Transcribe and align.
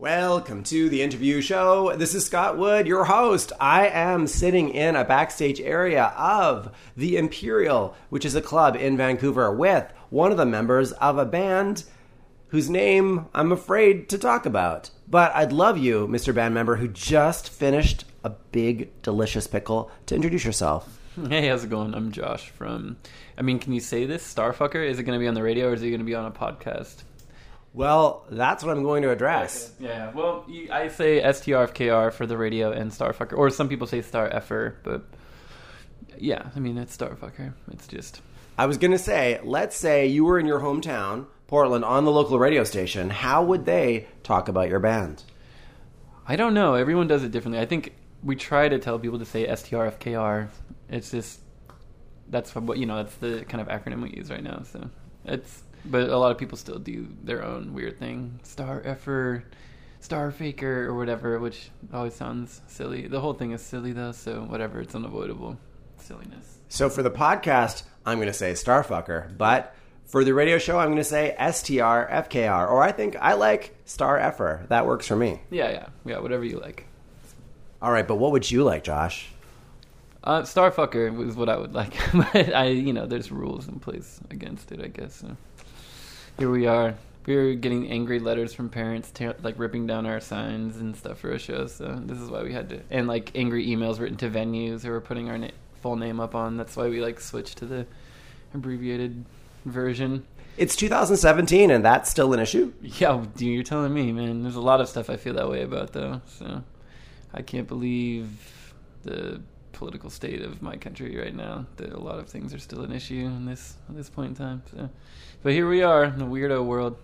Welcome 0.00 0.62
to 0.64 0.88
the 0.88 1.02
interview 1.02 1.42
show. 1.42 1.94
This 1.94 2.14
is 2.14 2.24
Scott 2.24 2.56
Wood, 2.56 2.86
your 2.86 3.04
host. 3.04 3.52
I 3.60 3.86
am 3.88 4.26
sitting 4.26 4.70
in 4.70 4.96
a 4.96 5.04
backstage 5.04 5.60
area 5.60 6.14
of 6.16 6.74
the 6.96 7.18
Imperial, 7.18 7.94
which 8.08 8.24
is 8.24 8.34
a 8.34 8.40
club 8.40 8.76
in 8.76 8.96
Vancouver, 8.96 9.52
with 9.52 9.92
one 10.08 10.30
of 10.30 10.38
the 10.38 10.46
members 10.46 10.92
of 10.92 11.18
a 11.18 11.26
band 11.26 11.84
whose 12.48 12.70
name 12.70 13.26
I'm 13.34 13.52
afraid 13.52 14.08
to 14.08 14.16
talk 14.16 14.46
about. 14.46 14.88
But 15.06 15.34
I'd 15.34 15.52
love 15.52 15.76
you, 15.76 16.08
Mr. 16.08 16.34
Band 16.34 16.54
member, 16.54 16.76
who 16.76 16.88
just 16.88 17.50
finished 17.50 18.06
a 18.24 18.30
big, 18.30 19.02
delicious 19.02 19.46
pickle, 19.46 19.90
to 20.06 20.14
introduce 20.14 20.46
yourself. 20.46 20.98
Hey, 21.28 21.48
how's 21.48 21.64
it 21.64 21.68
going? 21.68 21.92
I'm 21.92 22.10
Josh 22.10 22.48
from. 22.48 22.96
I 23.36 23.42
mean, 23.42 23.58
can 23.58 23.74
you 23.74 23.80
say 23.80 24.06
this? 24.06 24.22
Starfucker? 24.32 24.82
Is 24.82 24.98
it 24.98 25.02
going 25.02 25.18
to 25.18 25.22
be 25.22 25.28
on 25.28 25.34
the 25.34 25.42
radio 25.42 25.68
or 25.68 25.74
is 25.74 25.82
it 25.82 25.90
going 25.90 26.00
to 26.00 26.06
be 26.06 26.14
on 26.14 26.24
a 26.24 26.30
podcast? 26.30 27.02
Well, 27.72 28.26
that's 28.30 28.64
what 28.64 28.76
I'm 28.76 28.82
going 28.82 29.02
to 29.02 29.10
address. 29.10 29.72
Yeah, 29.78 30.10
well, 30.12 30.44
you- 30.48 30.68
I 30.72 30.88
say 30.88 31.22
STRFKR 31.22 32.12
for 32.12 32.26
the 32.26 32.36
radio 32.36 32.72
and 32.72 32.90
Starfucker. 32.90 33.36
Or 33.38 33.48
some 33.50 33.68
people 33.68 33.86
say 33.86 34.02
Star 34.02 34.28
Effer, 34.28 34.76
but 34.82 35.04
yeah, 36.18 36.48
I 36.54 36.58
mean, 36.58 36.76
it's 36.78 36.96
Starfucker. 36.96 37.54
It's 37.72 37.86
just. 37.86 38.22
I 38.58 38.66
was 38.66 38.76
going 38.76 38.90
to 38.90 38.98
say, 38.98 39.40
let's 39.44 39.76
say 39.76 40.06
you 40.08 40.24
were 40.24 40.38
in 40.38 40.46
your 40.46 40.60
hometown, 40.60 41.26
Portland, 41.46 41.84
on 41.84 42.04
the 42.04 42.10
local 42.10 42.38
radio 42.38 42.64
station. 42.64 43.08
How 43.08 43.44
would 43.44 43.64
they 43.64 44.06
talk 44.24 44.48
about 44.48 44.68
your 44.68 44.80
band? 44.80 45.22
I 46.26 46.36
don't 46.36 46.54
know. 46.54 46.74
Everyone 46.74 47.06
does 47.06 47.22
it 47.24 47.30
differently. 47.30 47.60
I 47.60 47.66
think 47.66 47.94
we 48.22 48.36
try 48.36 48.68
to 48.68 48.78
tell 48.78 48.98
people 48.98 49.18
to 49.20 49.24
say 49.24 49.46
STRFKR. 49.46 50.48
It's 50.90 51.10
just. 51.10 51.40
That's 52.28 52.54
what, 52.54 52.78
you 52.78 52.86
know, 52.86 52.96
that's 52.96 53.14
the 53.16 53.44
kind 53.48 53.60
of 53.60 53.68
acronym 53.68 54.02
we 54.02 54.10
use 54.10 54.28
right 54.30 54.42
now. 54.42 54.62
So 54.64 54.90
it's. 55.24 55.62
But 55.84 56.10
a 56.10 56.16
lot 56.18 56.30
of 56.30 56.38
people 56.38 56.58
still 56.58 56.78
do 56.78 57.08
their 57.22 57.42
own 57.42 57.72
weird 57.72 57.98
thing. 57.98 58.38
Star 58.42 58.82
Effer, 58.84 59.44
Star 60.00 60.30
Faker, 60.30 60.86
or 60.86 60.94
whatever, 60.94 61.38
which 61.38 61.70
always 61.92 62.14
sounds 62.14 62.60
silly. 62.66 63.06
The 63.06 63.20
whole 63.20 63.34
thing 63.34 63.52
is 63.52 63.62
silly, 63.62 63.92
though, 63.92 64.12
so 64.12 64.42
whatever. 64.42 64.80
It's 64.80 64.94
unavoidable. 64.94 65.58
Silliness. 65.96 66.58
So 66.68 66.88
for 66.88 67.02
the 67.02 67.10
podcast, 67.10 67.84
I'm 68.06 68.18
going 68.18 68.28
to 68.28 68.32
say 68.32 68.52
Starfucker, 68.52 69.36
but 69.36 69.74
for 70.06 70.24
the 70.24 70.34
radio 70.34 70.58
show, 70.58 70.78
I'm 70.78 70.88
going 70.88 70.96
to 70.98 71.04
say 71.04 71.34
STRFKR, 71.38 72.68
or 72.68 72.82
I 72.82 72.92
think 72.92 73.16
I 73.20 73.34
like 73.34 73.76
Star 73.84 74.18
Effer. 74.18 74.66
That 74.68 74.86
works 74.86 75.06
for 75.06 75.16
me. 75.16 75.40
Yeah, 75.50 75.70
yeah. 75.70 75.86
Yeah, 76.04 76.18
whatever 76.18 76.44
you 76.44 76.58
like. 76.58 76.86
All 77.80 77.92
right, 77.92 78.06
but 78.06 78.16
what 78.16 78.32
would 78.32 78.50
you 78.50 78.64
like, 78.64 78.84
Josh? 78.84 79.28
Uh, 80.22 80.42
Starfucker 80.42 81.26
is 81.26 81.34
what 81.34 81.48
I 81.48 81.56
would 81.56 81.72
like, 81.72 81.94
but 82.12 82.54
I, 82.54 82.66
you 82.66 82.92
know, 82.92 83.06
there's 83.06 83.30
rules 83.32 83.68
in 83.68 83.80
place 83.80 84.20
against 84.30 84.70
it, 84.72 84.80
I 84.82 84.88
guess. 84.88 85.14
So. 85.14 85.36
Here 86.40 86.50
we 86.50 86.66
are. 86.66 86.94
We're 87.26 87.52
getting 87.52 87.90
angry 87.90 88.18
letters 88.18 88.54
from 88.54 88.70
parents, 88.70 89.12
like 89.42 89.58
ripping 89.58 89.86
down 89.86 90.06
our 90.06 90.20
signs 90.20 90.78
and 90.78 90.96
stuff 90.96 91.18
for 91.18 91.32
a 91.32 91.38
show. 91.38 91.66
So 91.66 92.00
this 92.02 92.18
is 92.18 92.30
why 92.30 92.42
we 92.42 92.50
had 92.50 92.70
to, 92.70 92.80
and 92.88 93.06
like 93.06 93.30
angry 93.34 93.66
emails 93.66 94.00
written 94.00 94.16
to 94.16 94.30
venues 94.30 94.80
who 94.80 94.88
were 94.88 95.02
putting 95.02 95.28
our 95.28 95.36
na- 95.36 95.50
full 95.82 95.96
name 95.96 96.18
up 96.18 96.34
on. 96.34 96.56
That's 96.56 96.74
why 96.76 96.88
we 96.88 97.02
like 97.02 97.20
switched 97.20 97.58
to 97.58 97.66
the 97.66 97.86
abbreviated 98.54 99.22
version. 99.66 100.24
It's 100.56 100.76
2017, 100.76 101.70
and 101.70 101.84
that's 101.84 102.10
still 102.10 102.32
an 102.32 102.40
issue. 102.40 102.72
Yeah, 102.80 103.22
dude, 103.36 103.48
you're 103.48 103.62
telling 103.62 103.92
me, 103.92 104.10
man. 104.10 104.42
There's 104.42 104.56
a 104.56 104.62
lot 104.62 104.80
of 104.80 104.88
stuff 104.88 105.10
I 105.10 105.18
feel 105.18 105.34
that 105.34 105.50
way 105.50 105.60
about, 105.60 105.92
though. 105.92 106.22
So 106.24 106.64
I 107.34 107.42
can't 107.42 107.68
believe 107.68 108.74
the 109.02 109.42
political 109.72 110.08
state 110.08 110.40
of 110.40 110.62
my 110.62 110.78
country 110.78 111.18
right 111.18 111.34
now. 111.34 111.66
That 111.76 111.92
a 111.92 112.00
lot 112.00 112.18
of 112.18 112.28
things 112.28 112.54
are 112.54 112.58
still 112.58 112.80
an 112.80 112.92
issue 112.92 113.26
in 113.26 113.44
this 113.44 113.76
at 113.90 113.94
this 113.94 114.08
point 114.08 114.30
in 114.30 114.34
time. 114.36 114.62
So, 114.70 114.88
but 115.42 115.52
here 115.52 115.68
we 115.68 115.82
are 115.82 116.04
in 116.04 116.18
the 116.18 116.24
weirdo 116.24 116.64
world. 116.64 116.96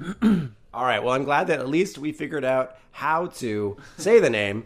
All 0.74 0.84
right, 0.84 1.02
well, 1.02 1.14
I'm 1.14 1.24
glad 1.24 1.48
that 1.48 1.60
at 1.60 1.68
least 1.68 1.98
we 1.98 2.12
figured 2.12 2.44
out 2.44 2.76
how 2.90 3.26
to 3.26 3.76
say 3.96 4.20
the 4.20 4.30
name. 4.30 4.64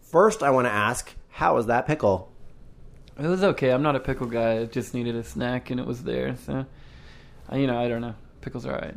First, 0.00 0.42
I 0.42 0.50
want 0.50 0.66
to 0.66 0.72
ask, 0.72 1.14
how 1.28 1.56
was 1.56 1.66
that 1.66 1.86
pickle? 1.86 2.32
It 3.18 3.26
was 3.26 3.42
okay. 3.42 3.70
I'm 3.70 3.82
not 3.82 3.96
a 3.96 4.00
pickle 4.00 4.26
guy. 4.26 4.60
I 4.60 4.64
just 4.64 4.94
needed 4.94 5.14
a 5.14 5.24
snack, 5.24 5.70
and 5.70 5.78
it 5.78 5.86
was 5.86 6.02
there. 6.02 6.36
So, 6.46 6.64
you 7.52 7.66
know, 7.66 7.78
I 7.78 7.88
don't 7.88 8.00
know. 8.00 8.14
Pickles 8.40 8.64
are 8.64 8.74
alright. 8.74 8.96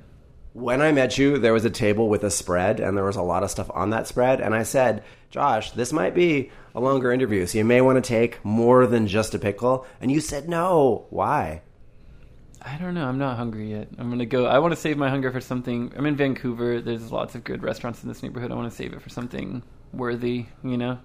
When 0.53 0.81
I 0.81 0.91
met 0.91 1.17
you, 1.17 1.39
there 1.39 1.51
was 1.51 1.65
a 1.65 1.69
table 1.69 2.07
with 2.07 2.23
a 2.23 2.29
spread, 2.29 2.79
and 2.79 2.95
there 2.95 3.03
was 3.03 3.15
a 3.15 3.21
lot 3.21 3.43
of 3.43 3.51
stuff 3.51 3.69
on 3.73 3.89
that 3.89 4.07
spread. 4.07 4.39
And 4.39 4.55
I 4.55 4.63
said, 4.63 5.03
Josh, 5.31 5.71
this 5.71 5.91
might 5.91 6.13
be 6.13 6.51
a 6.75 6.79
longer 6.79 7.11
interview, 7.11 7.45
so 7.45 7.57
you 7.57 7.65
may 7.65 7.81
want 7.81 8.03
to 8.03 8.07
take 8.07 8.43
more 8.45 8.87
than 8.87 9.07
just 9.07 9.33
a 9.33 9.39
pickle. 9.39 9.85
And 9.99 10.11
you 10.11 10.21
said, 10.21 10.47
no. 10.47 11.07
Why? 11.09 11.61
I 12.65 12.77
don't 12.77 12.93
know. 12.93 13.05
I'm 13.05 13.17
not 13.17 13.37
hungry 13.37 13.71
yet. 13.71 13.89
I'm 13.97 14.09
gonna 14.09 14.25
go. 14.25 14.45
I 14.45 14.59
want 14.59 14.73
to 14.73 14.79
save 14.79 14.97
my 14.97 15.09
hunger 15.09 15.31
for 15.31 15.41
something. 15.41 15.91
I'm 15.97 16.05
in 16.05 16.15
Vancouver. 16.15 16.79
There's 16.79 17.11
lots 17.11 17.35
of 17.35 17.43
good 17.43 17.61
restaurants 17.61 18.01
in 18.03 18.09
this 18.09 18.23
neighborhood. 18.23 18.51
I 18.51 18.55
want 18.55 18.69
to 18.69 18.75
save 18.75 18.93
it 18.93 19.01
for 19.01 19.09
something 19.09 19.63
worthy. 19.91 20.45
You 20.63 20.77
know, 20.77 20.99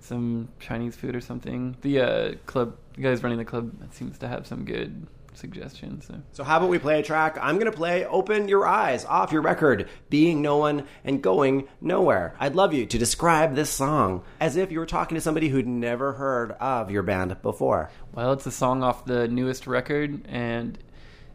some 0.00 0.48
Chinese 0.60 0.94
food 0.94 1.16
or 1.16 1.20
something. 1.20 1.76
The 1.80 2.00
uh, 2.00 2.34
club, 2.44 2.76
the 2.94 3.02
guys 3.02 3.22
running 3.22 3.38
the 3.38 3.44
club, 3.44 3.72
seems 3.92 4.18
to 4.18 4.28
have 4.28 4.46
some 4.46 4.64
good 4.64 5.06
suggestions. 5.34 6.06
So. 6.06 6.22
So, 6.32 6.44
how 6.44 6.58
about 6.58 6.68
we 6.68 6.78
play 6.78 7.00
a 7.00 7.02
track? 7.02 7.38
I'm 7.40 7.56
going 7.56 7.70
to 7.70 7.76
play 7.76 8.04
Open 8.04 8.48
Your 8.48 8.66
Eyes 8.66 9.04
off 9.04 9.32
your 9.32 9.42
record, 9.42 9.88
Being 10.10 10.42
No 10.42 10.58
One 10.58 10.86
and 11.04 11.22
Going 11.22 11.68
Nowhere. 11.80 12.34
I'd 12.38 12.54
love 12.54 12.74
you 12.74 12.86
to 12.86 12.98
describe 12.98 13.54
this 13.54 13.70
song 13.70 14.22
as 14.40 14.56
if 14.56 14.72
you 14.72 14.78
were 14.78 14.86
talking 14.86 15.14
to 15.14 15.20
somebody 15.20 15.48
who'd 15.48 15.66
never 15.66 16.12
heard 16.12 16.52
of 16.52 16.90
your 16.90 17.02
band 17.02 17.40
before. 17.42 17.90
Well, 18.14 18.32
it's 18.32 18.46
a 18.46 18.50
song 18.50 18.82
off 18.82 19.04
the 19.04 19.28
newest 19.28 19.66
record, 19.66 20.26
and 20.28 20.78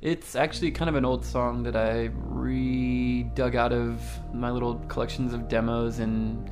it's 0.02 0.36
actually 0.36 0.72
kind 0.72 0.90
of 0.90 0.96
an 0.96 1.06
old 1.06 1.26
song 1.26 1.64
that 1.64 1.76
I 1.76 2.10
re 2.14 3.24
dug 3.24 3.56
out 3.56 3.74
of 3.74 4.02
my 4.34 4.52
little 4.52 4.76
collections 4.88 5.34
of 5.34 5.48
demos 5.48 6.00
and 6.00 6.50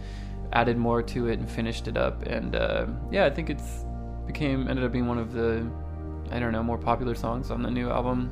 added 0.53 0.78
more 0.78 1.03
to 1.03 1.28
it 1.28 1.39
and 1.39 1.50
finished 1.50 1.88
it 1.88 1.97
up. 1.97 2.23
And 2.23 2.55
uh, 2.55 2.88
yeah, 3.11 3.25
I 3.25 3.29
think 3.29 3.50
it's 3.50 3.85
became 4.25 4.67
ended 4.67 4.84
up 4.84 4.91
being 4.91 5.07
one 5.07 5.19
of 5.19 5.34
the 5.34 5.69
I 6.31 6.40
don't 6.40 6.52
know 6.52 6.63
more 6.63 6.78
popular 6.78 7.16
songs 7.16 7.52
on 7.52 7.62
the 7.62 7.72
new 7.72 7.90
album. 7.90 8.31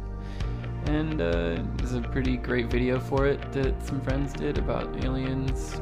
And 0.86 1.22
uh, 1.22 1.62
there's 1.78 1.94
a 1.94 2.02
pretty 2.02 2.38
great 2.38 2.70
video 2.70 3.00
for 3.00 3.26
it 3.26 3.52
that 3.54 3.86
some 3.86 4.02
friends 4.02 4.34
did 4.34 4.58
about 4.58 5.04
aliens 5.04 5.80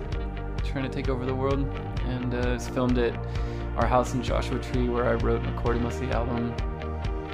trying 0.64 0.84
to 0.84 0.90
take 0.90 1.10
over 1.10 1.26
the 1.26 1.34
world. 1.34 1.60
And 2.06 2.34
uh, 2.34 2.50
it's 2.50 2.68
filmed 2.68 2.98
at 2.98 3.18
our 3.78 3.88
house 3.88 4.14
in 4.14 4.22
Joshua 4.22 4.60
Tree 4.60 4.90
where 4.90 5.06
I 5.06 5.14
wrote 5.14 5.42
and 5.42 5.56
recorded 5.56 5.82
most 5.82 5.96
of 5.96 6.10
the 6.10 6.16
album 6.16 6.54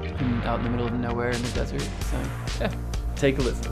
and 0.01 0.43
out 0.43 0.59
in 0.59 0.65
the 0.65 0.69
middle 0.69 0.87
of 0.87 0.93
nowhere 0.93 1.31
in 1.31 1.41
the 1.41 1.49
desert. 1.49 1.81
So, 1.81 2.21
yeah, 2.61 2.71
take 3.15 3.37
a 3.39 3.41
listen. 3.41 3.71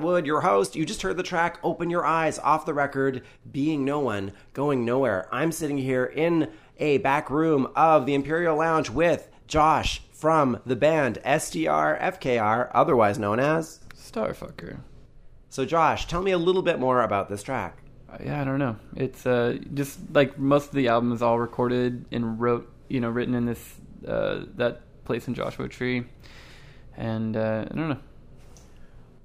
Wood, 0.00 0.26
your 0.26 0.40
host. 0.40 0.76
You 0.76 0.84
just 0.84 1.02
heard 1.02 1.16
the 1.16 1.22
track 1.22 1.58
Open 1.62 1.90
Your 1.90 2.04
Eyes 2.04 2.38
off 2.38 2.66
the 2.66 2.74
record, 2.74 3.22
Being 3.50 3.84
No 3.84 4.00
One, 4.00 4.32
Going 4.52 4.84
Nowhere. 4.84 5.28
I'm 5.30 5.52
sitting 5.52 5.78
here 5.78 6.04
in 6.04 6.50
a 6.78 6.98
back 6.98 7.30
room 7.30 7.68
of 7.76 8.06
the 8.06 8.14
Imperial 8.14 8.56
Lounge 8.56 8.90
with 8.90 9.28
Josh 9.46 10.02
from 10.12 10.60
the 10.64 10.76
band 10.76 11.18
STRFKR, 11.24 12.70
otherwise 12.72 13.18
known 13.18 13.40
as. 13.40 13.80
Starfucker. 13.94 14.80
So, 15.48 15.64
Josh, 15.64 16.06
tell 16.06 16.22
me 16.22 16.30
a 16.30 16.38
little 16.38 16.62
bit 16.62 16.78
more 16.78 17.02
about 17.02 17.28
this 17.28 17.42
track. 17.42 17.78
Uh, 18.08 18.18
yeah, 18.24 18.40
I 18.40 18.44
don't 18.44 18.58
know. 18.58 18.76
It's 18.96 19.26
uh, 19.26 19.58
just 19.74 19.98
like 20.12 20.38
most 20.38 20.68
of 20.68 20.74
the 20.74 20.88
album 20.88 21.12
is 21.12 21.22
all 21.22 21.38
recorded 21.38 22.06
and 22.10 22.40
wrote, 22.40 22.72
you 22.88 23.00
know, 23.00 23.10
written 23.10 23.34
in 23.34 23.46
this 23.46 23.74
uh, 24.06 24.44
that 24.56 24.82
place 25.04 25.28
in 25.28 25.34
Joshua 25.34 25.68
Tree, 25.68 26.04
and 26.96 27.36
uh, 27.36 27.66
I 27.70 27.74
don't 27.74 27.88
know. 27.88 27.98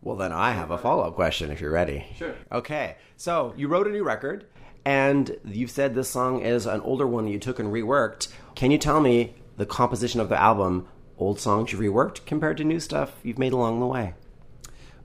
Well, 0.06 0.16
then 0.16 0.32
I 0.32 0.52
have 0.52 0.70
a 0.70 0.78
follow 0.78 1.02
up 1.02 1.16
question 1.16 1.50
if 1.50 1.60
you're 1.60 1.72
ready. 1.72 2.06
Sure. 2.16 2.36
Okay. 2.52 2.96
So 3.18 3.56
you 3.58 3.68
wrote 3.68 3.88
a 3.88 3.90
new 3.90 4.04
record, 4.04 4.46
and 4.86 5.36
you've 5.44 5.72
said 5.72 5.96
this 5.96 6.12
song 6.12 6.42
is 6.42 6.68
an 6.68 6.80
older 6.82 7.08
one 7.08 7.28
you 7.28 7.40
took 7.40 7.58
and 7.58 7.74
reworked. 7.74 8.28
Can 8.54 8.70
you 8.70 8.78
tell 8.78 9.02
me 9.02 9.34
the 9.58 9.66
composition 9.66 10.22
of 10.22 10.30
the 10.30 10.40
album, 10.40 10.88
old 11.18 11.40
songs 11.40 11.72
you 11.72 11.80
reworked 11.80 12.24
compared 12.28 12.58
to 12.58 12.64
new 12.64 12.80
stuff 12.80 13.16
you've 13.24 13.40
made 13.40 13.52
along 13.52 13.80
the 13.80 13.88
way? 13.88 14.14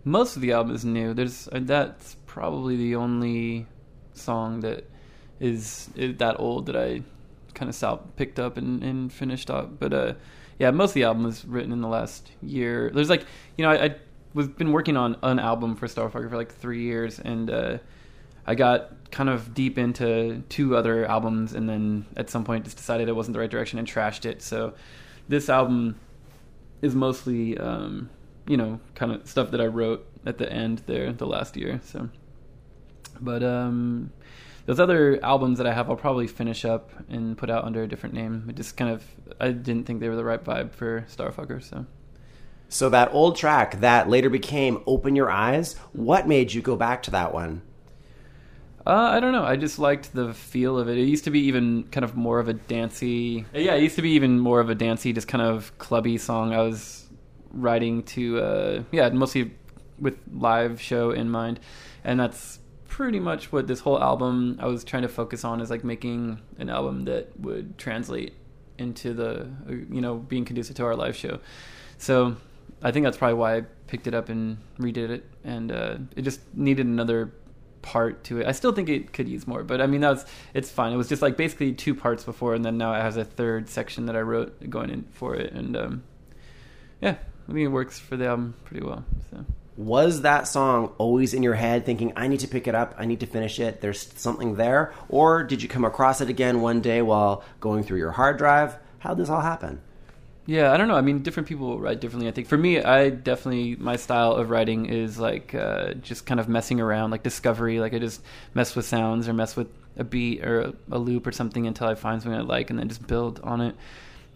Most 0.05 0.37
of 0.37 0.43
the 0.43 0.52
album 0.52 0.75
is 0.75 0.85
new. 0.85 1.14
There's 1.14 1.49
uh, 1.49 1.61
that's 1.62 2.17
probably 2.26 2.76
the 2.76 2.97
only 2.97 3.67
song 4.12 4.61
that 4.61 4.85
is, 5.41 5.88
is 5.97 6.19
that 6.19 6.38
old 6.38 6.67
that 6.67 6.76
I 6.76 7.00
kind 7.55 7.70
of 7.70 7.75
stopped, 7.75 8.17
picked 8.17 8.38
up 8.38 8.58
and, 8.58 8.85
and 8.85 9.11
finished 9.11 9.50
up. 9.50 9.79
But 9.81 9.94
uh, 9.94 10.12
yeah, 10.58 10.70
most 10.73 10.91
of 10.91 10.94
the 10.94 11.05
album 11.05 11.23
was 11.23 11.43
written 11.47 11.73
in 11.73 11.81
the 11.81 11.88
last 11.88 12.31
year. 12.43 12.91
There's 12.93 13.08
like 13.08 13.25
you 13.56 13.64
know 13.64 13.70
I, 13.70 13.85
I 13.87 13.94
was 14.35 14.49
been 14.49 14.73
working 14.73 14.97
on 14.97 15.17
an 15.23 15.38
album 15.38 15.77
for 15.77 15.87
Starfucker 15.87 16.29
for 16.31 16.37
like 16.37 16.55
three 16.55 16.82
years, 16.82 17.19
and 17.19 17.50
uh, 17.50 17.79
I 18.47 18.55
got 18.55 19.11
kind 19.11 19.29
of 19.29 19.55
deep 19.55 19.79
into 19.79 20.43
two 20.49 20.77
other 20.77 21.05
albums, 21.06 21.55
and 21.55 21.69
then 21.69 22.06
at 22.17 22.31
some 22.31 22.44
point 22.44 22.65
just 22.65 22.77
decided 22.77 23.09
it 23.09 23.17
wasn't 23.17 23.35
the 23.35 23.41
right 23.41 23.50
direction 23.50 23.79
and 23.79 23.88
trashed 23.88 24.25
it. 24.25 24.43
So 24.43 24.75
this 25.29 25.49
album 25.49 25.99
is 26.82 26.94
mostly 26.94 27.59
um, 27.59 28.09
you 28.47 28.56
know 28.56 28.81
kind 28.94 29.12
of 29.12 29.29
stuff 29.29 29.50
that 29.50 29.61
I 29.61 29.67
wrote 29.67 30.06
at 30.27 30.38
the 30.38 30.50
end 30.50 30.83
there 30.87 31.12
the 31.12 31.26
last 31.26 31.56
year. 31.56 31.81
So, 31.85 32.09
but 33.21 33.43
um, 33.43 34.12
those 34.67 34.79
other 34.79 35.19
albums 35.25 35.59
that 35.59 35.67
I 35.67 35.73
have, 35.73 35.91
I'll 35.91 35.97
probably 35.97 36.26
finish 36.26 36.65
up 36.65 36.91
and 37.09 37.37
put 37.37 37.50
out 37.50 37.65
under 37.65 37.83
a 37.83 37.88
different 37.88 38.15
name. 38.15 38.47
It 38.49 38.56
just 38.56 38.76
kind 38.76 38.91
of 38.93 39.05
I 39.41 39.50
didn't 39.50 39.85
think 39.85 40.00
they 40.00 40.09
were 40.09 40.17
the 40.17 40.25
right 40.25 40.43
vibe 40.43 40.73
for 40.73 41.05
Starfucker, 41.11 41.62
so. 41.62 41.87
So 42.71 42.89
that 42.91 43.13
old 43.13 43.37
track 43.37 43.81
that 43.81 44.09
later 44.09 44.31
became 44.31 44.81
Open 44.87 45.17
Your 45.17 45.29
Eyes, 45.29 45.75
what 45.93 46.29
made 46.29 46.53
you 46.53 46.63
go 46.63 46.77
back 46.77 47.03
to 47.03 47.11
that 47.11 47.35
one? 47.35 47.63
Uh, 48.87 49.11
I 49.13 49.19
don't 49.19 49.33
know. 49.33 49.43
I 49.43 49.57
just 49.57 49.81
liked 49.81 50.15
the 50.15 50.33
feel 50.33 50.79
of 50.79 50.89
it. 50.89 50.97
It 50.97 51.03
used 51.03 51.25
to 51.25 51.33
be 51.33 51.41
even 51.41 51.83
kind 51.91 52.05
of 52.05 52.17
more 52.17 52.39
of 52.39 52.49
a 52.49 52.53
dancey. 52.53 53.45
Yeah, 53.53 53.75
it 53.75 53.83
used 53.83 53.97
to 53.97 54.03
be 54.03 54.13
even 54.13 54.39
more 54.39 54.61
of 54.61 54.71
a 54.71 54.77
dancey, 54.77 55.13
just 55.13 55.27
kind 55.27 55.43
of 55.43 55.77
clubby 55.79 56.17
song. 56.17 56.55
I 56.55 56.63
was 56.63 57.09
writing 57.53 58.05
to, 58.05 58.41
uh, 58.41 58.83
yeah, 58.93 59.09
mostly 59.09 59.53
with 59.99 60.17
live 60.33 60.81
show 60.81 61.11
in 61.11 61.29
mind, 61.29 61.59
and 62.05 62.21
that's 62.21 62.61
pretty 62.87 63.19
much 63.19 63.50
what 63.50 63.67
this 63.67 63.81
whole 63.81 64.00
album 64.00 64.59
I 64.61 64.67
was 64.67 64.85
trying 64.85 65.03
to 65.03 65.09
focus 65.09 65.45
on 65.45 65.61
is 65.61 65.71
like 65.71 65.83
making 65.83 66.41
an 66.59 66.71
album 66.71 67.05
that 67.07 67.39
would 67.41 67.79
translate 67.79 68.35
into 68.79 69.12
the, 69.12 69.49
uh, 69.69 69.73
you 69.91 70.00
know, 70.00 70.19
being 70.19 70.45
conducive 70.45 70.77
to 70.77 70.85
our 70.85 70.95
live 70.95 71.17
show. 71.17 71.41
So 71.99 72.37
I 72.83 72.91
think 72.93 73.05
that's 73.05 73.17
probably 73.17 73.35
why 73.35 73.57
I 73.57 73.61
picked 73.87 74.07
it 74.07 74.15
up 74.15 74.29
and 74.29 74.59
redid 74.79 75.11
it, 75.11 75.25
and 75.45 75.71
uh, 75.71 75.97
it 76.17 76.23
just 76.23 76.41
needed 76.55 76.87
another 76.87 77.33
part 77.83 78.25
to 78.25 78.41
it. 78.41 78.47
I 78.47 78.53
still 78.53 78.73
think 78.73 78.89
it 78.89 79.13
could 79.13 79.29
use 79.29 79.47
more, 79.47 79.63
but 79.63 79.81
I 79.81 79.87
mean 79.87 80.01
that's 80.01 80.25
it's 80.55 80.71
fine. 80.71 80.93
It 80.93 80.97
was 80.97 81.09
just 81.09 81.23
like 81.23 81.37
basically 81.37 81.73
two 81.73 81.95
parts 81.95 82.25
before, 82.25 82.55
and 82.55 82.65
then 82.65 82.79
now 82.79 82.95
it 82.95 83.03
has 83.03 83.17
a 83.17 83.25
third 83.25 83.69
section 83.69 84.07
that 84.07 84.17
I 84.17 84.21
wrote 84.21 84.69
going 84.71 84.91
in 84.91 85.05
for 85.13 85.35
it, 85.35 85.53
and 85.53 85.77
um, 85.77 86.03
yeah, 87.01 87.17
I 87.49 87.53
think 87.53 87.61
it 87.61 87.69
works 87.69 87.99
for 87.99 88.17
the 88.17 88.27
album 88.27 88.55
pretty 88.65 88.85
well. 88.85 89.05
So. 89.31 89.45
Was 89.77 90.23
that 90.23 90.47
song 90.47 90.93
always 90.99 91.33
in 91.33 91.43
your 91.43 91.55
head 91.55 91.87
thinking, 91.87 92.13
I 92.15 92.29
need 92.29 92.41
to 92.41 92.49
pick 92.49 92.67
it 92.67 92.75
up, 92.75 92.95
I 92.99 93.07
need 93.07 93.21
to 93.21 93.27
finish 93.27 93.59
it, 93.59 93.81
there's 93.81 94.13
something 94.17 94.57
there? 94.57 94.93
Or 95.09 95.43
did 95.43 95.63
you 95.63 95.71
come 95.71 95.87
across 95.87 96.21
it 96.21 96.29
again 96.29 96.61
one 96.61 96.83
day 96.83 97.01
while 97.01 97.43
going 97.61 97.83
through 97.83 97.97
your 97.97 98.11
hard 98.11 98.37
drive? 98.37 98.77
How 98.99 99.15
did 99.15 99.23
this 99.23 99.31
all 99.31 99.41
happen? 99.41 99.81
Yeah, 100.47 100.73
I 100.73 100.76
don't 100.76 100.88
know. 100.88 100.97
I 100.97 101.00
mean, 101.00 101.23
different 101.23 101.49
people 101.49 101.78
write 101.78 102.00
differently. 102.00 102.28
I 102.28 102.32
think 102.32 102.49
for 102.49 102.59
me, 102.59 102.82
I 102.82 103.11
definitely 103.11 103.76
my 103.76 103.97
style 103.97 104.32
of 104.32 104.50
writing 104.50 104.87
is 104.87 105.18
like 105.18 105.54
uh, 105.54 105.94
just 105.94 106.26
kind 106.26 106.40
of 106.40 106.49
messing 106.49 106.80
around, 106.80 107.11
like 107.11 107.23
discovery. 107.23 107.78
Like 107.78 107.94
I 107.94 107.99
just 107.99 108.23
mess 108.54 108.75
with 108.75 108.87
sounds 108.87 109.28
or 109.28 109.32
mess 109.32 109.54
with 109.54 109.68
a 109.97 110.04
beat 110.04 110.44
or 110.44 110.73
a, 110.90 110.99
loop 110.99 111.26
or 111.26 111.32
something 111.32 111.66
until 111.66 111.87
I 111.87 111.94
find 111.94 112.20
something 112.23 112.38
I 112.38 112.42
like, 112.42 112.70
and 112.70 112.78
then 112.78 112.88
just 112.88 113.06
build 113.06 113.40
on 113.44 113.61
it. 113.61 113.76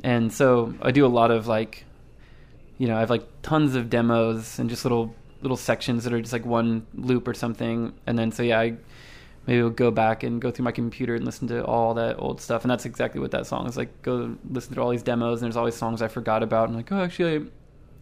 And 0.02 0.32
so 0.32 0.74
I 0.82 0.90
do 0.90 1.06
a 1.06 1.08
lot 1.08 1.30
of 1.30 1.46
like, 1.46 1.84
you 2.78 2.86
know, 2.86 2.96
I 2.96 3.00
have 3.00 3.10
like 3.10 3.26
tons 3.42 3.74
of 3.74 3.90
demos 3.90 4.58
and 4.58 4.70
just 4.70 4.84
little 4.84 5.14
little 5.40 5.56
sections 5.56 6.04
that 6.04 6.12
are 6.12 6.20
just 6.20 6.32
like 6.32 6.46
one 6.46 6.86
loop 6.94 7.26
or 7.26 7.34
something. 7.34 7.92
And 8.06 8.18
then 8.18 8.30
so 8.30 8.42
yeah, 8.42 8.60
I 8.60 8.76
maybe 9.46 9.60
we'll 9.60 9.70
go 9.70 9.90
back 9.90 10.22
and 10.22 10.40
go 10.40 10.50
through 10.50 10.64
my 10.64 10.72
computer 10.72 11.14
and 11.14 11.24
listen 11.24 11.48
to 11.48 11.64
all 11.64 11.94
that 11.94 12.16
old 12.18 12.40
stuff. 12.40 12.62
And 12.62 12.70
that's 12.70 12.84
exactly 12.84 13.20
what 13.20 13.30
that 13.32 13.46
song 13.46 13.66
is 13.66 13.76
like. 13.76 14.02
Go 14.02 14.36
listen 14.50 14.74
to 14.74 14.80
all 14.80 14.90
these 14.90 15.02
demos, 15.02 15.40
and 15.40 15.46
there's 15.46 15.56
always 15.56 15.74
songs 15.74 16.02
I 16.02 16.08
forgot 16.08 16.42
about. 16.42 16.68
And 16.68 16.76
like, 16.76 16.90
oh, 16.92 17.02
actually, 17.02 17.48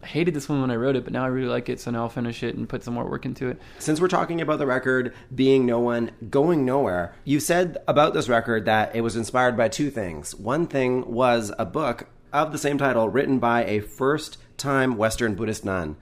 I 0.01 0.05
hated 0.05 0.33
this 0.33 0.49
one 0.49 0.61
when 0.61 0.71
I 0.71 0.75
wrote 0.75 0.95
it, 0.95 1.03
but 1.03 1.13
now 1.13 1.23
I 1.23 1.27
really 1.27 1.47
like 1.47 1.69
it. 1.69 1.79
So 1.79 1.91
now 1.91 2.03
I'll 2.03 2.09
finish 2.09 2.43
it 2.43 2.55
and 2.55 2.67
put 2.67 2.83
some 2.83 2.93
more 2.93 3.05
work 3.05 3.25
into 3.25 3.47
it. 3.47 3.59
Since 3.79 4.01
we're 4.01 4.07
talking 4.07 4.41
about 4.41 4.59
the 4.59 4.67
record 4.67 5.13
being 5.33 5.65
no 5.65 5.79
one, 5.79 6.11
going 6.29 6.65
nowhere, 6.65 7.15
you 7.23 7.39
said 7.39 7.77
about 7.87 8.13
this 8.13 8.29
record 8.29 8.65
that 8.65 8.95
it 8.95 9.01
was 9.01 9.15
inspired 9.15 9.55
by 9.57 9.69
two 9.69 9.89
things. 9.89 10.35
One 10.35 10.67
thing 10.67 11.09
was 11.11 11.51
a 11.57 11.65
book 11.65 12.07
of 12.31 12.51
the 12.51 12.57
same 12.57 12.77
title 12.77 13.09
written 13.09 13.39
by 13.39 13.63
a 13.65 13.79
first 13.79 14.37
time 14.57 14.97
Western 14.97 15.35
Buddhist 15.35 15.63
nun. 15.63 15.95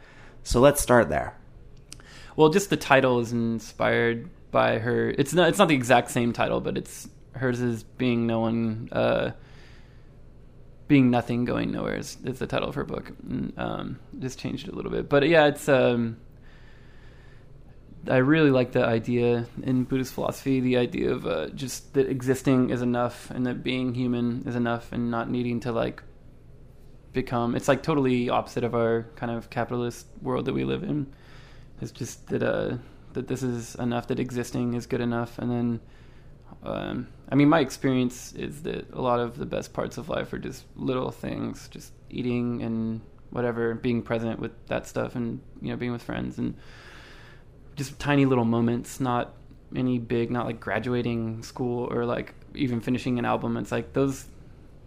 So 0.44 0.60
let's 0.60 0.82
start 0.82 1.10
there. 1.10 1.36
Well, 2.36 2.50
just 2.50 2.70
the 2.70 2.78
title 2.78 3.20
is 3.20 3.32
inspired 3.32 4.30
by 4.51 4.79
her. 4.79 5.10
It's 5.10 5.34
not. 5.34 5.50
It's 5.50 5.58
not 5.58 5.67
the 5.70 5.75
exact 5.75 6.12
same 6.12 6.34
title, 6.34 6.62
but 6.62 6.77
it's 6.77 7.10
hers 7.34 7.62
is 7.62 7.84
being 7.84 8.27
no 8.27 8.41
one, 8.41 8.89
uh, 8.91 9.31
being 10.88 11.10
nothing, 11.10 11.46
going 11.46 11.72
nowhere 11.72 11.96
is, 11.96 12.17
is 12.25 12.39
the 12.39 12.48
title 12.48 12.67
of 12.67 12.75
her 12.75 12.84
book. 12.84 13.13
And, 13.27 13.53
um, 13.58 14.00
just 14.20 14.38
changed 14.38 14.67
it 14.67 14.74
a 14.74 14.75
little 14.75 14.91
bit, 14.91 15.10
but 15.10 15.27
yeah, 15.27 15.48
it's. 15.48 15.67
Um, 15.67 16.17
I 18.10 18.17
really 18.17 18.50
like 18.50 18.72
the 18.72 18.84
idea 18.84 19.46
in 19.62 19.84
Buddhist 19.84 20.13
philosophy, 20.13 20.60
the 20.60 20.77
idea 20.77 21.12
of 21.12 21.27
uh, 21.27 21.50
just 21.50 21.93
that 21.93 22.10
existing 22.10 22.72
is 22.72 22.81
enough, 22.81 23.29
and 23.29 23.46
that 23.46 23.63
being 23.63 23.93
human 23.93 24.43
is 24.48 24.55
enough, 24.55 24.91
and 24.91 25.12
not 25.12 25.29
needing 25.29 25.60
to 25.62 25.72
like 25.72 26.01
become. 27.13 27.55
It's 27.55 27.67
like 27.67 27.84
totally 27.84 28.29
opposite 28.29 28.63
of 28.63 28.74
our 28.74 29.05
kind 29.15 29.31
of 29.31 29.50
capitalist 29.50 30.08
world 30.22 30.46
that 30.46 30.53
we 30.53 30.63
live 30.63 30.84
in. 30.84 31.13
It's 31.79 31.91
just 31.91 32.27
that 32.27 32.41
uh, 32.41 32.77
that 33.13 33.27
this 33.27 33.44
is 33.44 33.75
enough, 33.75 34.08
that 34.08 34.20
existing 34.20 34.74
is 34.74 34.86
good 34.86 35.01
enough, 35.01 35.38
and 35.39 35.51
then. 35.51 35.80
Um, 36.63 37.08
I 37.30 37.36
mean, 37.36 37.50
my 37.50 37.60
experience 37.60 38.34
is 38.34 38.62
that 38.63 38.94
a 38.94 39.01
lot 39.01 39.20
of 39.20 39.38
the 39.38 39.48
best 39.48 39.74
parts 39.74 39.98
of 39.98 40.10
life 40.10 40.32
are 40.34 40.38
just 40.38 40.65
little 40.75 41.10
things, 41.10 41.68
just 41.70 41.91
eating 42.10 42.62
and 42.62 43.01
whatever, 43.32 43.74
being 43.74 44.03
present 44.03 44.39
with 44.39 44.51
that 44.68 44.86
stuff, 44.86 45.15
and 45.15 45.39
you 45.62 45.70
know, 45.70 45.77
being 45.77 45.91
with 45.91 46.03
friends, 46.03 46.38
and 46.38 46.56
just 47.75 47.98
tiny 48.00 48.25
little 48.25 48.46
moments, 48.46 49.00
not 49.00 49.34
any 49.75 49.98
big, 49.98 50.30
not 50.32 50.46
like 50.46 50.60
graduating 50.60 51.41
school 51.44 51.88
or 51.91 52.06
like 52.06 52.34
even 52.56 52.82
finishing 52.82 53.18
an 53.18 53.25
album. 53.25 53.58
It's 53.58 53.72
like 53.72 53.94
those 53.94 54.25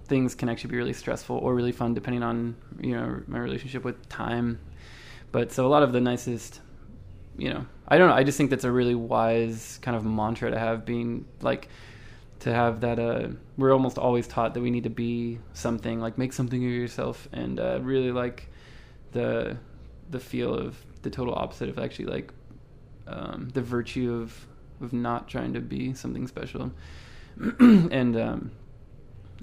things 0.07 0.35
can 0.35 0.49
actually 0.49 0.71
be 0.71 0.77
really 0.77 0.93
stressful 0.93 1.37
or 1.37 1.55
really 1.55 1.73
fun 1.73 1.95
depending 1.95 2.23
on 2.23 2.55
you 2.81 2.93
know 2.93 3.23
my 3.27 3.39
relationship 3.39 3.85
with 3.85 4.09
time. 4.09 4.59
But 5.33 5.51
so 5.53 5.67
a 5.67 5.69
lot 5.69 5.83
of 5.83 5.93
the 5.93 6.01
nicest, 6.01 6.61
you 7.37 7.53
know, 7.53 7.67
I 7.89 7.99
don't 7.99 8.09
know. 8.09 8.15
I 8.15 8.25
just 8.25 8.39
think 8.39 8.51
that's 8.51 8.65
a 8.65 8.71
really 8.71 8.95
wise 8.95 9.79
kind 9.83 9.97
of 9.97 10.05
mantra 10.05 10.51
to 10.51 10.59
have, 10.59 10.85
being 10.85 11.27
like 11.41 11.69
to 12.41 12.53
have 12.53 12.81
that. 12.81 12.99
Uh, 12.99 13.29
we're 13.57 13.73
almost 13.73 13.99
always 13.99 14.27
taught 14.27 14.55
that 14.55 14.61
we 14.61 14.71
need 14.71 14.85
to 14.85 14.91
be 14.91 15.39
something, 15.53 16.01
like 16.01 16.19
make 16.19 16.33
something 16.33 16.65
of 16.65 16.71
yourself, 16.71 17.29
and 17.33 17.61
uh, 17.61 17.81
really 17.83 18.13
like 18.13 18.49
the 19.13 19.57
the 20.11 20.21
feel 20.21 20.55
of 20.55 20.77
the 21.03 21.11
total 21.11 21.35
opposite 21.35 21.69
of 21.69 21.79
actually 21.79 22.07
like 22.07 22.33
um, 23.07 23.51
the 23.53 23.63
virtue 23.63 24.15
of 24.15 24.47
of 24.81 24.93
not 24.93 25.29
trying 25.29 25.53
to 25.55 25.61
be 25.61 25.95
something 25.95 26.27
special. 26.27 26.73
and 27.61 28.17
um, 28.17 28.51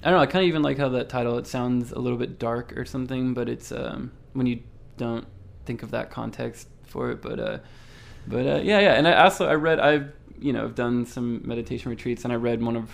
I 0.04 0.10
don't 0.10 0.18
know. 0.18 0.24
I 0.24 0.26
kind 0.26 0.44
of 0.44 0.48
even 0.48 0.62
like 0.62 0.78
how 0.78 0.90
that 0.90 1.10
title. 1.10 1.38
It 1.38 1.48
sounds 1.48 1.92
a 1.92 2.00
little 2.00 2.18
bit 2.18 2.40
dark 2.40 2.76
or 2.78 2.86
something, 2.86 3.34
but 3.34 3.50
it's 3.50 3.72
um, 3.72 4.12
when 4.34 4.48
you 4.48 4.62
don't 4.98 5.28
think 5.66 5.84
of 5.84 5.92
that 5.92 6.10
context 6.10 6.68
for 6.84 7.12
it. 7.12 7.22
But 7.22 7.40
uh, 7.40 7.58
but 8.28 8.46
uh, 8.46 8.62
yeah, 8.64 8.80
yeah. 8.80 8.94
And 8.94 9.08
I 9.08 9.24
also 9.24 9.48
I 9.48 9.56
read 9.56 9.80
I've 9.80 10.12
you 10.40 10.54
know 10.54 10.64
I've 10.64 10.76
done 10.76 11.06
some 11.06 11.42
meditation 11.48 11.90
retreats, 11.90 12.24
and 12.24 12.34
I 12.34 12.36
read 12.38 12.62
one 12.62 12.76
of 12.76 12.90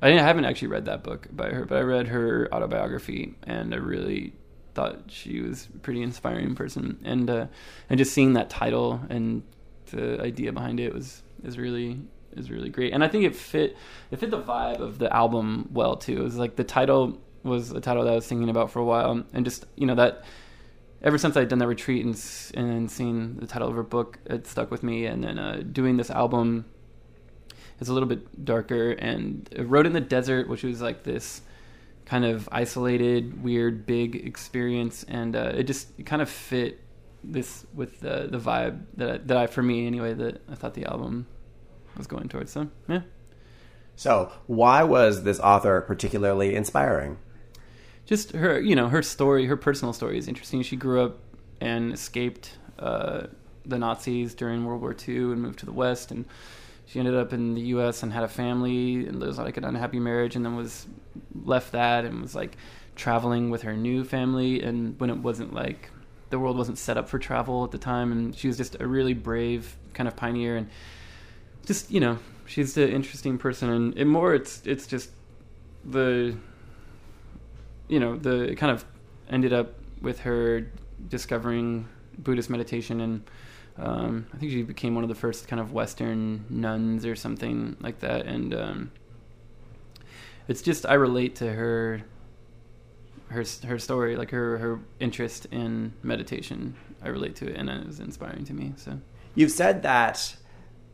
I, 0.00 0.08
I 0.08 0.22
haven't 0.22 0.44
actually 0.44 0.68
read 0.68 0.86
that 0.86 1.02
book 1.04 1.28
by 1.30 1.50
her, 1.50 1.64
but 1.64 1.78
I 1.78 1.82
read 1.82 2.08
her 2.08 2.48
autobiography, 2.52 3.36
and 3.44 3.72
I 3.72 3.78
really 3.78 4.34
thought 4.74 5.02
she 5.08 5.40
was 5.40 5.68
a 5.74 5.78
pretty 5.78 6.02
inspiring 6.02 6.54
person, 6.54 6.98
and 7.04 7.30
uh, 7.30 7.46
and 7.88 7.98
just 7.98 8.12
seeing 8.12 8.34
that 8.34 8.50
title 8.50 9.00
and 9.08 9.42
the 9.86 10.20
idea 10.20 10.52
behind 10.52 10.80
it 10.80 10.92
was 10.92 11.22
is 11.44 11.58
really 11.58 12.00
is 12.36 12.50
really 12.50 12.68
great, 12.68 12.92
and 12.92 13.04
I 13.04 13.08
think 13.08 13.24
it 13.24 13.36
fit 13.36 13.76
it 14.10 14.18
fit 14.18 14.30
the 14.30 14.42
vibe 14.42 14.80
of 14.80 14.98
the 14.98 15.14
album 15.14 15.68
well 15.72 15.96
too. 15.96 16.20
It 16.20 16.24
was 16.24 16.36
like 16.36 16.56
the 16.56 16.64
title 16.64 17.20
was 17.42 17.72
a 17.72 17.80
title 17.80 18.04
that 18.04 18.12
I 18.12 18.14
was 18.14 18.26
thinking 18.26 18.48
about 18.48 18.70
for 18.70 18.80
a 18.80 18.84
while, 18.84 19.24
and 19.32 19.44
just 19.44 19.66
you 19.76 19.86
know 19.86 19.94
that 19.94 20.24
ever 21.02 21.18
since 21.18 21.36
I'd 21.36 21.48
done 21.48 21.58
that 21.58 21.68
retreat 21.68 22.04
and 22.04 22.14
and 22.54 22.90
seen 22.90 23.36
the 23.36 23.46
title 23.46 23.68
of 23.68 23.74
her 23.74 23.82
book, 23.82 24.18
it 24.26 24.46
stuck 24.46 24.70
with 24.70 24.82
me. 24.82 25.06
And 25.06 25.24
then 25.24 25.38
uh, 25.38 25.62
doing 25.70 25.96
this 25.96 26.10
album 26.10 26.64
is 27.80 27.88
a 27.88 27.92
little 27.92 28.08
bit 28.08 28.44
darker. 28.44 28.92
And 28.92 29.48
I 29.58 29.62
wrote 29.62 29.86
in 29.86 29.92
the 29.92 30.00
desert, 30.00 30.48
which 30.48 30.62
was 30.62 30.80
like 30.80 31.02
this 31.02 31.42
kind 32.04 32.24
of 32.24 32.48
isolated, 32.52 33.42
weird, 33.42 33.86
big 33.86 34.16
experience, 34.16 35.04
and 35.04 35.36
uh, 35.36 35.52
it 35.54 35.64
just 35.64 35.88
it 35.98 36.06
kind 36.06 36.22
of 36.22 36.28
fit 36.28 36.80
this 37.24 37.66
with 37.74 38.00
the 38.00 38.28
the 38.30 38.38
vibe 38.38 38.84
that 38.96 39.10
I, 39.10 39.16
that 39.18 39.36
I 39.36 39.46
for 39.46 39.62
me 39.62 39.86
anyway 39.86 40.12
that 40.14 40.42
I 40.50 40.54
thought 40.54 40.74
the 40.74 40.86
album 40.86 41.26
was 41.96 42.06
going 42.06 42.28
towards. 42.28 42.52
So 42.52 42.68
yeah. 42.88 43.02
So, 43.94 44.32
why 44.46 44.82
was 44.84 45.22
this 45.22 45.38
author 45.38 45.80
particularly 45.82 46.54
inspiring? 46.54 47.18
Just 48.06 48.32
her 48.32 48.60
you 48.60 48.74
know 48.74 48.88
her 48.88 49.02
story 49.02 49.46
her 49.46 49.56
personal 49.56 49.92
story 49.92 50.18
is 50.18 50.28
interesting. 50.28 50.62
She 50.62 50.76
grew 50.76 51.02
up 51.02 51.18
and 51.60 51.92
escaped 51.92 52.56
uh, 52.78 53.26
the 53.64 53.78
nazis 53.78 54.34
during 54.34 54.64
world 54.64 54.80
war 54.80 54.96
ii 55.08 55.16
and 55.16 55.40
moved 55.40 55.60
to 55.60 55.66
the 55.66 55.72
west 55.72 56.10
and 56.10 56.24
she 56.86 56.98
ended 56.98 57.14
up 57.14 57.32
in 57.32 57.54
the 57.54 57.62
us 57.62 58.02
and 58.02 58.12
had 58.12 58.22
a 58.22 58.28
family 58.28 59.06
and 59.06 59.18
was 59.18 59.38
like 59.38 59.56
an 59.56 59.64
unhappy 59.64 59.98
marriage 59.98 60.36
and 60.36 60.44
then 60.44 60.56
was 60.56 60.86
left 61.44 61.72
that 61.72 62.04
and 62.04 62.20
was 62.20 62.34
like 62.34 62.56
traveling 62.96 63.50
with 63.50 63.62
her 63.62 63.74
new 63.74 64.04
family. 64.04 64.62
And 64.62 64.98
when 65.00 65.10
it 65.10 65.16
wasn't 65.16 65.54
like 65.54 65.90
the 66.30 66.38
world 66.38 66.58
wasn't 66.58 66.78
set 66.78 66.96
up 66.96 67.08
for 67.08 67.18
travel 67.18 67.64
at 67.64 67.70
the 67.70 67.78
time 67.78 68.12
and 68.12 68.36
she 68.36 68.46
was 68.46 68.56
just 68.56 68.78
a 68.80 68.86
really 68.86 69.14
brave 69.14 69.76
kind 69.94 70.08
of 70.08 70.16
pioneer 70.16 70.56
and 70.56 70.68
just 71.66 71.90
you 71.90 72.00
know 72.00 72.18
she's 72.46 72.76
an 72.78 72.88
interesting 72.88 73.36
person 73.36 73.68
and, 73.68 73.96
and 73.98 74.08
more 74.08 74.34
it's 74.34 74.62
it's 74.64 74.86
just 74.86 75.10
the 75.84 76.34
you 77.92 78.00
know 78.00 78.16
the 78.16 78.44
it 78.52 78.56
kind 78.56 78.72
of 78.72 78.86
ended 79.28 79.52
up 79.52 79.74
with 80.00 80.20
her 80.20 80.66
discovering 81.08 81.86
Buddhist 82.16 82.48
meditation 82.48 83.02
and 83.02 83.22
um, 83.76 84.26
I 84.32 84.38
think 84.38 84.50
she 84.50 84.62
became 84.62 84.94
one 84.94 85.04
of 85.04 85.08
the 85.08 85.14
first 85.14 85.46
kind 85.46 85.60
of 85.60 85.72
Western 85.72 86.44
nuns 86.48 87.06
or 87.06 87.16
something 87.16 87.76
like 87.80 88.00
that. 88.00 88.26
And 88.26 88.54
um, 88.54 88.92
it's 90.46 90.60
just 90.60 90.84
I 90.86 90.94
relate 90.94 91.36
to 91.36 91.52
her 91.52 92.02
her 93.28 93.44
her 93.66 93.78
story 93.78 94.16
like 94.16 94.30
her 94.30 94.56
her 94.56 94.80
interest 94.98 95.46
in 95.50 95.92
meditation. 96.02 96.74
I 97.02 97.08
relate 97.08 97.36
to 97.36 97.46
it 97.50 97.56
and 97.56 97.68
it 97.68 97.86
was 97.86 98.00
inspiring 98.00 98.44
to 98.46 98.54
me 98.54 98.72
so. 98.76 99.00
You've 99.34 99.52
said 99.52 99.82
that 99.82 100.34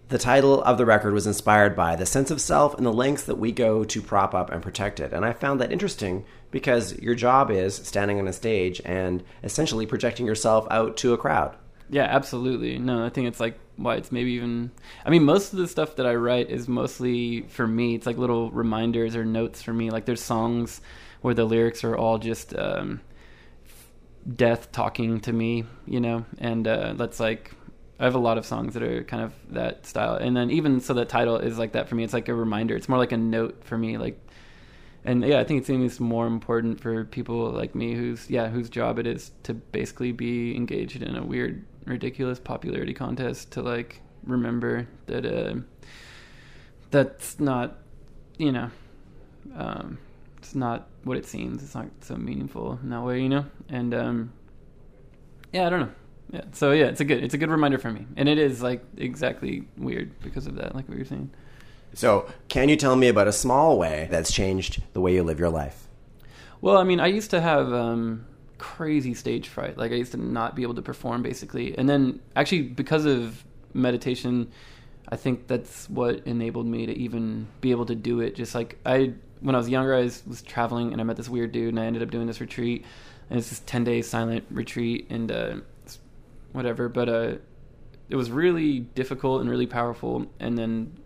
the 0.08 0.18
title 0.18 0.62
of 0.62 0.78
the 0.78 0.86
record 0.86 1.12
was 1.12 1.26
inspired 1.26 1.76
by 1.76 1.94
the 1.94 2.06
sense 2.06 2.30
of 2.30 2.40
self 2.40 2.74
and 2.74 2.86
the 2.86 2.92
lengths 2.92 3.24
that 3.24 3.38
we 3.38 3.52
go 3.52 3.84
to 3.84 4.00
prop 4.00 4.34
up 4.34 4.50
and 4.50 4.62
protect 4.62 5.00
it. 5.00 5.12
And 5.12 5.24
I 5.24 5.32
found 5.32 5.60
that 5.60 5.72
interesting 5.72 6.24
because 6.50 6.98
your 6.98 7.14
job 7.14 7.50
is 7.50 7.74
standing 7.74 8.18
on 8.18 8.26
a 8.26 8.32
stage 8.32 8.80
and 8.84 9.22
essentially 9.42 9.84
projecting 9.84 10.26
yourself 10.26 10.66
out 10.70 10.96
to 10.98 11.12
a 11.12 11.18
crowd. 11.18 11.56
Yeah, 11.90 12.04
absolutely. 12.04 12.78
No, 12.78 13.04
I 13.04 13.10
think 13.10 13.28
it's 13.28 13.40
like 13.40 13.58
why 13.76 13.96
it's 13.96 14.12
maybe 14.12 14.32
even. 14.32 14.70
I 15.04 15.10
mean, 15.10 15.24
most 15.24 15.52
of 15.52 15.58
the 15.58 15.68
stuff 15.68 15.96
that 15.96 16.06
I 16.06 16.14
write 16.14 16.50
is 16.50 16.68
mostly 16.68 17.42
for 17.42 17.66
me. 17.66 17.94
It's 17.94 18.06
like 18.06 18.18
little 18.18 18.50
reminders 18.50 19.14
or 19.14 19.24
notes 19.24 19.62
for 19.62 19.72
me. 19.72 19.90
Like 19.90 20.04
there's 20.04 20.22
songs 20.22 20.80
where 21.20 21.34
the 21.34 21.44
lyrics 21.44 21.84
are 21.84 21.96
all 21.96 22.18
just 22.18 22.54
um, 22.56 23.00
death 24.34 24.70
talking 24.72 25.20
to 25.20 25.32
me, 25.32 25.64
you 25.86 26.00
know, 26.00 26.24
and 26.38 26.66
uh, 26.66 26.94
that's 26.94 27.20
like. 27.20 27.52
I 27.98 28.04
have 28.04 28.14
a 28.14 28.18
lot 28.18 28.38
of 28.38 28.46
songs 28.46 28.74
that 28.74 28.82
are 28.82 29.02
kind 29.04 29.22
of 29.22 29.32
that 29.50 29.86
style, 29.86 30.14
and 30.14 30.36
then 30.36 30.50
even 30.50 30.80
so, 30.80 30.94
the 30.94 31.04
title 31.04 31.36
is 31.36 31.58
like 31.58 31.72
that 31.72 31.88
for 31.88 31.94
me. 31.94 32.04
It's 32.04 32.12
like 32.12 32.28
a 32.28 32.34
reminder. 32.34 32.76
It's 32.76 32.88
more 32.88 32.98
like 32.98 33.12
a 33.12 33.16
note 33.16 33.64
for 33.64 33.76
me, 33.76 33.98
like 33.98 34.20
and 35.04 35.24
yeah, 35.24 35.40
I 35.40 35.44
think 35.44 35.60
it's 35.60 35.70
even 35.70 35.90
more 36.06 36.26
important 36.26 36.80
for 36.80 37.04
people 37.04 37.50
like 37.50 37.74
me, 37.74 37.94
whose 37.94 38.28
yeah, 38.28 38.48
whose 38.48 38.68
job 38.68 38.98
it 38.98 39.06
is 39.06 39.30
to 39.44 39.54
basically 39.54 40.12
be 40.12 40.56
engaged 40.56 41.02
in 41.02 41.16
a 41.16 41.24
weird, 41.24 41.64
ridiculous 41.86 42.38
popularity 42.38 42.92
contest 42.92 43.52
to 43.52 43.62
like 43.62 44.02
remember 44.24 44.88
that 45.06 45.24
uh, 45.24 45.54
that's 46.90 47.38
not, 47.38 47.78
you 48.38 48.52
know, 48.52 48.70
um, 49.56 49.98
it's 50.36 50.54
not 50.54 50.88
what 51.04 51.16
it 51.16 51.26
seems. 51.26 51.62
It's 51.62 51.74
not 51.74 51.86
so 52.00 52.16
meaningful 52.16 52.78
in 52.82 52.90
that 52.90 53.02
way, 53.02 53.22
you 53.22 53.28
know. 53.28 53.46
And 53.68 53.94
um, 53.94 54.32
yeah, 55.52 55.66
I 55.66 55.70
don't 55.70 55.80
know. 55.80 55.92
Yeah, 56.30 56.42
so 56.52 56.72
yeah, 56.72 56.86
it's 56.86 57.00
a 57.00 57.04
good 57.04 57.24
it's 57.24 57.34
a 57.34 57.38
good 57.38 57.50
reminder 57.50 57.78
for 57.78 57.90
me, 57.90 58.06
and 58.16 58.28
it 58.28 58.38
is 58.38 58.62
like 58.62 58.84
exactly 58.96 59.66
weird 59.76 60.18
because 60.20 60.46
of 60.46 60.56
that, 60.56 60.74
like 60.74 60.88
what 60.88 60.96
you're 60.96 61.06
saying. 61.06 61.30
So, 61.94 62.30
can 62.48 62.68
you 62.68 62.76
tell 62.76 62.96
me 62.96 63.08
about 63.08 63.28
a 63.28 63.32
small 63.32 63.78
way 63.78 64.08
that's 64.10 64.32
changed 64.32 64.82
the 64.92 65.00
way 65.00 65.14
you 65.14 65.22
live 65.22 65.38
your 65.38 65.48
life? 65.48 65.88
Well, 66.60 66.76
I 66.76 66.84
mean, 66.84 67.00
I 67.00 67.06
used 67.06 67.30
to 67.30 67.40
have 67.40 67.72
um, 67.72 68.26
crazy 68.58 69.14
stage 69.14 69.48
fright. 69.48 69.78
Like 69.78 69.92
I 69.92 69.94
used 69.94 70.12
to 70.12 70.18
not 70.18 70.54
be 70.54 70.62
able 70.62 70.74
to 70.74 70.82
perform, 70.82 71.22
basically. 71.22 71.76
And 71.78 71.88
then, 71.88 72.20
actually, 72.36 72.62
because 72.62 73.04
of 73.04 73.44
meditation, 73.74 74.50
I 75.08 75.16
think 75.16 75.46
that's 75.46 75.88
what 75.88 76.26
enabled 76.26 76.66
me 76.66 76.86
to 76.86 76.92
even 76.96 77.46
be 77.60 77.70
able 77.70 77.86
to 77.86 77.94
do 77.94 78.20
it. 78.20 78.34
Just 78.34 78.54
like 78.54 78.78
I, 78.84 79.14
when 79.40 79.54
I 79.54 79.58
was 79.58 79.68
younger, 79.68 79.94
I 79.94 80.02
was, 80.02 80.22
was 80.26 80.42
traveling 80.42 80.92
and 80.92 81.00
I 81.00 81.04
met 81.04 81.16
this 81.16 81.28
weird 81.28 81.52
dude, 81.52 81.70
and 81.70 81.80
I 81.80 81.86
ended 81.86 82.02
up 82.02 82.10
doing 82.10 82.26
this 82.26 82.40
retreat. 82.40 82.84
And 83.30 83.38
it's 83.38 83.50
this 83.50 83.60
ten 83.60 83.84
day 83.84 84.02
silent 84.02 84.44
retreat, 84.50 85.06
and 85.10 85.30
uh, 85.30 85.56
whatever. 86.52 86.88
But 86.88 87.08
uh, 87.08 87.32
it 88.08 88.16
was 88.16 88.30
really 88.30 88.80
difficult 88.80 89.40
and 89.40 89.50
really 89.50 89.66
powerful. 89.66 90.26
And 90.40 90.56
then 90.56 90.98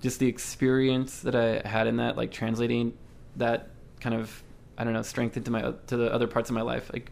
just 0.00 0.18
the 0.18 0.26
experience 0.26 1.20
that 1.20 1.34
I 1.34 1.66
had 1.68 1.86
in 1.86 1.96
that, 1.96 2.16
like 2.16 2.30
translating 2.30 2.94
that 3.36 3.70
kind 4.00 4.14
of 4.14 4.42
I 4.76 4.84
don't 4.84 4.92
know 4.92 5.02
strength 5.02 5.36
into 5.36 5.50
my 5.50 5.72
to 5.88 5.96
the 5.96 6.12
other 6.12 6.26
parts 6.26 6.50
of 6.50 6.54
my 6.54 6.62
life. 6.62 6.90
Like 6.92 7.10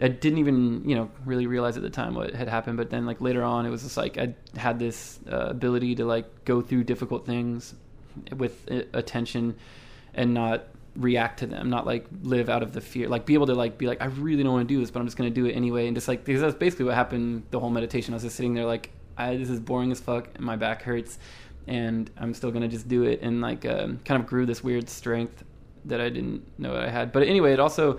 I 0.00 0.08
didn't 0.08 0.38
even 0.38 0.88
you 0.88 0.94
know 0.94 1.10
really 1.24 1.46
realize 1.46 1.76
at 1.76 1.82
the 1.82 1.90
time 1.90 2.14
what 2.14 2.34
had 2.34 2.48
happened, 2.48 2.76
but 2.76 2.90
then 2.90 3.06
like 3.06 3.20
later 3.20 3.42
on, 3.42 3.64
it 3.66 3.70
was 3.70 3.82
just 3.82 3.96
like 3.96 4.18
I 4.18 4.34
had 4.56 4.78
this 4.78 5.18
uh, 5.30 5.46
ability 5.46 5.94
to 5.96 6.04
like 6.04 6.44
go 6.44 6.60
through 6.60 6.84
difficult 6.84 7.24
things 7.24 7.74
with 8.36 8.70
uh, 8.70 8.82
attention 8.92 9.56
and 10.14 10.34
not 10.34 10.66
react 10.98 11.38
to 11.38 11.46
them 11.46 11.70
not 11.70 11.86
like 11.86 12.06
live 12.22 12.48
out 12.48 12.62
of 12.62 12.72
the 12.72 12.80
fear 12.80 13.08
like 13.08 13.24
be 13.24 13.34
able 13.34 13.46
to 13.46 13.54
like 13.54 13.78
be 13.78 13.86
like 13.86 14.02
i 14.02 14.06
really 14.06 14.42
don't 14.42 14.52
want 14.52 14.68
to 14.68 14.74
do 14.74 14.80
this 14.80 14.90
but 14.90 14.98
i'm 14.98 15.06
just 15.06 15.16
going 15.16 15.32
to 15.32 15.34
do 15.34 15.46
it 15.46 15.52
anyway 15.52 15.86
and 15.86 15.96
just 15.96 16.08
like 16.08 16.24
because 16.24 16.42
that's 16.42 16.56
basically 16.56 16.84
what 16.84 16.94
happened 16.94 17.44
the 17.50 17.60
whole 17.60 17.70
meditation 17.70 18.12
i 18.12 18.16
was 18.16 18.24
just 18.24 18.36
sitting 18.36 18.52
there 18.52 18.66
like 18.66 18.90
I, 19.16 19.36
this 19.36 19.50
is 19.50 19.60
boring 19.60 19.90
as 19.90 20.00
fuck 20.00 20.28
and 20.34 20.44
my 20.44 20.56
back 20.56 20.82
hurts 20.82 21.18
and 21.68 22.10
I'm 22.16 22.34
still 22.34 22.50
gonna 22.50 22.68
just 22.68 22.88
do 22.88 23.02
it 23.02 23.20
and 23.22 23.40
like 23.40 23.66
um, 23.66 24.00
kind 24.04 24.20
of 24.20 24.26
grew 24.26 24.46
this 24.46 24.64
weird 24.64 24.88
strength 24.88 25.44
that 25.84 26.00
I 26.00 26.08
didn't 26.08 26.58
know 26.58 26.76
I 26.76 26.88
had. 26.88 27.12
But 27.12 27.24
anyway, 27.24 27.52
it 27.52 27.60
also 27.60 27.98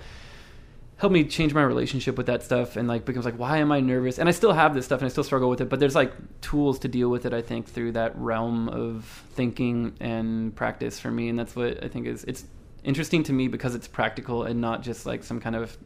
helped 0.98 1.14
me 1.14 1.24
change 1.24 1.54
my 1.54 1.64
relationship 1.64 2.18
with 2.18 2.26
that 2.26 2.44
stuff 2.44 2.76
and 2.76 2.88
like 2.88 3.06
becomes 3.06 3.26
like 3.26 3.38
why 3.38 3.58
am 3.58 3.72
I 3.72 3.80
nervous? 3.80 4.18
And 4.18 4.28
I 4.28 4.32
still 4.32 4.54
have 4.54 4.74
this 4.74 4.86
stuff 4.86 5.02
and 5.02 5.06
I 5.06 5.10
still 5.10 5.24
struggle 5.24 5.50
with 5.50 5.62
it, 5.62 5.70
but 5.70 5.80
there's 5.80 5.96
like 5.96 6.14
tools 6.42 6.80
to 6.80 6.88
deal 6.88 7.10
with 7.10 7.26
it. 7.26 7.34
I 7.34 7.42
think 7.42 7.68
through 7.68 7.94
that 7.94 8.18
realm 8.18 8.70
of 8.70 9.06
thinking 9.34 9.94
and 10.00 10.56
practice 10.56 11.00
for 11.00 11.12
me, 11.12 11.30
and 11.30 11.38
that's 11.38 11.56
what 11.56 11.84
I 11.84 11.88
think 11.88 12.08
is 12.08 12.24
it's 12.24 12.46
interesting 12.84 13.24
to 13.24 13.34
me 13.34 13.48
because 13.48 13.76
it's 13.76 13.88
practical 13.88 14.44
and 14.44 14.62
not 14.62 14.82
just 14.82 15.06
like 15.06 15.24
some 15.24 15.40
kind 15.40 15.56
of 15.56 15.78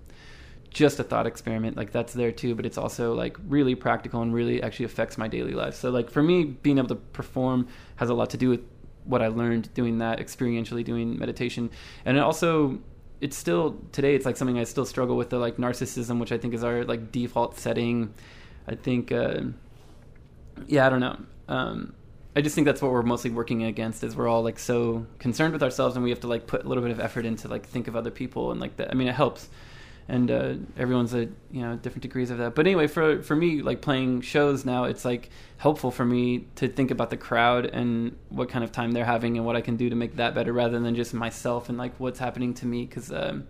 just 0.70 1.00
a 1.00 1.04
thought 1.04 1.28
experiment 1.28 1.78
like 1.78 1.92
that's 1.92 2.14
there 2.14 2.32
too 2.32 2.56
but 2.56 2.66
it's 2.66 2.80
also 2.80 3.14
like 3.14 3.38
really 3.48 3.76
practical 3.76 4.24
and 4.24 4.34
really 4.34 4.62
actually 4.64 4.86
affects 4.86 5.18
my 5.18 5.28
daily 5.28 5.54
life. 5.54 5.76
So 5.76 5.92
like 5.92 6.10
for 6.10 6.24
me 6.24 6.46
being 6.46 6.78
able 6.78 6.88
to 6.90 6.96
perform 6.96 7.68
has 7.98 8.10
a 8.10 8.14
lot 8.14 8.32
to 8.32 8.38
do 8.38 8.50
with 8.50 8.62
what 9.06 9.22
i 9.22 9.28
learned 9.28 9.74
doing 9.74 9.98
that 10.00 10.20
experientially 10.20 10.84
doing 10.84 11.18
meditation. 11.18 11.70
And 12.06 12.18
it 12.18 12.22
also 12.22 12.80
it's 13.22 13.38
still 13.38 13.80
today 13.92 14.16
it's 14.16 14.26
like 14.26 14.36
something 14.36 14.60
i 14.60 14.64
still 14.64 14.86
struggle 14.86 15.16
with 15.16 15.30
the 15.30 15.38
like 15.38 15.58
narcissism 15.58 16.20
which 16.20 16.32
i 16.32 16.38
think 16.38 16.54
is 16.54 16.64
our 16.64 16.84
like 16.86 17.12
default 17.12 17.58
setting. 17.58 18.14
I 18.68 18.76
think 18.76 19.12
uh 19.12 19.42
yeah 20.68 20.88
i 20.88 20.90
don't 20.90 21.02
know. 21.02 21.18
Um 21.48 21.94
I 22.36 22.42
just 22.42 22.56
think 22.56 22.66
that's 22.66 22.82
what 22.82 22.92
we're 22.92 23.04
mostly 23.04 23.30
working 23.30 23.64
against 23.64 24.04
is 24.04 24.16
we're 24.16 24.28
all 24.28 24.44
like 24.44 24.58
so 24.58 25.06
concerned 25.20 25.54
with 25.54 25.62
ourselves 25.62 25.96
and 25.96 26.04
we 26.04 26.10
have 26.10 26.22
to 26.22 26.28
like 26.28 26.48
put 26.48 26.66
a 26.66 26.68
little 26.68 26.84
bit 26.84 26.92
of 26.92 27.00
effort 27.00 27.26
into 27.26 27.48
like 27.48 27.68
think 27.68 27.88
of 27.88 27.96
other 27.96 28.12
people 28.12 28.52
and 28.52 28.60
like 28.60 28.78
that. 28.78 28.90
I 28.90 28.96
mean, 28.96 29.08
it 29.08 29.16
helps 29.16 29.50
and 30.08 30.30
uh, 30.30 30.54
everyone's 30.78 31.14
at 31.14 31.30
you 31.52 31.62
know 31.62 31.76
different 31.76 32.02
degrees 32.02 32.30
of 32.30 32.38
that. 32.40 32.56
But 32.56 32.66
anyway, 32.68 32.88
for 32.88 33.22
for 33.22 33.36
me, 33.36 33.62
like 33.62 33.82
playing 33.82 34.22
shows 34.22 34.66
now, 34.66 34.84
it's 34.86 35.06
like 35.06 35.30
helpful 35.58 35.92
for 35.92 36.06
me 36.06 36.48
to 36.56 36.68
think 36.68 36.92
about 36.92 37.10
the 37.10 37.18
crowd 37.18 37.66
and 37.66 38.16
what 38.30 38.50
kind 38.50 38.64
of 38.64 38.72
time 38.72 38.92
they're 38.92 39.06
having 39.06 39.38
and 39.38 39.46
what 39.46 39.56
I 39.56 39.62
can 39.62 39.78
do 39.78 39.90
to 39.90 39.96
make 39.96 40.18
that 40.18 40.36
better, 40.36 40.52
rather 40.52 40.80
than 40.80 40.96
just 40.96 41.14
myself 41.14 41.70
and 41.70 41.78
like 41.78 41.98
what's 42.00 42.20
happening 42.20 42.54
to 42.56 42.66
me. 42.66 42.86
Because 42.86 43.12
um, 43.12 43.48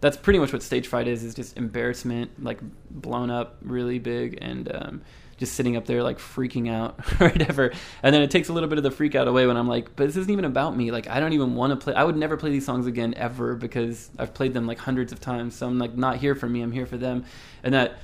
that's 0.00 0.16
pretty 0.16 0.38
much 0.38 0.52
what 0.52 0.62
stage 0.62 0.86
fright 0.86 1.08
is 1.08 1.24
is 1.24 1.34
just 1.34 1.56
embarrassment 1.56 2.42
like 2.42 2.60
blown 2.90 3.30
up 3.30 3.56
really 3.62 3.98
big 3.98 4.38
and 4.42 4.70
um, 4.74 5.02
just 5.44 5.54
sitting 5.54 5.76
up 5.76 5.86
there 5.86 6.02
like 6.02 6.18
freaking 6.18 6.70
out 6.70 6.98
or 7.20 7.28
whatever. 7.28 7.72
And 8.02 8.14
then 8.14 8.22
it 8.22 8.30
takes 8.30 8.48
a 8.48 8.52
little 8.52 8.68
bit 8.68 8.78
of 8.78 8.84
the 8.84 8.90
freak 8.90 9.14
out 9.14 9.28
away 9.28 9.46
when 9.46 9.56
i'm 9.56 9.68
like 9.68 9.94
but 9.96 10.06
this 10.06 10.16
isn't 10.16 10.30
even 10.30 10.44
about 10.44 10.76
me. 10.76 10.90
Like 10.90 11.08
i 11.08 11.20
don't 11.20 11.32
even 11.32 11.54
want 11.54 11.70
to 11.72 11.76
play 11.76 11.94
i 11.94 12.04
would 12.04 12.16
never 12.16 12.36
play 12.36 12.50
these 12.50 12.66
songs 12.66 12.86
again 12.86 13.14
ever 13.16 13.54
because 13.54 14.10
i've 14.18 14.34
played 14.34 14.54
them 14.54 14.66
like 14.66 14.78
hundreds 14.78 15.12
of 15.12 15.20
times. 15.20 15.54
So 15.54 15.66
i'm 15.66 15.78
like 15.78 15.96
not 15.96 16.16
here 16.16 16.34
for 16.34 16.48
me 16.48 16.62
i'm 16.62 16.72
here 16.72 16.86
for 16.86 16.96
them. 16.96 17.24
And 17.62 17.74
that 17.74 17.98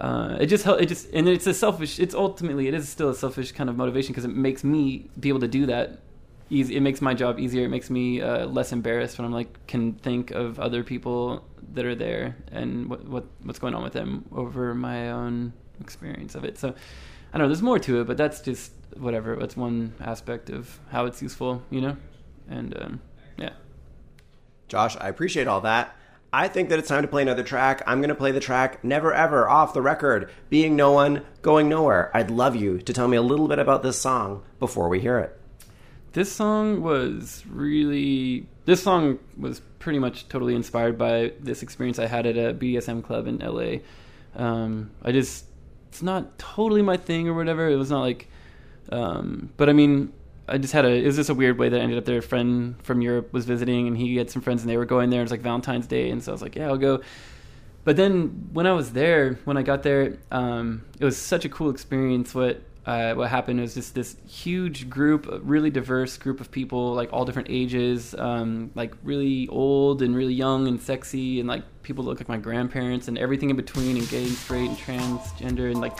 uh, 0.00 0.38
it 0.40 0.46
just 0.46 0.66
it 0.66 0.86
just 0.86 1.08
and 1.12 1.28
it's 1.28 1.46
a 1.46 1.54
selfish 1.54 2.00
it's 2.00 2.14
ultimately 2.14 2.66
it 2.66 2.74
is 2.74 2.88
still 2.88 3.10
a 3.10 3.14
selfish 3.14 3.52
kind 3.52 3.70
of 3.70 3.76
motivation 3.76 4.08
because 4.08 4.24
it 4.24 4.34
makes 4.34 4.64
me 4.64 5.08
be 5.20 5.28
able 5.28 5.38
to 5.40 5.48
do 5.48 5.66
that 5.66 6.00
easy 6.50 6.76
it 6.76 6.80
makes 6.80 7.00
my 7.00 7.14
job 7.14 7.38
easier. 7.38 7.64
It 7.64 7.68
makes 7.68 7.90
me 7.90 8.20
uh, 8.20 8.46
less 8.46 8.72
embarrassed 8.72 9.18
when 9.18 9.24
i'm 9.24 9.32
like 9.32 9.66
can 9.66 9.92
think 9.94 10.30
of 10.32 10.58
other 10.58 10.82
people 10.82 11.44
that 11.72 11.84
are 11.84 11.94
there 11.94 12.36
and 12.50 12.88
what, 12.88 13.04
what 13.06 13.24
what's 13.42 13.58
going 13.58 13.74
on 13.74 13.82
with 13.82 13.92
them 13.92 14.24
over 14.32 14.74
my 14.74 15.10
own 15.10 15.52
experience 15.80 16.34
of 16.34 16.44
it 16.44 16.58
so 16.58 16.68
i 16.68 17.38
don't 17.38 17.42
know 17.42 17.48
there's 17.48 17.62
more 17.62 17.78
to 17.78 18.00
it 18.00 18.06
but 18.06 18.16
that's 18.16 18.40
just 18.40 18.72
whatever 18.96 19.36
that's 19.36 19.56
one 19.56 19.92
aspect 20.00 20.50
of 20.50 20.78
how 20.90 21.04
it's 21.04 21.20
useful 21.20 21.62
you 21.70 21.80
know 21.80 21.96
and 22.48 22.76
um, 22.80 23.00
yeah 23.36 23.50
Josh, 24.68 24.96
I 25.00 25.08
appreciate 25.08 25.46
all 25.46 25.60
that. 25.62 25.96
I 26.32 26.48
think 26.48 26.68
that 26.70 26.80
it's 26.80 26.88
time 26.88 27.02
to 27.02 27.08
play 27.08 27.22
another 27.22 27.44
track. 27.44 27.82
I'm 27.86 28.00
going 28.00 28.08
to 28.08 28.14
play 28.14 28.32
the 28.32 28.40
track 28.40 28.82
Never 28.82 29.14
Ever 29.14 29.48
off 29.48 29.72
the 29.72 29.82
record, 29.82 30.30
Being 30.50 30.74
No 30.74 30.90
One, 30.90 31.22
Going 31.42 31.68
Nowhere. 31.68 32.10
I'd 32.12 32.30
love 32.30 32.56
you 32.56 32.78
to 32.78 32.92
tell 32.92 33.06
me 33.06 33.16
a 33.16 33.22
little 33.22 33.46
bit 33.46 33.60
about 33.60 33.82
this 33.84 34.00
song 34.00 34.42
before 34.58 34.88
we 34.88 34.98
hear 35.00 35.18
it. 35.18 35.38
this 36.12 36.32
song 36.32 36.82
was 36.82 37.44
really 37.46 38.48
this 38.64 38.82
song 38.82 39.18
was 39.36 39.60
pretty 39.78 39.98
much 39.98 40.28
totally 40.28 40.54
inspired 40.54 40.96
by 40.96 41.32
this 41.38 41.62
experience 41.62 41.98
I 41.98 42.06
had 42.06 42.26
at 42.26 42.36
a 42.36 42.54
BDSM 42.54 43.04
club 43.04 43.28
in 43.28 43.38
LA. 43.38 43.78
Um, 44.34 44.90
I 45.02 45.12
just 45.12 45.44
it's 45.94 46.02
not 46.02 46.36
totally 46.40 46.82
my 46.82 46.96
thing 46.96 47.28
or 47.28 47.34
whatever. 47.34 47.68
It 47.68 47.76
was 47.76 47.88
not 47.88 48.00
like, 48.00 48.26
um, 48.90 49.50
but 49.56 49.68
I 49.68 49.72
mean, 49.72 50.12
I 50.48 50.58
just 50.58 50.72
had 50.72 50.84
a 50.84 50.88
it 50.88 51.06
was 51.06 51.14
just 51.14 51.30
a 51.30 51.34
weird 51.34 51.56
way 51.56 51.68
that 51.68 51.80
I 51.80 51.84
ended 51.84 51.98
up 51.98 52.04
there. 52.04 52.18
A 52.18 52.22
friend 52.22 52.74
from 52.82 53.00
Europe 53.00 53.32
was 53.32 53.44
visiting 53.44 53.86
and 53.86 53.96
he 53.96 54.16
had 54.16 54.28
some 54.28 54.42
friends 54.42 54.62
and 54.62 54.68
they 54.68 54.76
were 54.76 54.86
going 54.86 55.10
there. 55.10 55.20
It 55.20 55.22
was 55.22 55.30
like 55.30 55.42
Valentine's 55.42 55.86
Day 55.86 56.10
and 56.10 56.20
so 56.20 56.32
I 56.32 56.34
was 56.34 56.42
like, 56.42 56.56
yeah, 56.56 56.66
I'll 56.66 56.78
go. 56.78 57.00
But 57.84 57.94
then 57.94 58.48
when 58.52 58.66
I 58.66 58.72
was 58.72 58.90
there, 58.90 59.34
when 59.44 59.56
I 59.56 59.62
got 59.62 59.84
there, 59.84 60.18
um, 60.32 60.84
it 60.98 61.04
was 61.04 61.16
such 61.16 61.44
a 61.44 61.48
cool 61.48 61.70
experience. 61.70 62.34
What 62.34 62.60
uh, 62.86 63.14
what 63.14 63.30
happened 63.30 63.60
was 63.60 63.74
just 63.74 63.94
this 63.94 64.16
huge 64.28 64.90
group, 64.90 65.26
a 65.26 65.38
really 65.38 65.70
diverse 65.70 66.18
group 66.18 66.40
of 66.40 66.50
people, 66.50 66.92
like 66.92 67.12
all 67.12 67.24
different 67.24 67.48
ages, 67.50 68.14
um, 68.18 68.70
like 68.74 68.92
really 69.02 69.48
old 69.48 70.02
and 70.02 70.14
really 70.14 70.34
young 70.34 70.68
and 70.68 70.80
sexy, 70.80 71.40
and 71.40 71.48
like 71.48 71.62
people 71.82 72.04
that 72.04 72.10
look 72.10 72.20
like 72.20 72.28
my 72.28 72.36
grandparents 72.36 73.08
and 73.08 73.16
everything 73.18 73.48
in 73.48 73.56
between, 73.56 73.96
and 73.96 74.08
gay 74.10 74.24
and 74.24 74.32
straight 74.32 74.68
and 74.68 74.76
transgender, 74.78 75.70
and 75.70 75.80
like 75.80 75.98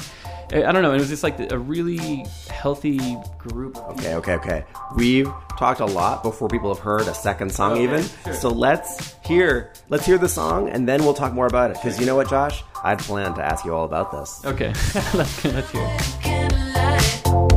I 0.52 0.64
I 0.64 0.72
don't 0.72 0.82
know. 0.82 0.92
It 0.92 1.00
was 1.00 1.08
just 1.08 1.22
like 1.22 1.50
a 1.50 1.58
really 1.58 2.26
healthy 2.50 3.16
group. 3.38 3.76
Okay, 3.90 4.14
okay, 4.16 4.34
okay. 4.34 4.64
We've 4.96 5.30
talked 5.58 5.80
a 5.80 5.86
lot 5.86 6.22
before 6.22 6.48
people 6.48 6.72
have 6.74 6.82
heard 6.82 7.02
a 7.02 7.14
second 7.14 7.50
song 7.50 7.72
Okay, 7.72 7.84
even. 7.84 8.04
sure. 8.24 8.34
So 8.34 8.48
let's 8.50 9.14
hear 9.24 9.72
let's 9.88 10.04
hear 10.04 10.18
the 10.18 10.28
song 10.28 10.68
and 10.68 10.86
then 10.88 11.02
we'll 11.02 11.14
talk 11.14 11.32
more 11.32 11.46
about 11.46 11.70
it. 11.70 11.78
Because 11.78 11.98
you 11.98 12.04
know 12.06 12.16
what, 12.16 12.28
Josh? 12.28 12.62
I'd 12.82 12.98
planned 12.98 13.36
to 13.36 13.42
ask 13.42 13.64
you 13.64 13.74
all 13.74 13.86
about 13.86 14.12
this. 14.12 14.44
Okay, 14.44 14.74
let's, 15.14 15.44
let's 15.44 15.70
hear 15.70 15.88
it. 15.88 16.43
prazer. 17.04 17.53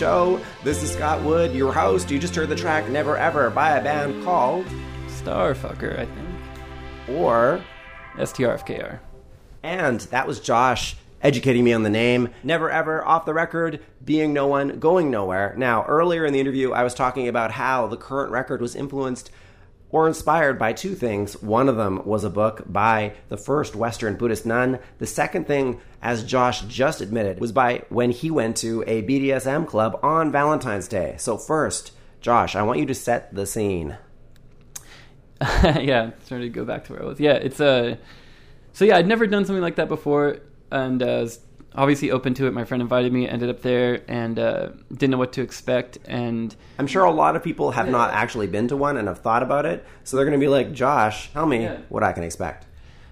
Show. 0.00 0.40
This 0.64 0.82
is 0.82 0.90
Scott 0.92 1.22
Wood, 1.22 1.52
your 1.52 1.74
host. 1.74 2.10
You 2.10 2.18
just 2.18 2.34
heard 2.34 2.48
the 2.48 2.56
track 2.56 2.88
Never 2.88 3.18
Ever 3.18 3.50
by 3.50 3.76
a 3.76 3.84
band 3.84 4.24
called 4.24 4.64
Starfucker, 5.08 5.98
I 5.98 6.06
think. 6.06 7.18
or 7.18 7.62
STRFKR. 8.14 9.00
And 9.62 10.00
that 10.00 10.26
was 10.26 10.40
Josh 10.40 10.96
educating 11.22 11.64
me 11.64 11.74
on 11.74 11.82
the 11.82 11.90
name. 11.90 12.30
Never 12.42 12.70
ever 12.70 13.04
off 13.04 13.26
the 13.26 13.34
record, 13.34 13.82
being 14.02 14.32
no 14.32 14.46
one, 14.46 14.78
going 14.78 15.10
nowhere. 15.10 15.52
Now, 15.58 15.84
earlier 15.84 16.24
in 16.24 16.32
the 16.32 16.40
interview, 16.40 16.72
I 16.72 16.82
was 16.82 16.94
talking 16.94 17.28
about 17.28 17.50
how 17.50 17.86
the 17.86 17.98
current 17.98 18.32
record 18.32 18.62
was 18.62 18.74
influenced 18.74 19.30
or 19.92 20.06
inspired 20.06 20.58
by 20.58 20.72
two 20.72 20.94
things. 20.94 21.40
One 21.42 21.68
of 21.68 21.76
them 21.76 22.02
was 22.04 22.24
a 22.24 22.30
book 22.30 22.62
by 22.66 23.14
the 23.28 23.36
first 23.36 23.74
Western 23.74 24.16
Buddhist 24.16 24.46
nun. 24.46 24.78
The 24.98 25.06
second 25.06 25.46
thing, 25.46 25.80
as 26.02 26.24
Josh 26.24 26.62
just 26.62 27.00
admitted, 27.00 27.40
was 27.40 27.52
by 27.52 27.84
when 27.88 28.10
he 28.10 28.30
went 28.30 28.56
to 28.58 28.84
a 28.86 29.02
BDSM 29.02 29.66
club 29.66 29.98
on 30.02 30.32
Valentine's 30.32 30.88
Day. 30.88 31.16
So, 31.18 31.36
first, 31.36 31.92
Josh, 32.20 32.54
I 32.54 32.62
want 32.62 32.78
you 32.78 32.86
to 32.86 32.94
set 32.94 33.34
the 33.34 33.46
scene. 33.46 33.96
yeah, 35.40 36.10
starting 36.24 36.52
to 36.52 36.54
go 36.54 36.64
back 36.64 36.84
to 36.84 36.92
where 36.92 37.02
I 37.02 37.06
was. 37.06 37.18
Yeah, 37.18 37.32
it's 37.32 37.60
a. 37.60 37.98
so 38.72 38.84
yeah, 38.84 38.96
I'd 38.96 39.06
never 39.06 39.26
done 39.26 39.44
something 39.44 39.62
like 39.62 39.76
that 39.76 39.88
before, 39.88 40.38
and 40.70 41.02
uh, 41.02 41.20
was 41.22 41.40
obviously 41.74 42.10
open 42.10 42.34
to 42.34 42.46
it. 42.46 42.52
My 42.52 42.64
friend 42.64 42.82
invited 42.82 43.12
me, 43.12 43.28
ended 43.28 43.48
up 43.50 43.62
there, 43.62 44.02
and 44.08 44.38
uh, 44.38 44.70
didn't 44.90 45.10
know 45.10 45.18
what 45.18 45.32
to 45.34 45.42
expect. 45.42 45.98
And 46.06 46.54
I'm 46.78 46.86
sure 46.86 47.04
a 47.04 47.10
lot 47.12 47.36
of 47.36 47.42
people 47.42 47.70
have 47.72 47.88
not 47.88 48.12
actually 48.12 48.46
been 48.48 48.68
to 48.68 48.76
one 48.76 48.96
and 48.96 49.08
have 49.08 49.18
thought 49.20 49.42
about 49.42 49.66
it, 49.66 49.84
so 50.04 50.16
they're 50.16 50.26
going 50.26 50.38
to 50.38 50.44
be 50.44 50.48
like, 50.48 50.72
Josh, 50.72 51.32
tell 51.32 51.46
me 51.46 51.62
Yeah. 51.64 51.78
what 51.88 52.02
I 52.02 52.12
can 52.12 52.22
expect. 52.24 52.66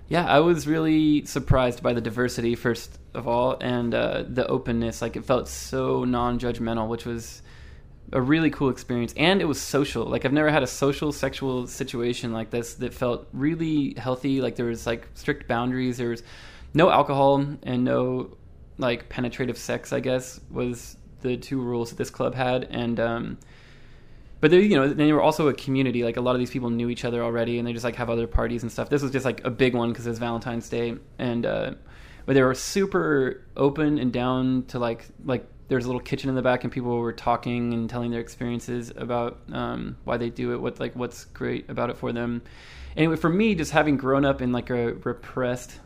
yeah, 0.09 0.27
I 0.27 0.41
was 0.41 0.67
really 0.67 1.25
surprised 1.27 1.83
by 1.83 1.93
the 1.93 2.01
diversity 2.01 2.55
first 2.55 2.99
of 3.15 3.29
all, 3.29 3.57
and 3.61 3.95
uh, 3.95 4.25
the 4.29 4.47
openness. 4.47 5.03
Like 5.03 5.17
it 5.17 5.25
felt 5.25 5.49
so 5.49 6.05
non-judgmental, 6.05 6.89
which 6.89 7.05
was 7.07 7.43
a 8.13 8.21
really 8.23 8.49
cool 8.51 8.71
experience 8.71 9.13
and 9.19 9.43
it 9.43 9.45
was 9.45 9.61
social 9.61 10.03
like 10.07 10.25
i've 10.25 10.33
never 10.33 10.49
had 10.51 10.63
a 10.63 10.67
social 10.67 11.13
sexual 11.13 11.67
situation 11.67 12.33
like 12.33 12.49
this 12.49 12.73
that 12.77 12.95
felt 12.95 13.29
really 13.35 13.93
healthy 13.99 14.41
like 14.41 14.57
there 14.57 14.65
was 14.65 14.87
like 14.87 15.07
strict 15.13 15.47
boundaries 15.47 15.99
there 15.99 16.09
was 16.09 16.23
no 16.73 16.89
alcohol 16.89 17.45
and 17.65 17.85
no 17.85 18.31
like 18.79 19.09
penetrative 19.09 19.59
sex 19.59 19.93
i 19.93 20.01
guess 20.01 20.41
was 20.51 20.97
the 21.21 21.37
two 21.37 21.61
rules 21.61 21.91
that 21.91 21.97
this 21.97 22.11
club 22.11 22.35
had 22.35 22.65
and 22.65 22.99
um 22.99 23.39
but 24.41 24.51
they, 24.51 24.61
you 24.63 24.77
know, 24.77 24.89
they 24.89 25.13
were 25.13 25.21
also 25.21 25.49
a 25.49 25.55
community. 25.55 26.05
Like 26.05 26.17
a 26.17 26.21
lot 26.21 26.35
of 26.35 26.39
these 26.39 26.51
people 26.51 26.71
knew 26.71 26.89
each 26.89 27.05
other 27.05 27.23
already, 27.23 27.59
and 27.59 27.67
they 27.67 27.73
just 27.73 27.85
like 27.85 27.97
have 27.97 28.09
other 28.11 28.27
parties 28.27 28.63
and 28.63 28.71
stuff. 28.71 28.89
This 28.89 29.03
was 29.03 29.11
just 29.11 29.25
like 29.25 29.45
a 29.45 29.51
big 29.51 29.75
one 29.75 29.91
because 29.91 30.07
it 30.07 30.11
was 30.11 30.19
Valentine's 30.19 30.69
Day, 30.69 30.95
and 31.19 31.45
uh, 31.45 31.73
but 32.25 32.35
they 32.35 32.43
were 32.43 32.55
super 32.55 33.45
open 33.57 33.99
and 33.99 34.13
down 34.13 34.65
to 34.67 34.79
like 34.79 35.07
like 35.25 35.45
there's 35.67 35.85
a 35.85 35.89
little 35.89 36.01
kitchen 36.01 36.29
in 36.29 36.37
the 36.37 36.43
back, 36.43 36.63
and 36.63 36.73
people 36.73 36.99
were 36.99 37.13
talking 37.13 37.75
and 37.75 37.91
telling 37.91 38.11
their 38.11 38.21
experiences 38.21 38.93
about 38.97 39.41
um, 39.53 39.97
why 40.05 40.17
they 40.17 40.31
do 40.31 40.53
it, 40.53 40.61
what 40.61 40.79
like 40.79 40.95
what's 40.95 41.25
great 41.25 41.69
about 41.69 41.91
it 41.91 41.97
for 41.97 42.13
them. 42.13 42.43
Anyway, 42.97 43.17
for 43.17 43.29
me, 43.29 43.55
just 43.55 43.73
having 43.73 43.97
grown 43.97 44.25
up 44.25 44.41
in 44.41 44.53
like 44.53 44.71
a 44.71 44.93
repressed 44.95 45.81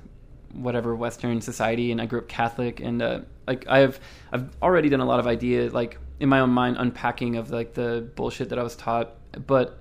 whatever 0.52 0.94
Western 0.94 1.40
society, 1.40 1.92
and 1.92 2.00
I 2.00 2.06
grew 2.06 2.18
up 2.18 2.28
Catholic, 2.28 2.80
and 2.80 3.02
uh, 3.02 3.20
like 3.46 3.66
I've 3.68 4.00
I've 4.32 4.48
already 4.62 4.88
done 4.88 5.00
a 5.00 5.06
lot 5.06 5.20
of 5.20 5.26
idea 5.26 5.70
like 5.70 5.98
in 6.20 6.28
my 6.28 6.40
own 6.40 6.50
mind 6.50 6.76
unpacking 6.78 7.36
of 7.36 7.50
like 7.50 7.74
the 7.74 8.08
bullshit 8.14 8.50
that 8.50 8.58
I 8.58 8.62
was 8.62 8.76
taught, 8.76 9.14
but 9.46 9.80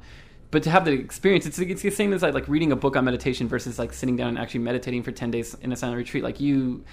but 0.52 0.64
to 0.64 0.70
have 0.70 0.84
the 0.84 0.92
experience, 0.92 1.46
it's 1.46 1.58
it's 1.60 1.82
the 1.82 1.90
same 1.90 2.12
as 2.14 2.22
like, 2.22 2.34
like 2.34 2.48
reading 2.48 2.72
a 2.72 2.76
book 2.76 2.96
on 2.98 3.06
meditation 3.06 3.48
versus 3.48 3.80
like 3.80 3.94
sitting 3.94 4.18
down 4.18 4.30
and 4.30 4.38
actually 4.38 4.60
meditating 4.60 5.02
for 5.04 5.12
ten 5.12 5.32
days 5.32 5.56
in 5.62 5.72
a 5.72 5.76
silent 5.76 5.98
retreat. 5.98 6.24
Like 6.24 6.42
you, 6.42 6.84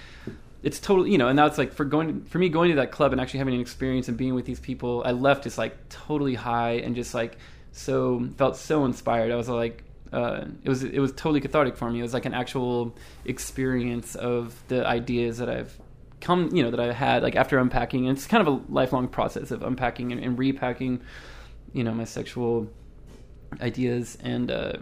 it's 0.63 0.79
totally 0.79 1.11
you 1.11 1.17
know, 1.17 1.27
and 1.27 1.35
now 1.35 1.45
it's 1.45 1.57
like 1.57 1.73
for 1.73 1.83
going 1.83 2.23
for 2.25 2.37
me 2.37 2.47
going 2.47 2.69
to 2.69 2.77
that 2.77 2.91
club 2.91 3.11
and 3.11 3.19
actually 3.19 3.39
having 3.39 3.55
an 3.55 3.61
experience 3.61 4.07
and 4.07 4.17
being 4.17 4.33
with 4.33 4.45
these 4.45 4.61
people, 4.61 5.03
I 5.05 5.11
left 5.11 5.43
just 5.43 5.57
like 5.57 5.89
totally 5.89 6.35
high 6.35 6.73
and 6.75 6.95
just 6.95 7.13
like 7.13 7.37
so 7.73 8.29
felt 8.37 8.55
so 8.55 8.85
inspired. 8.85 9.31
I 9.31 9.35
was 9.35 9.49
like 9.49 9.83
uh, 10.11 10.45
it 10.63 10.69
was 10.69 10.83
it 10.83 10.99
was 10.99 11.11
totally 11.11 11.41
cathartic 11.41 11.77
for 11.77 11.89
me. 11.89 11.99
It 11.99 12.03
was 12.03 12.13
like 12.13 12.25
an 12.25 12.33
actual 12.33 12.95
experience 13.25 14.15
of 14.15 14.61
the 14.67 14.85
ideas 14.85 15.37
that 15.37 15.49
I've 15.49 15.77
come 16.21 16.53
you 16.53 16.63
know 16.63 16.71
that 16.71 16.79
I 16.79 16.91
had 16.91 17.23
like 17.23 17.35
after 17.35 17.57
unpacking. 17.59 18.07
And 18.07 18.17
it's 18.17 18.27
kind 18.27 18.45
of 18.45 18.53
a 18.53 18.71
lifelong 18.71 19.07
process 19.07 19.51
of 19.51 19.63
unpacking 19.63 20.11
and, 20.11 20.23
and 20.23 20.37
repacking, 20.37 21.01
you 21.73 21.83
know, 21.83 21.93
my 21.93 22.05
sexual 22.05 22.69
ideas 23.61 24.17
and 24.21 24.51
uh, 24.51 24.73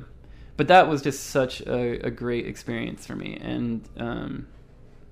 but 0.56 0.68
that 0.68 0.88
was 0.88 1.02
just 1.02 1.28
such 1.28 1.62
a, 1.62 2.06
a 2.06 2.12
great 2.12 2.48
experience 2.48 3.06
for 3.06 3.16
me 3.16 3.38
and 3.42 3.88
um, 3.98 4.48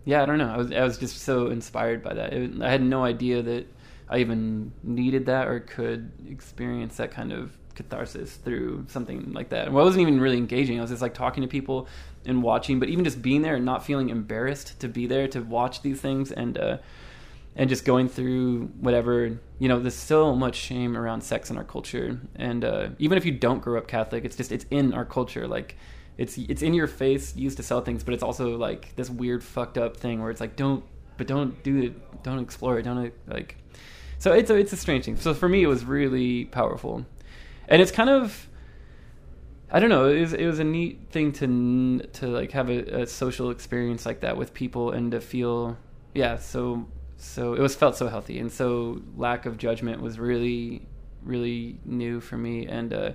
yeah 0.03 0.21
I 0.21 0.25
don't 0.25 0.37
know 0.37 0.49
I 0.49 0.57
was 0.57 0.71
I 0.71 0.83
was 0.83 0.97
just 0.97 1.19
so 1.19 1.47
inspired 1.47 2.03
by 2.03 2.13
that 2.13 2.33
it, 2.33 2.61
I 2.61 2.69
had 2.69 2.83
no 2.83 3.03
idea 3.03 3.41
that 3.41 3.67
I 4.09 4.19
even 4.19 4.71
needed 4.83 5.27
that 5.27 5.47
or 5.47 5.59
could 5.61 6.11
experience 6.29 6.97
that 6.97 7.11
kind 7.11 7.31
of 7.31 7.57
catharsis 7.75 8.35
through 8.35 8.85
something 8.89 9.33
like 9.33 9.49
that. 9.49 9.71
Well, 9.71 9.83
I 9.83 9.85
wasn't 9.85 10.01
even 10.01 10.19
really 10.19 10.37
engaging. 10.37 10.77
I 10.79 10.81
was 10.81 10.91
just 10.91 11.01
like 11.01 11.13
talking 11.13 11.41
to 11.41 11.47
people 11.47 11.87
and 12.25 12.41
watching, 12.41 12.79
but 12.79 12.89
even 12.89 13.03
just 13.03 13.21
being 13.21 13.41
there 13.41 13.55
and 13.55 13.65
not 13.65 13.85
feeling 13.85 14.09
embarrassed 14.09 14.79
to 14.79 14.87
be 14.87 15.07
there 15.07 15.27
to 15.29 15.41
watch 15.41 15.81
these 15.81 16.01
things 16.01 16.31
and 16.31 16.57
uh, 16.57 16.77
and 17.55 17.69
just 17.69 17.85
going 17.85 18.09
through 18.09 18.67
whatever 18.79 19.39
you 19.59 19.67
know. 19.67 19.79
There's 19.79 19.95
so 19.95 20.35
much 20.35 20.55
shame 20.55 20.97
around 20.97 21.21
sex 21.21 21.49
in 21.49 21.57
our 21.57 21.63
culture, 21.63 22.19
and 22.35 22.65
uh, 22.65 22.89
even 22.99 23.17
if 23.17 23.25
you 23.25 23.31
don't 23.31 23.61
grow 23.61 23.77
up 23.77 23.87
Catholic, 23.87 24.25
it's 24.25 24.35
just 24.35 24.51
it's 24.51 24.65
in 24.71 24.93
our 24.93 25.05
culture. 25.05 25.47
Like 25.47 25.77
it's 26.17 26.37
it's 26.37 26.61
in 26.61 26.73
your 26.73 26.87
face, 26.87 27.35
used 27.35 27.57
to 27.57 27.63
sell 27.63 27.81
things, 27.81 28.03
but 28.03 28.13
it's 28.13 28.23
also 28.23 28.57
like 28.57 28.95
this 28.95 29.09
weird 29.09 29.43
fucked 29.43 29.77
up 29.77 29.97
thing 29.97 30.21
where 30.21 30.31
it's 30.31 30.41
like 30.41 30.55
don't, 30.55 30.83
but 31.17 31.27
don't 31.27 31.61
do 31.63 31.81
it, 31.81 32.23
don't 32.23 32.39
explore 32.39 32.79
it, 32.79 32.83
don't 32.83 33.11
like. 33.27 33.57
So 34.17 34.31
it's 34.33 34.49
a, 34.49 34.55
it's 34.55 34.73
a 34.73 34.77
strange 34.77 35.05
thing. 35.05 35.17
So 35.17 35.33
for 35.33 35.49
me, 35.49 35.63
it 35.63 35.67
was 35.67 35.83
really 35.83 36.45
powerful, 36.45 37.05
and 37.67 37.81
it's 37.81 37.91
kind 37.91 38.09
of 38.09 38.49
I 39.71 39.79
don't 39.79 39.89
know. 39.89 40.07
It 40.07 40.21
was 40.21 40.33
it 40.33 40.45
was 40.45 40.59
a 40.59 40.63
neat 40.63 41.07
thing 41.09 41.31
to 41.33 42.07
to 42.13 42.27
like 42.27 42.51
have 42.51 42.69
a, 42.69 43.01
a 43.01 43.07
social 43.07 43.49
experience 43.49 44.05
like 44.05 44.21
that 44.21 44.37
with 44.37 44.53
people 44.53 44.91
and 44.91 45.11
to 45.11 45.21
feel 45.21 45.77
yeah. 46.13 46.37
So 46.37 46.87
so 47.17 47.53
it 47.53 47.59
was 47.59 47.75
felt 47.75 47.95
so 47.95 48.07
healthy 48.07 48.39
and 48.39 48.51
so 48.51 49.01
lack 49.17 49.45
of 49.45 49.57
judgment 49.57 50.01
was 50.01 50.19
really 50.19 50.85
really 51.23 51.79
new 51.85 52.21
for 52.21 52.37
me 52.37 52.67
and 52.67 52.93
uh, 52.93 53.11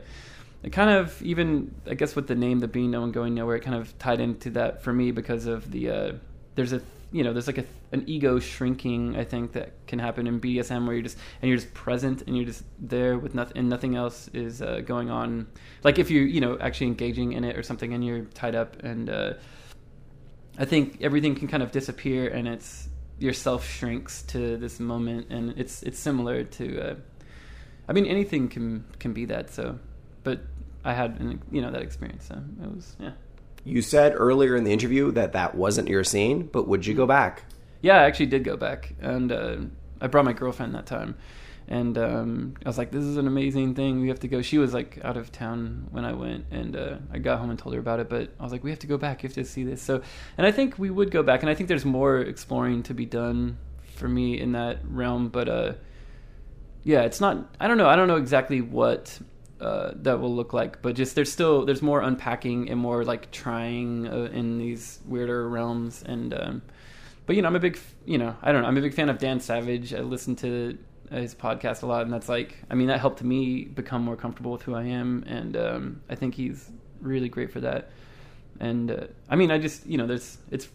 it 0.63 0.71
kind 0.71 0.91
of 0.91 1.23
even 1.23 1.75
I 1.87 1.95
guess 1.95 2.17
with 2.17 2.27
the 2.27 2.35
name 2.35 2.59
the 2.59 2.69
being 2.69 2.91
no 2.91 3.03
one 3.03 3.13
going 3.13 3.35
nowhere 3.35 3.57
it 3.57 3.61
kind 3.61 3.77
of 3.77 3.97
tied 3.99 4.21
into 4.21 4.51
that 4.51 4.83
for 4.83 4.93
me 4.93 5.13
because 5.13 5.47
of 5.47 5.71
the 5.71 5.91
uh, 5.91 6.13
there's 6.57 6.73
a 6.73 6.83
you 7.13 7.25
know 7.25 7.33
there's 7.33 7.47
like 7.47 7.59
a 7.59 7.65
an 7.93 8.05
ego 8.07 8.39
shrinking 8.39 9.17
I 9.17 9.25
think 9.25 9.53
that 9.53 9.87
can 9.87 9.99
happen 9.99 10.27
in 10.27 10.41
BDSM 10.41 10.87
where 10.87 10.95
you're 10.95 11.03
just 11.03 11.19
and 11.43 11.49
you're 11.49 11.59
just 11.59 11.73
present 11.75 12.23
and 12.23 12.37
you're 12.37 12.47
just 12.47 12.63
there 12.79 13.19
with 13.19 13.35
nothing 13.35 13.59
and 13.59 13.69
nothing 13.69 13.97
else 13.97 14.29
is 14.33 14.63
uh, 14.63 14.81
going 14.85 15.11
on. 15.11 15.49
Like 15.83 15.99
if 15.99 16.11
you 16.11 16.21
you 16.23 16.41
know 16.41 16.59
actually 16.61 16.89
engaging 16.89 17.33
in 17.33 17.45
it 17.45 17.57
or 17.57 17.63
something 17.63 17.93
and 17.95 18.05
you're 18.05 18.25
tied 18.27 18.55
up 18.55 18.83
and 18.83 19.11
uh, 19.11 19.35
I 20.59 20.65
think 20.65 20.99
everything 21.01 21.35
can 21.35 21.49
kind 21.49 21.63
of 21.63 21.73
disappear 21.73 22.29
and 22.29 22.47
it's 22.47 22.89
yourself 23.19 23.69
shrinks 23.69 24.23
to 24.23 24.57
this 24.57 24.81
moment 24.81 25.27
and 25.31 25.59
it's 25.59 25.83
it's 25.83 25.99
similar 25.99 26.45
to 26.45 26.81
uh, 26.81 26.95
I 27.89 27.93
mean 27.93 28.07
anything 28.07 28.49
can 28.49 28.85
can 28.99 29.13
be 29.13 29.25
that 29.27 29.51
so 29.51 29.79
but 30.23 30.41
I 30.85 30.95
had 30.95 31.19
an, 31.21 31.43
you 31.51 31.61
know 31.61 31.71
that 31.73 31.83
experience 31.83 32.27
so 32.27 32.41
it 32.63 32.75
was 32.75 32.97
yeah 33.01 33.13
You 33.65 33.83
said 33.83 34.15
earlier 34.17 34.57
in 34.57 34.65
the 34.65 34.73
interview 34.73 35.13
that 35.13 35.33
that 35.33 35.55
wasn't 35.55 35.89
your 35.89 36.05
scene, 36.05 36.49
but 36.51 36.67
would 36.67 36.87
you 36.87 36.95
go 36.95 37.07
back? 37.07 37.45
Yeah, 37.83 37.97
I 37.99 38.05
actually 38.05 38.27
did 38.27 38.45
go 38.45 38.57
back, 38.57 38.95
and 39.01 39.33
uh, 39.33 39.57
I 40.01 40.07
brought 40.07 40.25
my 40.25 40.33
girlfriend 40.33 40.75
that 40.75 40.87
time, 40.87 41.17
and 41.69 41.97
um, 41.97 42.55
I 42.65 42.69
was 42.69 42.79
like, 42.79 42.91
"This 42.91 43.05
is 43.05 43.17
an 43.17 43.27
amazing 43.27 43.75
thing. 43.75 44.01
We 44.01 44.09
have 44.09 44.21
to 44.21 44.29
go." 44.29 44.43
She 44.43 44.59
was 44.59 44.75
like 44.75 44.99
out 45.03 45.17
of 45.17 45.31
town 45.31 45.89
when 45.91 46.05
I 46.05 46.13
went, 46.13 46.47
and 46.51 46.77
uh, 46.77 46.97
I 47.13 47.19
got 47.19 47.39
home 47.39 47.51
and 47.51 47.59
told 47.59 47.75
her 47.75 47.81
about 47.81 48.01
it. 48.01 48.09
But 48.09 48.31
I 48.39 48.43
was 48.43 48.53
like, 48.53 48.65
"We 48.65 48.71
have 48.71 48.79
to 48.81 48.87
go 48.87 48.99
back. 48.99 49.23
You 49.23 49.29
have 49.29 49.35
to 49.35 49.45
see 49.45 49.65
this." 49.65 49.83
So, 49.83 50.03
and 50.37 50.47
I 50.47 50.53
think 50.53 50.79
we 50.79 50.91
would 50.91 51.11
go 51.11 51.23
back, 51.23 51.43
and 51.43 51.51
I 51.51 51.55
think 51.55 51.69
there's 51.69 51.85
more 51.85 52.19
exploring 52.19 52.83
to 52.85 52.95
be 52.95 53.07
done 53.07 53.59
for 53.97 54.09
me 54.09 54.41
in 54.41 54.53
that 54.53 54.79
realm. 54.85 55.29
But 55.29 55.49
uh, 55.49 55.73
yeah, 56.83 57.03
it's 57.03 57.21
not. 57.21 57.55
I 57.61 57.69
don't 57.69 57.79
know. 57.79 57.89
I 57.89 57.97
don't 57.97 58.09
know 58.09 58.17
exactly 58.17 58.61
what 58.61 59.19
uh, 59.61 59.93
that 59.97 60.21
will 60.21 60.35
look 60.35 60.53
like, 60.53 60.83
but 60.83 60.95
just 60.95 61.15
there's 61.15 61.31
still 61.31 61.65
there's 61.65 61.83
more 61.83 62.01
unpacking 62.01 62.71
and 62.71 62.81
more 62.81 63.05
like 63.05 63.31
trying 63.31 64.09
uh, 64.09 64.31
in 64.33 64.59
these 64.59 65.01
weirder 65.07 65.49
realms. 65.49 66.03
And 66.03 66.33
um, 66.35 66.63
but 67.27 67.37
you 67.37 67.43
know, 67.43 67.49
I'm 67.49 67.57
a 67.57 67.61
big 67.61 67.79
you 68.05 68.19
know 68.19 68.37
I 68.43 68.53
don't 68.53 68.63
know. 68.63 68.69
I'm 68.69 68.77
a 68.79 68.81
big 68.81 68.95
fan 68.95 69.09
of 69.09 69.19
Dan 69.19 69.41
Savage. 69.41 69.93
I 69.95 70.01
listen 70.01 70.37
to 70.37 70.79
his 71.11 71.35
podcast 71.35 71.83
a 71.83 71.87
lot, 71.87 72.03
and 72.03 72.13
that's 72.13 72.29
like 72.29 72.57
I 72.71 72.75
mean 72.75 72.89
that 72.89 73.01
helped 73.01 73.23
me 73.23 73.65
become 73.65 74.03
more 74.03 74.17
comfortable 74.17 74.53
with 74.53 74.63
who 74.63 74.75
I 74.75 74.85
am, 74.85 75.25
and 75.27 75.57
um, 75.57 76.01
I 76.09 76.15
think 76.15 76.35
he's 76.35 76.71
really 77.01 77.29
great 77.29 77.53
for 77.53 77.61
that. 77.61 77.91
And 78.61 78.91
uh, 78.91 79.07
I 79.29 79.37
mean, 79.37 79.51
I 79.51 79.59
just 79.59 79.87
you 79.87 79.99
know, 79.99 80.07
there's 80.07 80.39
it's 80.51 80.69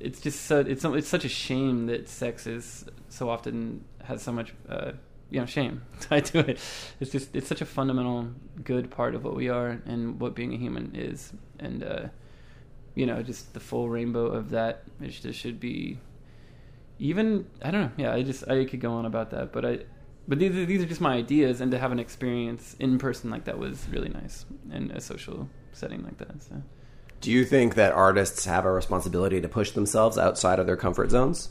it's 0.00 0.20
just 0.20 0.46
so, 0.46 0.60
it's 0.60 0.84
it's 0.84 1.08
such 1.08 1.24
a 1.24 1.28
shame 1.28 1.86
that 1.86 2.08
sex 2.08 2.46
is 2.46 2.84
so 3.08 3.28
often 3.28 3.84
has 4.04 4.22
so 4.22 4.32
much 4.32 4.52
uh, 4.68 4.92
you 5.30 5.40
know 5.40 5.46
shame 5.46 5.82
tied 6.00 6.24
to 6.26 6.38
it. 6.38 6.58
It's 7.00 7.10
just 7.10 7.34
it's 7.34 7.48
such 7.48 7.60
a 7.60 7.66
fundamental 7.66 8.28
good 8.62 8.90
part 8.90 9.14
of 9.14 9.24
what 9.24 9.34
we 9.34 9.48
are 9.48 9.80
and 9.86 10.20
what 10.20 10.34
being 10.34 10.54
a 10.54 10.56
human 10.56 10.92
is, 10.94 11.32
and 11.58 11.82
uh, 11.82 12.06
you 12.94 13.06
know 13.06 13.22
just 13.22 13.54
the 13.54 13.60
full 13.60 13.88
rainbow 13.88 14.26
of 14.26 14.50
that. 14.50 14.84
It 15.00 15.08
just 15.10 15.38
should 15.38 15.60
be 15.60 15.98
even 16.98 17.46
I 17.62 17.70
don't 17.70 17.82
know. 17.82 17.90
Yeah, 17.96 18.14
I 18.14 18.22
just 18.22 18.48
I 18.48 18.64
could 18.64 18.80
go 18.80 18.92
on 18.92 19.06
about 19.06 19.30
that, 19.30 19.52
but 19.52 19.64
I. 19.64 19.78
But 20.28 20.40
these 20.40 20.56
are, 20.56 20.66
these 20.66 20.82
are 20.82 20.86
just 20.86 21.00
my 21.00 21.14
ideas, 21.14 21.60
and 21.60 21.70
to 21.70 21.78
have 21.78 21.92
an 21.92 22.00
experience 22.00 22.74
in 22.80 22.98
person 22.98 23.30
like 23.30 23.44
that 23.44 23.58
was 23.60 23.88
really 23.90 24.08
nice 24.08 24.44
and 24.72 24.90
a 24.90 25.00
social 25.00 25.48
setting 25.72 26.02
like 26.02 26.18
that. 26.18 26.42
So 26.42 26.62
Do 27.20 27.30
you 27.30 27.44
think 27.44 27.76
that 27.76 27.92
artists 27.92 28.44
have 28.44 28.64
a 28.64 28.72
responsibility 28.72 29.40
to 29.40 29.48
push 29.48 29.70
themselves 29.70 30.18
outside 30.18 30.58
of 30.58 30.66
their 30.66 30.76
comfort 30.76 31.12
zones? 31.12 31.50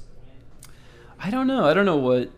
I 1.19 1.29
don't 1.29 1.47
know. 1.47 1.63
I 1.65 1.73
don't 1.73 1.85
know 1.85 1.95
what 1.95 2.31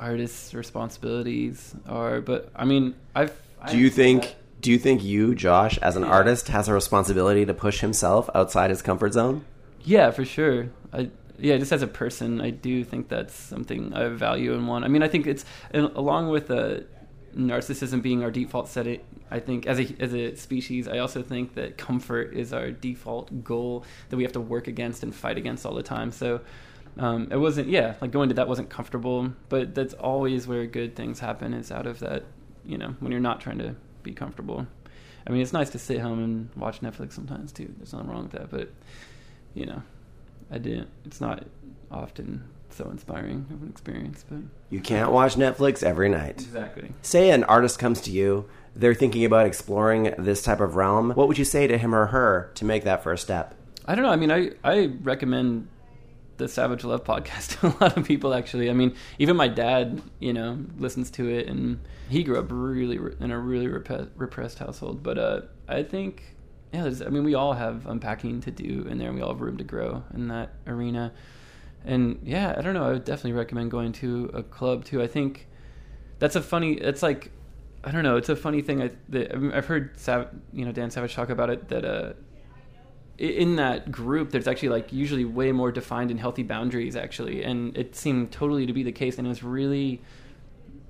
artists' 0.00 0.54
responsibilities 0.54 1.74
are, 1.88 2.20
but 2.20 2.50
I 2.54 2.64
mean, 2.64 2.94
I've. 3.14 3.32
Do 3.70 3.78
you 3.78 3.90
think 3.90 4.36
do 4.60 4.70
you 4.70 4.78
think 4.78 5.04
you, 5.04 5.34
Josh, 5.34 5.78
as 5.78 5.96
an 5.96 6.02
Yeah. 6.02 6.10
artist, 6.10 6.48
has 6.48 6.68
a 6.68 6.72
responsibility 6.74 7.44
to 7.46 7.54
push 7.54 7.80
himself 7.80 8.28
outside 8.34 8.70
his 8.70 8.82
comfort 8.82 9.12
zone? 9.12 9.44
Yeah, 9.84 10.10
for 10.10 10.24
sure. 10.24 10.68
I 10.92 11.10
yeah, 11.40 11.56
just 11.56 11.70
as 11.72 11.82
a 11.82 11.86
person, 11.86 12.40
I 12.40 12.50
do 12.50 12.82
think 12.82 13.08
that's 13.08 13.32
something 13.32 13.92
I 13.94 14.08
value 14.08 14.54
and 14.54 14.66
want. 14.66 14.84
I 14.84 14.88
mean, 14.88 15.02
I 15.04 15.08
think 15.08 15.26
it's 15.26 15.44
along 15.72 16.30
with 16.30 16.50
uh, 16.50 16.80
narcissism 17.36 18.02
being 18.02 18.24
our 18.24 18.30
default 18.30 18.68
setting. 18.68 19.00
I 19.30 19.38
think 19.38 19.66
as 19.66 19.78
a 19.78 19.86
as 20.00 20.14
a 20.14 20.34
species, 20.36 20.88
I 20.88 20.98
also 20.98 21.22
think 21.22 21.54
that 21.54 21.78
comfort 21.78 22.34
is 22.34 22.52
our 22.52 22.70
default 22.70 23.44
goal 23.44 23.84
that 24.08 24.16
we 24.16 24.24
have 24.24 24.32
to 24.32 24.40
work 24.40 24.66
against 24.66 25.02
and 25.02 25.14
fight 25.14 25.36
against 25.38 25.64
all 25.66 25.74
the 25.74 25.82
time. 25.82 26.10
So. 26.10 26.40
Um, 26.98 27.28
it 27.30 27.36
wasn't, 27.36 27.68
yeah, 27.68 27.94
like 28.00 28.10
going 28.10 28.28
to 28.30 28.34
that 28.36 28.48
wasn't 28.48 28.70
comfortable, 28.70 29.32
but 29.48 29.74
that's 29.74 29.94
always 29.94 30.46
where 30.46 30.66
good 30.66 30.96
things 30.96 31.20
happen 31.20 31.54
is 31.54 31.70
out 31.70 31.86
of 31.86 32.00
that, 32.00 32.24
you 32.64 32.76
know, 32.76 32.94
when 33.00 33.12
you're 33.12 33.20
not 33.20 33.40
trying 33.40 33.58
to 33.58 33.76
be 34.02 34.12
comfortable. 34.12 34.66
I 35.26 35.30
mean, 35.30 35.40
it's 35.42 35.52
nice 35.52 35.70
to 35.70 35.78
sit 35.78 36.00
home 36.00 36.22
and 36.22 36.50
watch 36.56 36.80
Netflix 36.80 37.12
sometimes 37.12 37.52
too. 37.52 37.72
There's 37.76 37.92
nothing 37.92 38.08
wrong 38.10 38.22
with 38.24 38.32
that, 38.32 38.50
but 38.50 38.70
you 39.54 39.66
know, 39.66 39.82
I 40.50 40.58
didn't. 40.58 40.88
It's 41.04 41.20
not 41.20 41.44
often 41.90 42.44
so 42.70 42.88
inspiring 42.90 43.46
of 43.52 43.62
an 43.62 43.68
experience, 43.68 44.24
but 44.28 44.40
You 44.70 44.80
can't 44.80 45.10
watch 45.12 45.36
Netflix 45.36 45.82
every 45.82 46.08
night. 46.08 46.40
exactly. 46.40 46.92
Say 47.02 47.30
an 47.30 47.44
artist 47.44 47.78
comes 47.78 48.00
to 48.02 48.10
you, 48.10 48.48
they're 48.76 48.94
thinking 48.94 49.24
about 49.24 49.46
exploring 49.46 50.14
this 50.18 50.42
type 50.42 50.60
of 50.60 50.76
realm. 50.76 51.10
What 51.12 51.28
would 51.28 51.38
you 51.38 51.44
say 51.44 51.66
to 51.66 51.78
him 51.78 51.94
or 51.94 52.06
her 52.06 52.50
to 52.56 52.64
make 52.64 52.84
that 52.84 53.02
first 53.02 53.22
step? 53.24 53.54
I 53.86 53.94
don't 53.94 54.04
know. 54.04 54.10
I 54.10 54.16
mean, 54.16 54.30
I 54.30 54.50
I 54.64 54.86
recommend 55.02 55.68
the 56.38 56.48
Savage 56.48 56.84
Love 56.84 57.04
podcast 57.04 57.60
to 57.60 57.66
a 57.78 57.84
lot 57.84 57.96
of 57.96 58.04
people. 58.04 58.32
Actually, 58.32 58.70
I 58.70 58.72
mean, 58.72 58.94
even 59.18 59.36
my 59.36 59.48
dad, 59.48 60.00
you 60.18 60.32
know, 60.32 60.58
listens 60.78 61.10
to 61.12 61.28
it, 61.28 61.48
and 61.48 61.80
he 62.08 62.22
grew 62.22 62.38
up 62.38 62.46
really 62.48 62.98
re- 62.98 63.14
in 63.20 63.30
a 63.30 63.38
really 63.38 63.68
rep- 63.68 64.10
repressed 64.16 64.58
household. 64.58 65.02
But 65.02 65.18
uh, 65.18 65.40
I 65.68 65.82
think, 65.82 66.36
yeah, 66.72 66.82
there's, 66.82 67.02
I 67.02 67.08
mean, 67.08 67.24
we 67.24 67.34
all 67.34 67.52
have 67.52 67.86
unpacking 67.86 68.40
to 68.42 68.50
do 68.50 68.86
in 68.88 68.98
there, 68.98 69.08
and 69.08 69.16
we 69.16 69.22
all 69.22 69.32
have 69.32 69.40
room 69.40 69.58
to 69.58 69.64
grow 69.64 70.02
in 70.14 70.28
that 70.28 70.54
arena. 70.66 71.12
And 71.84 72.20
yeah, 72.24 72.54
I 72.56 72.62
don't 72.62 72.74
know. 72.74 72.84
I 72.84 72.92
would 72.92 73.04
definitely 73.04 73.32
recommend 73.32 73.70
going 73.70 73.92
to 73.92 74.30
a 74.34 74.42
club 74.42 74.84
too. 74.84 75.02
I 75.02 75.06
think 75.06 75.46
that's 76.18 76.36
a 76.36 76.42
funny. 76.42 76.74
It's 76.74 77.02
like 77.02 77.30
I 77.84 77.90
don't 77.90 78.02
know. 78.02 78.16
It's 78.16 78.28
a 78.28 78.36
funny 78.36 78.62
thing. 78.62 78.82
I 78.82 78.90
I've 79.54 79.66
heard 79.66 79.98
Sav, 79.98 80.28
you 80.52 80.64
know 80.64 80.72
Dan 80.72 80.90
Savage 80.90 81.14
talk 81.14 81.30
about 81.30 81.50
it 81.50 81.68
that 81.68 81.84
uh, 81.84 82.12
in 83.18 83.56
that 83.56 83.90
group, 83.90 84.30
there's 84.30 84.46
actually 84.46 84.68
like 84.68 84.92
usually 84.92 85.24
way 85.24 85.50
more 85.50 85.72
defined 85.72 86.10
and 86.10 86.20
healthy 86.20 86.44
boundaries 86.44 86.94
actually, 86.94 87.42
and 87.42 87.76
it 87.76 87.96
seemed 87.96 88.30
totally 88.30 88.66
to 88.66 88.72
be 88.72 88.84
the 88.84 88.92
case, 88.92 89.18
and 89.18 89.26
it 89.26 89.30
was 89.30 89.42
really, 89.42 90.00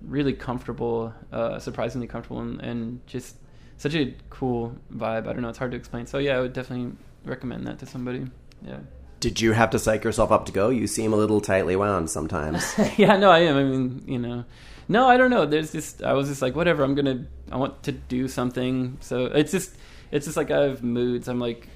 really 0.02 0.34
comfortable, 0.34 1.14
uh, 1.32 1.58
surprisingly 1.58 2.06
comfortable, 2.06 2.40
and, 2.40 2.60
and 2.60 3.06
just 3.06 3.36
such 3.78 3.94
a 3.94 4.14
cool 4.28 4.76
vibe. 4.94 5.26
I 5.26 5.32
don't 5.32 5.40
know. 5.40 5.48
It's 5.48 5.58
hard 5.58 5.70
to 5.70 5.76
explain. 5.76 6.06
So 6.06 6.18
yeah, 6.18 6.36
I 6.36 6.40
would 6.40 6.52
definitely 6.52 6.92
recommend 7.24 7.66
that 7.66 7.78
to 7.78 7.86
somebody. 7.86 8.26
Yeah. 8.62 8.80
Did 9.20 9.40
you 9.40 9.52
have 9.52 9.70
to 9.70 9.78
psych 9.78 10.04
yourself 10.04 10.30
up 10.30 10.46
to 10.46 10.52
go? 10.52 10.68
You 10.68 10.86
seem 10.86 11.12
a 11.12 11.16
little 11.16 11.40
tightly 11.40 11.76
wound 11.76 12.10
sometimes. 12.10 12.74
yeah, 12.96 13.16
no, 13.16 13.30
I 13.30 13.40
am. 13.40 13.56
I 13.56 13.64
mean, 13.64 14.04
you 14.06 14.18
know, 14.18 14.44
no, 14.86 15.08
I 15.08 15.16
don't 15.16 15.30
know. 15.30 15.46
There's 15.46 15.72
just, 15.72 16.02
I 16.02 16.12
was 16.12 16.28
just 16.28 16.42
like, 16.42 16.54
whatever. 16.54 16.84
I'm 16.84 16.94
gonna, 16.94 17.26
I 17.50 17.56
want 17.56 17.82
to 17.84 17.92
do 17.92 18.28
something. 18.28 18.98
So 19.00 19.26
it's 19.26 19.50
just, 19.50 19.74
it's 20.10 20.26
just 20.26 20.36
like 20.36 20.50
I 20.50 20.62
have 20.62 20.82
moods. 20.82 21.28
I'm 21.28 21.40
like 21.40 21.68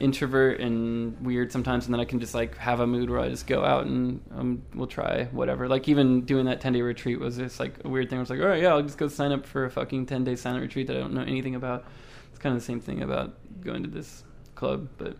introvert 0.00 0.60
and 0.60 1.18
weird 1.24 1.52
sometimes, 1.52 1.86
and 1.86 1.94
then 1.94 2.00
I 2.00 2.04
can 2.04 2.20
just 2.20 2.34
like 2.34 2.56
have 2.58 2.80
a 2.80 2.86
mood 2.86 3.10
where 3.10 3.20
I 3.20 3.28
just 3.28 3.46
go 3.46 3.64
out 3.64 3.86
and 3.86 4.20
um, 4.34 4.62
we'll 4.74 4.86
try 4.86 5.24
whatever. 5.32 5.68
Like 5.68 5.88
even 5.88 6.22
doing 6.22 6.46
that 6.46 6.60
10 6.60 6.74
day 6.74 6.82
retreat 6.82 7.20
was 7.20 7.36
just 7.36 7.58
like 7.60 7.74
a 7.84 7.88
weird 7.88 8.10
thing. 8.10 8.18
I 8.18 8.20
was 8.20 8.30
like, 8.30 8.40
all 8.40 8.46
right, 8.46 8.62
yeah, 8.62 8.70
I'll 8.70 8.82
just 8.82 8.98
go 8.98 9.08
sign 9.08 9.32
up 9.32 9.46
for 9.46 9.64
a 9.64 9.70
fucking 9.70 10.06
10 10.06 10.24
day 10.24 10.36
silent 10.36 10.62
retreat 10.62 10.86
that 10.88 10.96
I 10.96 11.00
don't 11.00 11.14
know 11.14 11.22
anything 11.22 11.54
about. 11.54 11.84
It's 12.30 12.38
kind 12.38 12.54
of 12.54 12.60
the 12.60 12.66
same 12.66 12.80
thing 12.80 13.02
about 13.02 13.34
going 13.62 13.82
to 13.82 13.90
this 13.90 14.24
club, 14.54 14.88
but 14.98 15.16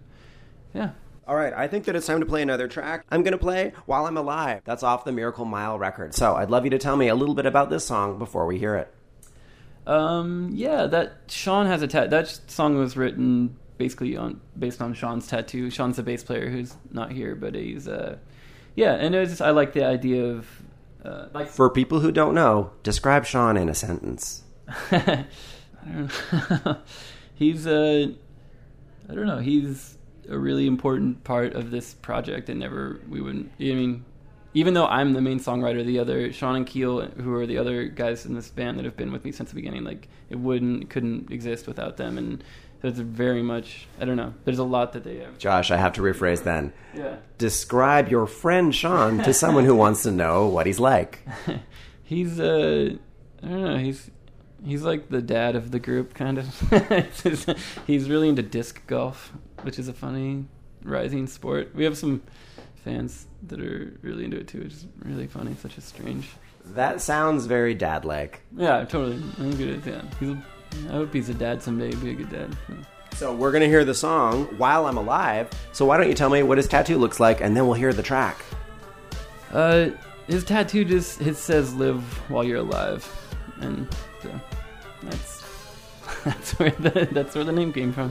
yeah. 0.75 0.91
All 1.29 1.35
right, 1.35 1.53
I 1.53 1.67
think 1.67 1.87
that 1.87 1.97
it's 1.97 2.07
time 2.07 2.21
to 2.21 2.27
play 2.27 2.43
another 2.43 2.69
track. 2.69 3.05
I'm 3.11 3.25
going 3.25 3.33
to 3.33 3.39
play 3.39 3.73
While 3.87 4.07
I'm 4.07 4.17
Alive. 4.17 4.63
That's 4.65 4.85
off 4.85 5.05
the 5.05 5.11
Miracle 5.11 5.45
Mile 5.45 5.77
record. 5.77 6.15
So 6.15 6.37
I'd 6.37 6.51
love 6.51 6.65
you 6.65 6.71
to 6.71 6.79
tell 6.79 6.97
me 6.97 7.09
a 7.09 7.17
little 7.17 7.35
bit 7.35 7.47
about 7.47 7.69
this 7.69 7.85
song 7.85 8.19
before 8.19 8.47
we 8.47 8.59
hear 8.59 8.77
it. 8.77 8.95
Um, 9.89 10.51
yeah, 10.53 10.87
that 10.87 11.23
Shawn 11.29 11.67
has 11.67 11.83
a. 11.83 11.87
That 11.87 12.41
song 12.47 12.77
was 12.77 12.97
written 12.97 13.57
basically 13.79 14.17
on 14.17 14.41
based 14.59 14.81
on 14.81 14.95
Shawn's 14.95 15.27
tattoo. 15.27 15.71
Shawn's 15.71 15.97
the 15.97 16.03
bass 16.03 16.25
player 16.25 16.51
who's 16.51 16.75
not 16.93 17.13
here, 17.13 17.35
but 17.35 17.55
he's 17.55 17.89
uh, 17.89 18.17
yeah. 18.75 18.95
And 18.95 19.15
it 19.15 19.19
was 19.19 19.31
just 19.31 19.43
I 19.43 19.51
like 19.51 19.73
the 19.73 19.85
idea 19.85 20.25
of 20.25 20.47
uh, 21.05 21.27
like 21.33 21.49
For 21.49 21.71
people 21.71 22.01
who 22.01 22.11
don't 22.11 22.35
know, 22.35 22.73
describe 22.83 23.25
Shawn 23.25 23.57
in 23.57 23.69
a 23.69 23.75
sentence. 23.75 24.43
I 24.91 25.27
don't 25.85 26.65
know. 26.65 26.79
he's 27.35 27.67
uh, 27.67 28.09
I 29.09 29.15
don't 29.15 29.27
know. 29.27 29.39
He's 29.39 29.97
a 30.29 30.39
really 30.39 30.67
important 30.67 31.23
part 31.25 31.55
of 31.55 31.71
this 31.71 31.95
project, 31.95 32.49
and 32.49 32.59
never 32.59 33.01
we 33.09 33.21
wouldn't. 33.21 33.53
I 33.61 33.65
mean, 33.65 34.05
even 34.55 34.75
though 34.75 34.87
I'm 34.87 35.13
the 35.13 35.21
main 35.21 35.39
songwriter, 35.39 35.85
the 35.85 35.99
other 35.99 36.33
Shawn 36.33 36.57
and 36.57 36.67
Keil, 36.67 37.13
who 37.21 37.35
are 37.35 37.47
the 37.47 37.59
other 37.59 37.85
guys 37.85 38.27
in 38.27 38.35
this 38.35 38.49
band 38.49 38.79
that 38.79 38.85
have 38.85 38.97
been 38.97 39.13
with 39.13 39.25
me 39.25 39.31
since 39.31 39.51
the 39.51 39.55
beginning, 39.55 39.85
like 39.85 40.09
it 40.31 40.37
wouldn't 40.37 40.91
couldn't 40.91 41.31
exist 41.31 41.67
without 41.67 41.97
them, 41.97 42.19
and 42.19 42.43
it's 42.87 42.99
very 42.99 43.43
much. 43.43 43.87
I 44.01 44.05
don't 44.05 44.17
know. 44.17 44.35
There's 44.45 44.59
a 44.59 44.65
lot 44.65 44.93
that 44.93 45.05
they 45.05 45.19
have. 45.19 45.39
Josh, 45.39 45.71
I 45.71 45.77
have 45.77 45.95
to 45.95 46.03
rephrase 46.03 46.43
then. 46.43 46.73
Yeah. 46.95 47.17
Describe 47.39 48.09
your 48.09 48.27
friend 48.27 48.75
Shawn 48.75 49.19
to 49.19 49.33
someone 49.33 49.65
who 49.65 49.75
wants 49.75 50.03
to 50.05 50.11
know 50.11 50.47
what 50.47 50.67
he's 50.67 50.81
like. 50.81 51.21
he's 52.05 52.39
uh 52.41 52.97
I 53.43 53.49
don't 53.49 53.65
know, 53.65 53.77
he's 53.77 54.11
he's 54.65 54.83
like 54.83 55.09
the 55.09 55.23
dad 55.23 55.57
of 55.57 55.71
the 55.71 55.79
group 55.79 56.15
kind 56.15 56.39
of. 56.39 57.57
He's 57.87 58.09
really 58.11 58.29
into 58.29 58.43
disc 58.43 58.85
golf, 58.87 59.33
which 59.63 59.79
is 59.79 59.89
a 59.89 59.93
funny 59.93 60.47
rising 60.83 61.27
sport. 61.27 61.75
We 61.75 61.85
have 61.85 61.97
some 61.97 62.23
fans 62.85 63.27
that 63.49 63.61
are 63.61 63.99
really 64.03 64.25
into 64.25 64.39
it 64.39 64.49
too, 64.49 64.61
which 64.61 64.73
is 64.73 64.87
really 65.01 65.27
funny, 65.27 65.55
such 65.61 65.77
a 65.77 65.81
strange 65.81 66.29
That 66.67 67.01
sounds 67.01 67.47
very 67.47 67.75
dad 67.75 68.05
like. 68.05 68.43
Yeah, 68.57 68.85
totally. 68.85 69.23
I'm 69.39 69.57
good 69.57 69.75
at 69.77 69.85
that. 69.85 70.15
He's 70.19 70.31
a, 70.31 70.43
I 70.89 70.93
hope 70.93 71.13
he's 71.13 71.29
a 71.29 71.35
dad 71.35 71.63
someday, 71.63 71.95
be 71.95 72.11
a 72.11 72.15
good 72.15 72.31
dad. 72.31 72.57
So 73.15 73.35
we're 73.35 73.51
going 73.51 73.63
to 73.63 73.69
hear 73.69 73.85
the 73.85 73.95
song 73.95 74.45
While 74.59 74.87
I'm 74.87 74.97
Alive. 74.97 75.49
So 75.73 75.87
why 75.87 75.97
don't 75.97 76.09
you 76.09 76.15
tell 76.15 76.31
me 76.31 76.43
what 76.43 76.59
his 76.59 76.69
tattoo 76.69 76.99
looks 76.99 77.19
like 77.19 77.41
and 77.41 77.57
then 77.57 77.67
we'll 77.67 77.75
hear 77.75 77.93
the 77.93 78.03
track. 78.03 78.45
Uh 79.53 79.91
his 80.27 80.45
tattoo 80.45 80.85
just 80.85 81.21
it 81.21 81.37
says 81.37 81.75
live 81.75 82.03
while 82.29 82.45
you're 82.45 82.59
alive. 82.59 83.09
And 83.61 83.89
so 84.23 84.41
that's 85.03 85.45
that's 86.25 86.53
where 86.59 86.71
the 86.71 87.09
that's 87.13 87.35
where 87.35 87.45
the 87.45 87.53
name 87.53 87.73
came 87.73 87.93
from. 87.93 88.11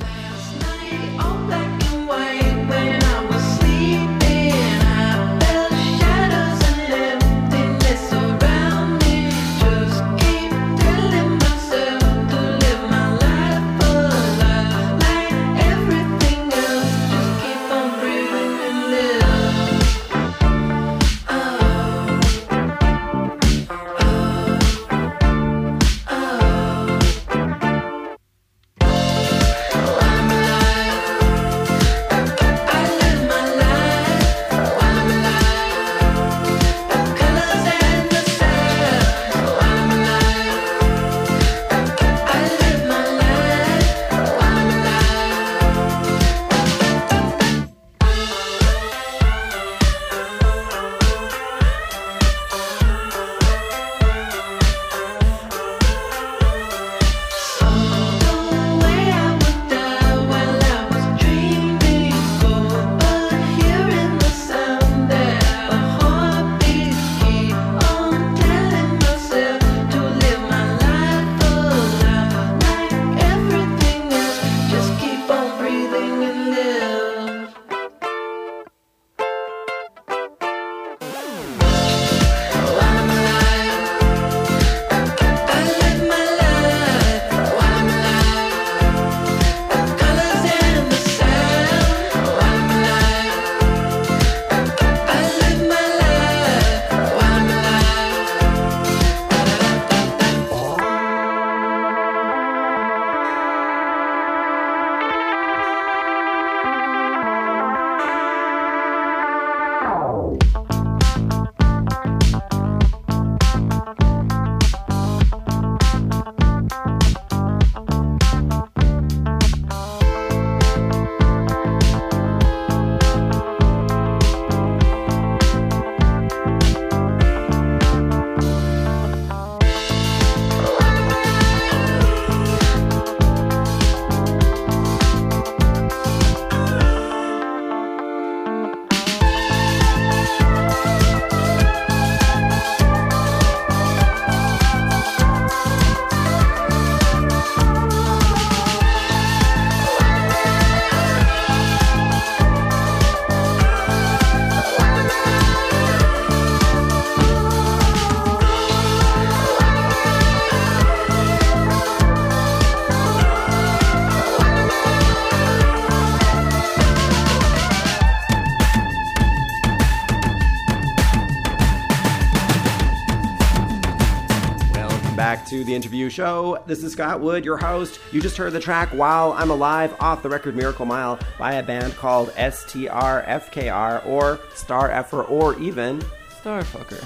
Back 175.46 175.52
to 175.52 175.64
the 175.64 175.76
interview 175.76 176.10
show. 176.10 176.58
This 176.66 176.84
is 176.84 176.94
Scott 176.94 177.22
Wood, 177.22 177.46
your 177.46 177.58
host. 177.58 178.00
You 178.12 178.20
just 178.20 178.36
heard 178.36 178.52
the 178.54 178.60
track 178.60 178.90
While 178.90 179.34
I'm 179.34 179.52
Alive 179.52 179.96
off 180.00 180.24
the 180.24 180.30
record 180.30 180.56
Miracle 180.56 180.88
Mile 180.88 181.20
by 181.38 181.54
a 181.54 181.64
band 181.64 181.96
called 181.96 182.30
STRFKR 182.30 184.08
or 184.08 184.40
Star 184.56 184.90
Effer 184.90 185.24
or 185.24 185.60
even. 185.60 186.00
Starfucker. 186.42 187.06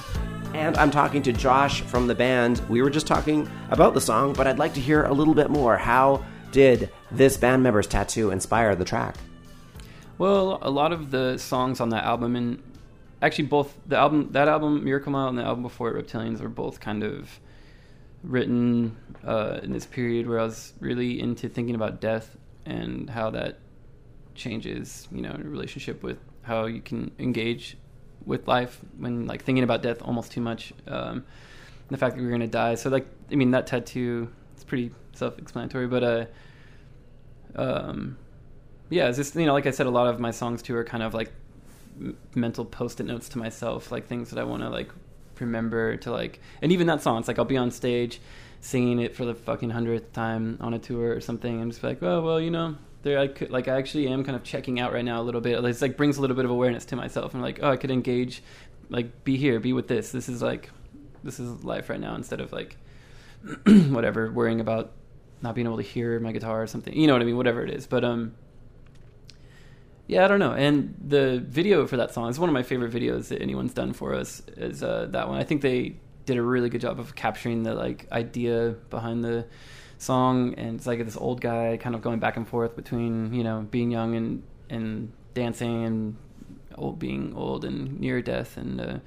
And 0.55 0.77
I'm 0.77 0.89
talking 0.89 1.21
to 1.23 1.33
Josh 1.33 1.81
from 1.81 2.07
the 2.07 2.15
band. 2.15 2.61
We 2.69 2.81
were 2.81 2.89
just 2.89 3.07
talking 3.07 3.49
about 3.71 3.93
the 3.93 3.99
song, 3.99 4.31
but 4.31 4.47
I'd 4.47 4.57
like 4.57 4.73
to 4.75 4.81
hear 4.81 5.03
a 5.03 5.13
little 5.13 5.33
bit 5.33 5.49
more. 5.49 5.77
How 5.77 6.23
did 6.53 6.89
this 7.11 7.35
band 7.35 7.61
member's 7.61 7.87
tattoo 7.87 8.31
inspire 8.31 8.73
the 8.73 8.85
track? 8.85 9.17
Well, 10.17 10.59
a 10.61 10.69
lot 10.69 10.93
of 10.93 11.11
the 11.11 11.37
songs 11.37 11.81
on 11.81 11.89
that 11.89 12.05
album, 12.05 12.37
and 12.37 12.63
actually 13.21 13.47
both 13.47 13.77
the 13.85 13.97
album, 13.97 14.29
that 14.31 14.47
album, 14.47 14.85
Miracle 14.85 15.11
Mile, 15.11 15.27
and 15.27 15.37
the 15.37 15.43
album 15.43 15.63
before 15.63 15.89
it, 15.89 16.07
Reptilians, 16.07 16.39
were 16.39 16.47
both 16.47 16.79
kind 16.79 17.03
of 17.03 17.41
written 18.23 18.95
uh, 19.25 19.59
in 19.63 19.71
this 19.71 19.85
period 19.85 20.27
where 20.27 20.39
I 20.39 20.43
was 20.43 20.73
really 20.79 21.19
into 21.19 21.49
thinking 21.49 21.75
about 21.75 22.01
death 22.01 22.37
and 22.65 23.09
how 23.09 23.29
that 23.31 23.59
changes, 24.35 25.07
you 25.11 25.21
know, 25.21 25.31
in 25.31 25.49
relationship 25.49 26.03
with 26.03 26.19
how 26.41 26.65
you 26.65 26.81
can 26.81 27.11
engage 27.19 27.77
with 28.25 28.47
life 28.47 28.79
when 28.97 29.25
like 29.27 29.43
thinking 29.43 29.63
about 29.63 29.81
death 29.81 30.01
almost 30.01 30.31
too 30.31 30.41
much. 30.41 30.73
Um, 30.87 31.25
the 31.89 31.97
fact 31.97 32.15
that 32.15 32.21
we're 32.21 32.31
gonna 32.31 32.47
die. 32.47 32.75
So 32.75 32.89
like, 32.89 33.07
I 33.31 33.35
mean, 33.35 33.51
that 33.51 33.67
tattoo 33.67 34.29
it's 34.53 34.63
pretty 34.63 34.91
self-explanatory, 35.13 35.87
but 35.87 36.03
uh, 36.03 36.25
um, 37.55 38.17
yeah, 38.89 39.07
it's 39.07 39.17
just 39.17 39.35
you 39.35 39.45
know, 39.45 39.53
like 39.53 39.65
I 39.65 39.71
said, 39.71 39.87
a 39.87 39.91
lot 39.91 40.07
of 40.07 40.19
my 40.19 40.31
songs 40.31 40.61
too 40.61 40.75
are 40.75 40.83
kind 40.83 41.03
of 41.03 41.13
like 41.13 41.31
mental 42.35 42.65
post-it 42.65 43.05
notes 43.05 43.29
to 43.29 43.37
myself, 43.37 43.91
like 43.91 44.07
things 44.07 44.29
that 44.29 44.39
I 44.39 44.43
want 44.43 44.61
to 44.63 44.69
like 44.69 44.89
remember 45.41 45.97
to 45.97 46.11
like, 46.11 46.39
and 46.61 46.71
even 46.71 46.87
that 46.87 47.01
song, 47.01 47.19
it's 47.19 47.27
like 47.27 47.39
I'll 47.39 47.45
be 47.45 47.57
on 47.57 47.71
stage 47.71 48.19
singing 48.61 48.99
it 48.99 49.15
for 49.15 49.25
the 49.25 49.33
fucking 49.33 49.69
hundredth 49.69 50.11
time 50.13 50.57
on 50.59 50.73
a 50.73 50.79
tour 50.79 51.15
or 51.15 51.21
something, 51.21 51.61
and 51.61 51.71
just 51.71 51.81
be 51.81 51.87
like, 51.87 52.03
oh 52.03 52.21
well, 52.21 52.39
you 52.39 52.51
know, 52.51 52.75
there 53.03 53.19
I 53.19 53.27
could 53.27 53.51
like 53.51 53.67
I 53.67 53.77
actually 53.77 54.07
am 54.07 54.23
kind 54.23 54.35
of 54.35 54.43
checking 54.43 54.79
out 54.79 54.93
right 54.93 55.05
now 55.05 55.21
a 55.21 55.23
little 55.23 55.41
bit. 55.41 55.63
It's 55.63 55.81
like 55.81 55.97
brings 55.97 56.17
a 56.17 56.21
little 56.21 56.35
bit 56.35 56.45
of 56.45 56.51
awareness 56.51 56.85
to 56.85 56.95
myself, 56.95 57.33
and 57.33 57.41
I'm 57.41 57.43
like, 57.43 57.59
oh, 57.61 57.71
I 57.71 57.77
could 57.77 57.91
engage, 57.91 58.43
like 58.89 59.23
be 59.23 59.37
here, 59.37 59.59
be 59.59 59.73
with 59.73 59.87
this. 59.87 60.11
This 60.11 60.29
is 60.29 60.41
like, 60.41 60.69
this 61.23 61.39
is 61.39 61.63
life 61.63 61.89
right 61.89 61.99
now 61.99 62.15
instead 62.15 62.41
of 62.41 62.51
like, 62.51 62.77
whatever, 63.65 64.31
worrying 64.31 64.59
about 64.59 64.91
not 65.41 65.55
being 65.55 65.67
able 65.67 65.77
to 65.77 65.83
hear 65.83 66.19
my 66.19 66.31
guitar 66.31 66.61
or 66.61 66.67
something. 66.67 66.93
You 66.93 67.07
know 67.07 67.13
what 67.13 67.21
I 67.21 67.25
mean? 67.25 67.37
Whatever 67.37 67.63
it 67.63 67.69
is, 67.69 67.87
but 67.87 68.03
um 68.03 68.33
yeah, 70.09 70.25
I 70.25 70.27
don't 70.27 70.39
know. 70.39 70.53
And 70.53 70.95
the 70.99 71.39
video 71.47 71.85
for 71.85 71.97
that 71.97 72.11
song 72.11 72.31
is 72.31 72.39
one 72.39 72.49
of 72.49 72.53
my 72.53 72.63
favorite 72.63 72.91
videos 72.91 73.27
that 73.27 73.43
anyone's 73.43 73.75
done 73.75 73.93
for 73.93 74.15
us. 74.15 74.41
Is 74.57 74.81
uh, 74.81 75.05
that 75.11 75.29
one? 75.29 75.37
I 75.37 75.43
think 75.43 75.61
they 75.61 75.97
did 76.25 76.35
a 76.35 76.41
really 76.41 76.67
good 76.67 76.81
job 76.81 76.99
of 76.99 77.13
capturing 77.13 77.61
the 77.61 77.75
like 77.75 78.07
idea 78.11 78.75
behind 78.89 79.23
the 79.23 79.45
song, 79.99 80.55
and 80.55 80.77
it's 80.77 80.87
like 80.87 81.05
this 81.05 81.15
old 81.15 81.41
guy 81.41 81.77
kind 81.77 81.93
of 81.93 82.01
going 82.01 82.17
back 82.17 82.37
and 82.37 82.47
forth 82.47 82.75
between 82.75 83.35
you 83.35 83.43
know 83.43 83.67
being 83.69 83.91
young 83.91 84.15
and 84.15 84.41
and 84.67 85.11
dancing 85.35 85.85
and 85.85 86.17
old 86.75 86.97
being 86.97 87.35
old 87.35 87.63
and 87.63 87.99
near 87.99 88.19
death. 88.19 88.57
And 88.57 88.81
uh, 88.81 88.97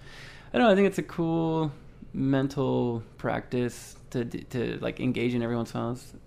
I 0.55 0.59
don't 0.59 0.69
know. 0.69 0.71
I 0.71 0.77
think 0.77 0.87
it's 0.87 0.99
a 0.99 1.03
cool 1.03 1.73
mental 2.13 3.03
practice 3.19 3.97
to 4.13 4.25
to 4.25 4.79
like 4.81 5.01
engage 5.01 5.35
in 5.35 5.43
every 5.43 5.57
once 5.57 5.73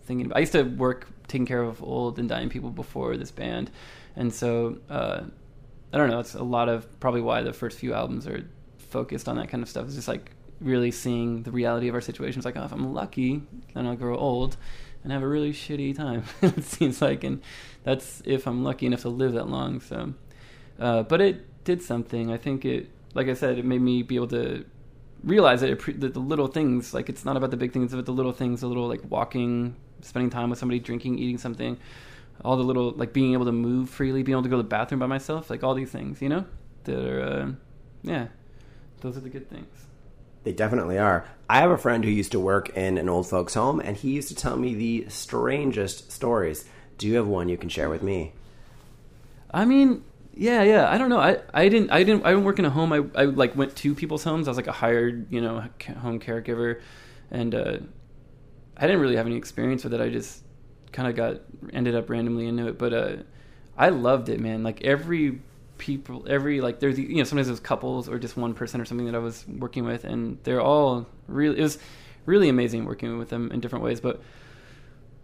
thinking, 0.03 0.31
I 0.33 0.39
used 0.39 0.51
to 0.51 0.63
work 0.63 1.07
taking 1.27 1.45
care 1.45 1.63
of 1.63 1.81
old 1.81 2.19
and 2.19 2.29
dying 2.29 2.49
people 2.49 2.69
before 2.69 3.17
this 3.17 3.31
band, 3.31 3.71
and 4.15 4.33
so 4.33 4.77
uh, 4.89 5.21
I 5.93 5.97
don't 5.97 6.09
know. 6.09 6.19
It's 6.19 6.35
a 6.35 6.43
lot 6.43 6.69
of 6.69 6.99
probably 6.99 7.21
why 7.21 7.41
the 7.41 7.53
first 7.53 7.79
few 7.79 7.93
albums 7.93 8.27
are 8.27 8.47
focused 8.77 9.27
on 9.27 9.37
that 9.37 9.49
kind 9.49 9.63
of 9.63 9.69
stuff. 9.69 9.85
It's 9.85 9.95
just 9.95 10.07
like 10.07 10.31
really 10.59 10.91
seeing 10.91 11.43
the 11.43 11.51
reality 11.51 11.87
of 11.87 11.95
our 11.95 12.01
situations. 12.01 12.45
Like, 12.45 12.57
oh, 12.57 12.63
if 12.63 12.71
I'm 12.71 12.93
lucky, 12.93 13.41
then 13.73 13.85
I'll 13.85 13.95
grow 13.95 14.17
old 14.17 14.57
and 15.03 15.11
have 15.11 15.23
a 15.23 15.27
really 15.27 15.53
shitty 15.53 15.95
time. 15.95 16.23
it 16.41 16.63
seems 16.63 17.01
like, 17.01 17.23
and 17.23 17.41
that's 17.83 18.21
if 18.25 18.47
I'm 18.47 18.63
lucky 18.63 18.85
enough 18.85 19.01
to 19.01 19.09
live 19.09 19.33
that 19.33 19.47
long. 19.47 19.79
So, 19.79 20.13
uh, 20.79 21.03
but 21.03 21.21
it 21.21 21.63
did 21.63 21.81
something. 21.81 22.31
I 22.31 22.37
think 22.37 22.65
it, 22.65 22.89
like 23.13 23.27
I 23.27 23.33
said, 23.33 23.57
it 23.57 23.65
made 23.65 23.81
me 23.81 24.03
be 24.03 24.15
able 24.15 24.27
to 24.29 24.65
realize 25.23 25.61
that, 25.61 25.69
it, 25.69 26.01
that 26.01 26.13
the 26.13 26.19
little 26.19 26.47
things, 26.47 26.93
like 26.93 27.09
it's 27.09 27.25
not 27.25 27.37
about 27.37 27.51
the 27.51 27.57
big 27.57 27.71
things, 27.71 27.93
but 27.93 28.05
the 28.05 28.13
little 28.13 28.31
things, 28.31 28.61
the 28.61 28.67
little 28.67 28.87
like 28.87 29.01
walking, 29.09 29.75
spending 30.01 30.29
time 30.29 30.49
with 30.49 30.59
somebody, 30.59 30.79
drinking, 30.79 31.19
eating 31.19 31.37
something, 31.37 31.77
all 32.43 32.57
the 32.57 32.63
little 32.63 32.91
like 32.91 33.13
being 33.13 33.33
able 33.33 33.45
to 33.45 33.51
move 33.51 33.89
freely, 33.89 34.23
being 34.23 34.33
able 34.33 34.43
to 34.43 34.49
go 34.49 34.57
to 34.57 34.63
the 34.63 34.69
bathroom 34.69 34.99
by 34.99 35.07
myself, 35.07 35.49
like 35.49 35.63
all 35.63 35.73
these 35.73 35.91
things, 35.91 36.21
you 36.21 36.29
know, 36.29 36.45
that 36.83 36.97
are, 36.97 37.21
uh, 37.21 37.51
yeah, 38.03 38.27
those 39.01 39.17
are 39.17 39.21
the 39.21 39.29
good 39.29 39.49
things. 39.49 39.85
They 40.43 40.53
definitely 40.53 40.99
are. 40.99 41.25
I 41.49 41.59
have 41.59 41.71
a 41.71 41.77
friend 41.77 42.03
who 42.03 42.11
used 42.11 42.31
to 42.33 42.39
work 42.39 42.69
in 42.77 42.99
an 42.99 43.09
old 43.09 43.27
folks' 43.27 43.55
home, 43.55 43.79
and 43.79 43.97
he 43.97 44.11
used 44.11 44.27
to 44.27 44.35
tell 44.35 44.57
me 44.57 44.75
the 44.75 45.09
strangest 45.09 46.11
stories. 46.11 46.65
Do 46.99 47.07
you 47.07 47.15
have 47.15 47.25
one 47.27 47.49
you 47.49 47.57
can 47.57 47.69
share 47.69 47.89
with 47.89 48.03
me? 48.03 48.33
I 49.51 49.65
mean, 49.65 50.03
yeah, 50.35 50.63
yeah. 50.63 50.89
I 50.89 50.97
don't 50.97 51.09
know. 51.09 51.19
I, 51.19 51.39
I 51.53 51.69
didn't 51.69 51.91
I 51.91 52.03
didn't 52.03 52.25
I 52.25 52.29
didn't 52.31 52.43
work 52.43 52.59
in 52.59 52.65
a 52.65 52.69
home. 52.69 52.91
I 52.91 53.03
I 53.15 53.25
like 53.25 53.55
went 53.55 53.75
to 53.77 53.95
people's 53.95 54.23
homes. 54.23 54.47
I 54.47 54.51
was 54.51 54.57
like 54.57 54.67
a 54.67 54.73
hired 54.73 55.31
you 55.31 55.41
know 55.41 55.63
home 56.01 56.19
caregiver, 56.19 56.81
and 57.31 57.55
uh, 57.55 57.77
I 58.77 58.87
didn't 58.87 59.01
really 59.01 59.15
have 59.15 59.25
any 59.25 59.37
experience 59.37 59.83
with 59.83 59.93
it. 59.93 60.01
I 60.01 60.09
just 60.09 60.43
kind 60.91 61.07
of 61.07 61.15
got 61.15 61.41
ended 61.73 61.95
up 61.95 62.09
randomly 62.09 62.47
into 62.47 62.67
it. 62.67 62.77
But 62.77 62.93
uh, 62.93 63.15
I 63.77 63.89
loved 63.89 64.29
it, 64.29 64.39
man. 64.39 64.63
Like 64.63 64.83
every 64.83 65.39
people, 65.77 66.25
every 66.29 66.61
like 66.61 66.79
there's 66.79 66.99
you 66.99 67.15
know 67.15 67.23
sometimes 67.23 67.47
there's 67.47 67.59
couples 67.61 68.09
or 68.09 68.19
just 68.19 68.35
one 68.35 68.53
person 68.53 68.81
or 68.81 68.85
something 68.85 69.05
that 69.05 69.15
I 69.15 69.19
was 69.19 69.45
working 69.47 69.85
with, 69.85 70.03
and 70.03 70.37
they're 70.43 70.61
all 70.61 71.07
really 71.27 71.57
it 71.57 71.63
was 71.63 71.79
really 72.25 72.49
amazing 72.49 72.85
working 72.85 73.17
with 73.17 73.29
them 73.29 73.51
in 73.51 73.61
different 73.61 73.85
ways. 73.85 74.01
But 74.01 74.21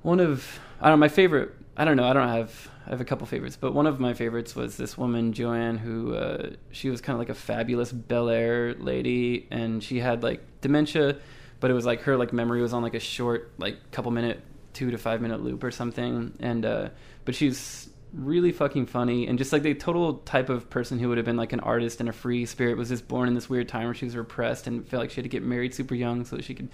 one 0.04 0.22
of 0.22 0.60
I 0.80 0.90
don't 0.90 1.00
know 1.00 1.02
my 1.02 1.10
favorite. 1.10 1.54
I 1.76 1.86
don't 1.86 1.98
know. 1.98 2.06
I 2.06 2.14
don't 2.14 2.30
have. 2.30 2.71
I 2.86 2.90
have 2.90 3.02
a 3.02 3.06
couple 3.06 3.28
favorites, 3.28 3.58
but 3.60 3.74
one 3.74 3.86
of 3.86 4.00
my 4.00 4.14
favorites 4.14 4.56
was 4.56 4.78
this 4.78 4.98
woman 4.98 5.34
Joanne, 5.34 5.78
who 5.78 6.16
uh, 6.16 6.52
she 6.72 6.90
was 6.90 7.00
kind 7.02 7.16
of 7.16 7.20
like 7.20 7.30
a 7.30 7.36
fabulous 7.36 7.92
Bel 7.92 8.30
Air 8.30 8.74
lady, 8.74 9.48
and 9.52 9.84
she 9.84 10.00
had 10.00 10.24
like 10.24 10.42
dementia, 10.62 11.18
but 11.60 11.70
it 11.70 11.74
was 11.74 11.86
like 11.86 12.02
her 12.02 12.18
like 12.18 12.34
memory 12.34 12.62
was 12.62 12.74
on 12.74 12.82
like 12.82 12.96
a 12.96 13.00
short 13.00 13.52
like 13.58 13.92
couple 13.92 14.12
minute 14.12 14.42
two 14.74 14.90
to 14.92 14.98
five 14.98 15.22
minute 15.22 15.44
loop 15.44 15.64
or 15.64 15.72
something, 15.72 16.34
and 16.40 16.66
uh, 16.66 16.90
but 17.24 17.36
she's 17.36 17.90
really 18.14 18.52
fucking 18.52 18.86
funny 18.86 19.26
and 19.28 19.38
just 19.38 19.54
like 19.54 19.64
the 19.64 19.74
total 19.74 20.16
type 20.16 20.50
of 20.50 20.70
person 20.70 21.00
who 21.00 21.08
would 21.08 21.18
have 21.18 21.26
been 21.26 21.38
like 21.38 21.54
an 21.54 21.62
artist 21.62 22.02
and 22.02 22.10
a 22.10 22.12
free 22.12 22.46
spirit 22.46 22.76
was 22.76 22.90
just 22.90 23.08
born 23.08 23.30
in 23.30 23.36
this 23.36 23.50
weird 23.50 23.70
time 23.70 23.86
where 23.86 23.94
she 23.94 24.04
was 24.04 24.18
repressed 24.18 24.68
and 24.68 24.86
felt 24.86 25.00
like 25.00 25.10
she 25.10 25.16
had 25.16 25.24
to 25.24 25.30
get 25.30 25.44
married 25.44 25.74
super 25.74 25.96
young 25.96 26.26
so 26.26 26.36
that 26.36 26.44
she 26.44 26.54
could 26.54 26.68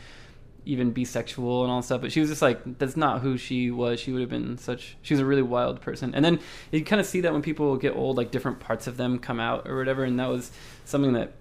even 0.67 0.91
be 0.91 1.05
sexual 1.05 1.63
and 1.63 1.71
all 1.71 1.81
stuff. 1.81 2.01
But 2.01 2.11
she 2.11 2.19
was 2.19 2.29
just 2.29 2.41
like, 2.41 2.77
that's 2.77 2.97
not 2.97 3.21
who 3.21 3.37
she 3.37 3.71
was. 3.71 3.99
She 3.99 4.11
would 4.11 4.21
have 4.21 4.29
been 4.29 4.57
such. 4.57 4.97
She 5.01 5.13
was 5.13 5.21
a 5.21 5.25
really 5.25 5.41
wild 5.41 5.81
person. 5.81 6.13
And 6.13 6.23
then 6.23 6.39
you 6.71 6.83
kind 6.83 6.99
of 6.99 7.05
see 7.05 7.21
that 7.21 7.33
when 7.33 7.41
people 7.41 7.75
get 7.77 7.95
old, 7.95 8.17
like 8.17 8.31
different 8.31 8.59
parts 8.59 8.87
of 8.87 8.97
them 8.97 9.17
come 9.17 9.39
out 9.39 9.67
or 9.67 9.77
whatever. 9.77 10.03
And 10.03 10.19
that 10.19 10.29
was 10.29 10.51
something 10.85 11.13
that 11.13 11.33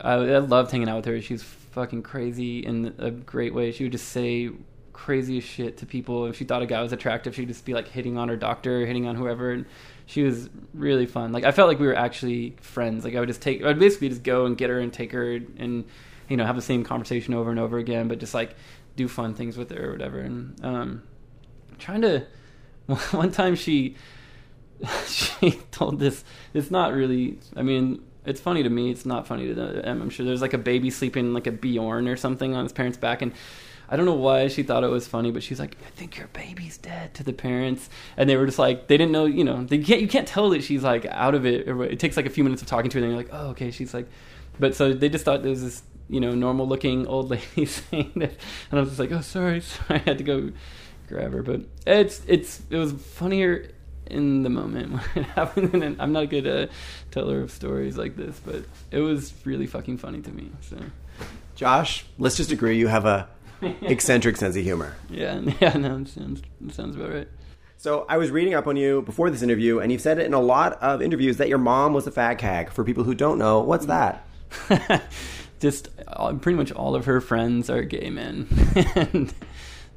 I, 0.00 0.12
I 0.12 0.38
loved 0.38 0.70
hanging 0.70 0.88
out 0.88 0.96
with 0.96 1.06
her. 1.06 1.20
She's 1.20 1.42
fucking 1.42 2.02
crazy 2.02 2.60
in 2.60 2.94
a 2.98 3.10
great 3.10 3.54
way. 3.54 3.72
She 3.72 3.84
would 3.84 3.92
just 3.92 4.08
say 4.08 4.50
crazy 4.92 5.40
shit 5.40 5.78
to 5.78 5.86
people. 5.86 6.26
If 6.26 6.36
she 6.36 6.44
thought 6.44 6.62
a 6.62 6.66
guy 6.66 6.82
was 6.82 6.92
attractive, 6.92 7.34
she'd 7.34 7.48
just 7.48 7.64
be 7.64 7.74
like 7.74 7.88
hitting 7.88 8.16
on 8.18 8.28
her 8.28 8.36
doctor, 8.36 8.86
hitting 8.86 9.06
on 9.06 9.16
whoever. 9.16 9.52
And 9.52 9.66
she 10.06 10.22
was 10.22 10.48
really 10.74 11.06
fun. 11.06 11.32
Like 11.32 11.44
I 11.44 11.52
felt 11.52 11.68
like 11.68 11.78
we 11.78 11.86
were 11.86 11.96
actually 11.96 12.56
friends. 12.60 13.04
Like 13.04 13.14
I 13.14 13.20
would 13.20 13.28
just 13.28 13.42
take, 13.42 13.62
I'd 13.64 13.78
basically 13.78 14.08
just 14.08 14.22
go 14.22 14.46
and 14.46 14.56
get 14.56 14.70
her 14.70 14.78
and 14.78 14.92
take 14.92 15.12
her 15.12 15.34
and 15.34 15.84
you 16.28 16.36
know 16.36 16.44
have 16.44 16.56
the 16.56 16.62
same 16.62 16.84
conversation 16.84 17.34
over 17.34 17.50
and 17.50 17.58
over 17.58 17.78
again, 17.78 18.08
but 18.08 18.18
just 18.18 18.34
like 18.34 18.54
do 18.96 19.08
fun 19.08 19.34
things 19.34 19.56
with 19.56 19.70
her 19.70 19.88
or 19.88 19.92
whatever. 19.92 20.18
And 20.18 20.64
um, 20.64 21.02
trying 21.78 22.02
to 22.02 22.26
one 23.10 23.30
time 23.30 23.54
she 23.54 23.96
she 25.06 25.52
told 25.70 25.98
this. 25.98 26.24
It's 26.54 26.70
not 26.70 26.92
really. 26.92 27.38
I 27.56 27.62
mean, 27.62 28.02
it's 28.24 28.40
funny 28.40 28.62
to 28.62 28.70
me. 28.70 28.90
It's 28.90 29.06
not 29.06 29.26
funny 29.26 29.46
to 29.48 29.54
them. 29.54 30.02
I'm 30.02 30.10
sure 30.10 30.26
there's 30.26 30.42
like 30.42 30.54
a 30.54 30.58
baby 30.58 30.90
sleeping 30.90 31.32
like 31.32 31.46
a 31.46 31.52
Bjorn 31.52 32.08
or 32.08 32.16
something 32.16 32.54
on 32.54 32.64
his 32.64 32.72
parents' 32.72 32.98
back, 32.98 33.22
and 33.22 33.32
I 33.88 33.96
don't 33.96 34.06
know 34.06 34.14
why 34.14 34.48
she 34.48 34.62
thought 34.62 34.84
it 34.84 34.90
was 34.90 35.06
funny, 35.06 35.30
but 35.30 35.42
she's 35.42 35.60
like, 35.60 35.76
"I 35.86 35.90
think 35.90 36.18
your 36.18 36.28
baby's 36.28 36.76
dead" 36.76 37.14
to 37.14 37.24
the 37.24 37.32
parents, 37.32 37.88
and 38.16 38.28
they 38.28 38.36
were 38.36 38.46
just 38.46 38.58
like, 38.58 38.88
they 38.88 38.96
didn't 38.96 39.12
know, 39.12 39.26
you 39.26 39.44
know, 39.44 39.64
they 39.64 39.78
can't, 39.78 40.00
you 40.00 40.08
can't 40.08 40.26
tell 40.26 40.50
that 40.50 40.62
she's 40.62 40.82
like 40.82 41.06
out 41.06 41.34
of 41.34 41.46
it. 41.46 41.68
It 41.68 41.98
takes 42.00 42.16
like 42.16 42.26
a 42.26 42.30
few 42.30 42.44
minutes 42.44 42.62
of 42.62 42.68
talking 42.68 42.90
to 42.90 42.98
her, 42.98 43.04
and 43.04 43.14
you're 43.14 43.22
like, 43.22 43.32
"Oh, 43.32 43.48
okay." 43.50 43.70
She's 43.70 43.94
like, 43.94 44.08
but 44.58 44.74
so 44.74 44.92
they 44.92 45.08
just 45.08 45.24
thought 45.24 45.42
there 45.42 45.50
was 45.50 45.62
this, 45.62 45.82
you 46.08 46.20
know, 46.20 46.34
normal 46.34 46.68
looking 46.68 47.06
old 47.06 47.30
lady 47.30 47.66
saying 47.66 48.12
that, 48.16 48.32
and 48.70 48.78
I 48.78 48.80
was 48.80 48.90
just 48.90 49.00
like, 49.00 49.12
"Oh, 49.12 49.20
sorry, 49.20 49.60
sorry," 49.62 50.00
I 50.00 50.02
had 50.10 50.18
to 50.18 50.24
go 50.24 50.52
grab 51.08 51.32
her, 51.32 51.42
but 51.42 51.62
it's 51.86 52.22
it's 52.26 52.62
it 52.70 52.76
was 52.76 52.92
funnier 52.92 53.70
in 54.06 54.42
the 54.42 54.50
moment 54.50 54.92
when 55.14 55.24
it 55.24 55.28
happened. 55.30 55.74
And 55.82 56.00
I'm 56.00 56.12
not 56.12 56.24
a 56.24 56.26
good 56.26 56.46
uh, 56.46 56.72
teller 57.10 57.40
of 57.40 57.50
stories 57.50 57.96
like 57.96 58.16
this, 58.16 58.40
but 58.44 58.64
it 58.90 59.00
was 59.00 59.34
really 59.44 59.66
fucking 59.66 59.98
funny 59.98 60.20
to 60.22 60.30
me. 60.30 60.50
So 60.60 60.78
Josh, 61.54 62.06
let's 62.18 62.36
just 62.36 62.52
agree 62.52 62.76
you 62.76 62.88
have 62.88 63.04
a 63.04 63.28
eccentric 63.62 64.36
sense 64.36 64.54
of 64.56 64.62
humor. 64.62 64.96
yeah, 65.08 65.40
yeah, 65.60 65.76
no, 65.76 65.98
it 65.98 66.08
sounds 66.08 66.42
it 66.66 66.74
sounds 66.74 66.96
about 66.96 67.12
right. 67.12 67.28
So 67.78 68.06
I 68.08 68.16
was 68.16 68.30
reading 68.30 68.54
up 68.54 68.66
on 68.66 68.76
you 68.76 69.02
before 69.02 69.28
this 69.30 69.42
interview, 69.42 69.80
and 69.80 69.92
you've 69.92 70.00
said 70.00 70.18
it 70.18 70.24
in 70.26 70.32
a 70.34 70.40
lot 70.40 70.74
of 70.82 71.02
interviews 71.02 71.36
that 71.36 71.48
your 71.48 71.58
mom 71.58 71.92
was 71.92 72.06
a 72.06 72.10
fag 72.10 72.40
hag. 72.40 72.70
For 72.70 72.84
people 72.84 73.04
who 73.04 73.14
don't 73.14 73.38
know, 73.38 73.60
what's 73.60 73.86
that? 73.86 74.26
Just 75.60 75.88
uh, 76.06 76.32
pretty 76.34 76.56
much 76.56 76.72
all 76.72 76.94
of 76.94 77.06
her 77.06 77.20
friends 77.20 77.70
are 77.70 77.82
gay 77.82 78.10
men, 78.10 78.46
and 78.94 79.32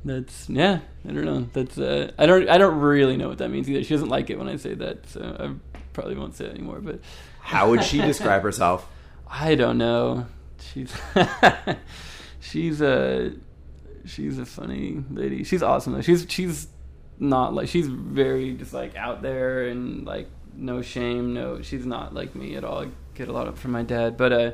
that's 0.05 0.49
yeah. 0.49 0.79
I 1.07 1.11
don't 1.11 1.25
know. 1.25 1.47
That's 1.53 1.77
uh, 1.77 2.11
I 2.17 2.25
don't 2.25 2.49
I 2.49 2.57
don't 2.57 2.79
really 2.79 3.17
know 3.17 3.29
what 3.29 3.37
that 3.39 3.49
means 3.49 3.69
either. 3.69 3.83
She 3.83 3.93
doesn't 3.93 4.09
like 4.09 4.29
it 4.29 4.37
when 4.37 4.47
I 4.47 4.57
say 4.57 4.73
that, 4.75 5.07
so 5.07 5.21
I 5.39 5.79
probably 5.93 6.15
won't 6.15 6.35
say 6.35 6.45
it 6.45 6.51
anymore. 6.51 6.79
But 6.79 6.99
How 7.41 7.69
would 7.69 7.83
she 7.83 7.99
describe 7.99 8.43
herself? 8.43 8.87
I 9.29 9.55
don't 9.55 9.77
know. 9.77 10.25
She's 10.73 10.93
she's 12.39 12.81
a 12.81 13.33
she's 14.05 14.39
a 14.39 14.45
funny 14.45 15.03
lady. 15.09 15.43
She's 15.43 15.63
awesome 15.63 15.93
though. 15.93 16.01
She's 16.01 16.25
she's 16.29 16.67
not 17.19 17.53
like 17.53 17.67
she's 17.67 17.87
very 17.87 18.53
just 18.53 18.73
like 18.73 18.95
out 18.95 19.21
there 19.21 19.67
and 19.67 20.05
like 20.05 20.27
no 20.55 20.81
shame. 20.81 21.33
No, 21.33 21.61
she's 21.61 21.85
not 21.85 22.13
like 22.13 22.35
me 22.35 22.55
at 22.55 22.63
all. 22.63 22.83
I 22.83 22.87
get 23.15 23.27
a 23.27 23.31
lot 23.31 23.47
up 23.47 23.57
from 23.57 23.71
my 23.71 23.83
dad, 23.83 24.17
but 24.17 24.33
uh, 24.33 24.51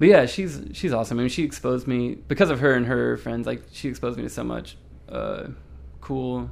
but 0.00 0.08
yeah, 0.08 0.24
she's 0.24 0.62
she's 0.72 0.94
awesome. 0.94 1.18
I 1.18 1.20
mean, 1.20 1.28
she 1.28 1.44
exposed 1.44 1.86
me 1.86 2.14
because 2.14 2.48
of 2.48 2.60
her 2.60 2.72
and 2.74 2.86
her 2.86 3.18
friends. 3.18 3.46
Like 3.46 3.62
she 3.70 3.88
exposed 3.88 4.16
me 4.16 4.24
to 4.24 4.30
so 4.30 4.42
much 4.42 4.78
uh, 5.10 5.48
cool 6.00 6.50